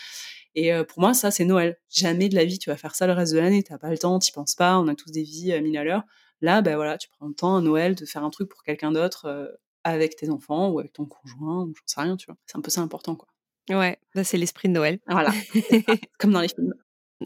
Et 0.55 0.73
pour 0.89 1.01
moi, 1.01 1.15
ça, 1.15 1.31
c'est 1.31 1.45
Noël. 1.45 1.79
Jamais 1.89 2.29
de 2.29 2.35
la 2.35 2.45
vie, 2.45 2.59
tu 2.59 2.71
vas 2.71 2.77
faire 2.77 2.95
ça 2.95 3.07
le 3.07 3.13
reste 3.13 3.33
de 3.33 3.39
l'année. 3.39 3.63
T'as 3.63 3.79
pas 3.79 3.91
le 3.91 3.99
temps, 3.99 4.19
t'y 4.19 4.33
penses 4.33 4.55
pas. 4.55 4.79
On 4.79 4.89
a 4.89 4.95
tous 4.95 5.11
des 5.11 5.23
vies 5.23 5.53
à 5.53 5.61
mille 5.61 5.79
à 5.79 5.85
l'heure. 5.85 6.03
Là, 6.41 6.63
ben 6.63 6.75
voilà, 6.77 6.99
tu 6.99 7.09
prends 7.09 7.29
le 7.29 7.35
temps 7.35 7.57
à 7.57 7.61
Noël 7.61 7.95
de 7.95 8.05
faire 8.05 8.25
un 8.25 8.31
truc 8.31 8.49
pour 8.49 8.63
quelqu'un 8.63 8.93
d'autre 8.93 9.59
avec 9.85 10.17
tes 10.17 10.31
enfants 10.31 10.71
ou 10.71 10.79
avec 10.79 10.93
ton 10.93 11.07
conjoint 11.07 11.63
ou 11.65 11.75
j'en 11.75 11.83
sais 11.87 12.01
rien, 12.01 12.17
tu 12.17 12.27
vois. 12.27 12.37
C'est 12.47 12.59
un 12.59 12.61
peu 12.61 12.71
ça 12.71 12.81
important, 12.81 13.15
quoi. 13.17 13.29
Ouais, 13.69 13.99
c'est 14.25 14.37
l'esprit 14.37 14.69
de 14.69 14.75
Noël. 14.75 14.99
Voilà, 15.07 15.31
comme 16.19 16.33
dans 16.33 16.41
les 16.41 16.49
films. 16.49 16.75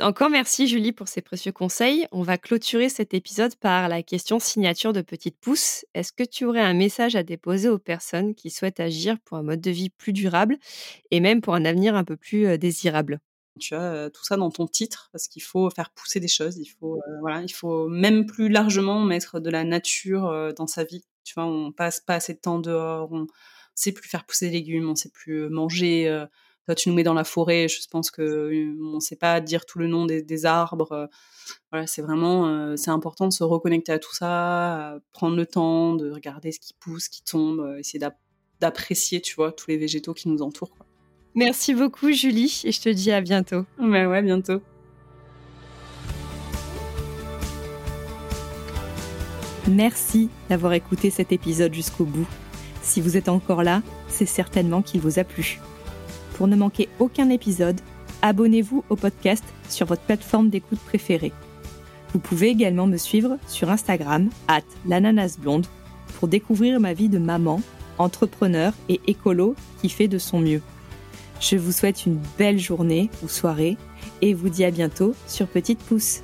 Encore 0.01 0.29
merci 0.29 0.67
Julie 0.67 0.91
pour 0.91 1.07
ces 1.07 1.23
précieux 1.23 1.53
conseils. 1.53 2.09
On 2.11 2.23
va 2.23 2.37
clôturer 2.37 2.89
cet 2.89 3.15
épisode 3.15 3.55
par 3.55 3.89
la 3.89 4.03
question 4.03 4.41
signature 4.41 4.93
de 4.93 5.03
Petite 5.03 5.39
Pouce. 5.39 5.85
Est-ce 5.95 6.13
que 6.13 6.25
tu 6.25 6.45
aurais 6.45 6.63
un 6.63 6.75
message 6.75 7.15
à 7.15 7.23
déposer 7.23 7.69
aux 7.69 7.79
personnes 7.79 8.35
qui 8.35 8.51
souhaitent 8.51 8.81
agir 8.81 9.17
pour 9.25 9.37
un 9.37 9.45
mode 9.45 9.61
de 9.61 9.71
vie 9.71 9.91
plus 9.91 10.13
durable 10.13 10.59
et 11.13 11.21
même 11.21 11.41
pour 11.41 11.55
un 11.55 11.65
avenir 11.65 11.95
un 11.95 12.03
peu 12.03 12.17
plus 12.17 12.45
euh, 12.45 12.57
désirable? 12.57 13.21
Tu 13.61 13.77
as 13.77 13.83
euh, 13.83 14.11
tout 14.11 14.25
ça 14.25 14.37
dans 14.37 14.51
ton 14.51 14.67
titre 14.67 15.11
parce 15.13 15.29
qu'il 15.29 15.45
faut 15.45 15.71
faire 15.71 15.91
pousser 15.91 16.19
des 16.19 16.27
choses. 16.27 16.57
Il 16.59 16.67
faut, 16.67 16.97
euh, 16.97 17.21
voilà, 17.21 17.43
il 17.43 17.53
faut 17.53 17.87
même 17.87 18.27
plus 18.27 18.49
largement 18.49 19.05
mettre 19.05 19.39
de 19.39 19.49
la 19.49 19.63
nature 19.63 20.53
dans 20.57 20.67
sa 20.67 20.83
vie. 20.83 21.05
Tu 21.23 21.35
vois, 21.35 21.47
on 21.47 21.71
passe 21.71 22.01
pas 22.01 22.17
assez 22.17 22.35
de 22.35 22.41
temps 22.41 22.59
dehors, 22.59 23.13
on 23.13 23.29
sait 23.77 23.93
plus 23.93 24.09
faire 24.09 24.25
pousser 24.27 24.47
des 24.47 24.57
légumes, 24.57 24.91
on 24.91 24.97
sait 24.97 25.11
plus 25.11 25.49
manger 25.51 26.27
toi, 26.67 26.75
tu 26.75 26.89
nous 26.89 26.95
mets 26.95 27.03
dans 27.03 27.15
la 27.15 27.25
forêt. 27.25 27.69
Je 27.69 27.79
pense 27.91 28.11
que 28.11 28.23
euh, 28.23 28.77
on 28.81 28.97
ne 28.97 29.01
sait 29.01 29.17
pas 29.17 29.41
dire 29.41 29.67
tout 29.67 29.79
le 29.79 29.87
nom 29.87 30.07
des, 30.07 30.47
arbres. 30.47 30.93
Euh, 30.93 31.07
voilà, 31.71 31.87
c'est 31.87 32.03
vraiment, 32.03 32.49
euh, 32.49 32.77
c'est 32.77 32.91
important 32.91 33.29
de 33.29 33.33
se 33.33 33.45
reconnecter 33.45 33.93
à 33.93 33.99
tout 33.99 34.15
ça, 34.15 34.99
prendre 35.13 35.37
le 35.37 35.47
temps 35.47 35.95
de 35.95 36.11
regarder 36.11 36.53
ce 36.53 36.61
qui 36.61 36.75
pousse, 36.75 37.05
ce 37.05 37.11
qui 37.11 37.23
tombe, 37.23 37.77
essayer 37.79 38.03
d'apprécier, 38.61 39.21
tu 39.21 39.35
vois, 39.35 39.53
tous 39.53 39.69
les 39.69 39.77
végétaux 39.77 40.15
qui 40.15 40.29
nous 40.29 40.43
entourent. 40.43 40.77
Merci 41.35 41.75
beaucoup, 41.75 42.13
Julie, 42.13 42.63
et 42.65 42.73
je 42.73 42.81
te 42.81 42.89
dis 42.89 43.11
à 43.11 43.21
bientôt. 43.21 43.65
Ben 43.79 44.07
ouais, 44.07 44.23
bientôt. 44.23 44.63
Merci 49.69 50.29
d'avoir 50.49 50.75
écouté 50.75 51.11
cet 51.11 51.33
épisode 51.33 51.75
jusqu'au 51.75 52.05
bout. 52.05 52.27
Si 52.83 53.01
vous 53.01 53.17
êtes 53.17 53.29
encore 53.29 53.63
là, 53.63 53.83
c'est 54.09 54.27
certainement 54.27 54.83
qu'il 54.83 55.01
vous 55.01 55.19
a 55.19 55.25
plu. 55.25 55.59
Pour 56.35 56.49
ne 56.49 56.57
manquer 56.57 56.89
aucun 56.99 57.31
épisode, 57.31 57.81
abonnez-vous 58.23 58.85
au 58.91 58.97
podcast 58.97 59.45
sur 59.69 59.87
votre 59.87 60.03
plateforme 60.03 60.51
d'écoute 60.51 60.81
préférée. 60.81 61.33
Vous 62.13 62.19
pouvez 62.19 62.49
également 62.49 62.87
me 62.87 62.97
suivre 62.97 63.39
sur 63.49 63.71
Instagram, 63.71 64.29
at 64.49 64.63
l'ananasblonde, 64.87 65.67
pour 66.19 66.29
découvrir 66.29 66.79
ma 66.81 66.93
vie 66.93 67.09
de 67.09 67.19
maman, 67.19 67.61
entrepreneur 67.99 68.73
et 68.89 69.01
écolo 69.07 69.55
qui 69.81 69.89
fait 69.89 70.09
de 70.09 70.19
son 70.19 70.39
mieux. 70.39 70.63
Je 71.41 71.57
vous 71.57 71.73
souhaite 71.73 72.07
une 72.07 72.21
belle 72.39 72.59
journée 72.59 73.11
ou 73.23 73.29
soirée 73.29 73.77
et 74.23 74.35
vous 74.35 74.49
dis 74.49 74.65
à 74.65 74.71
bientôt 74.71 75.15
sur 75.27 75.47
Petite 75.47 75.81
Pouce. 75.81 76.21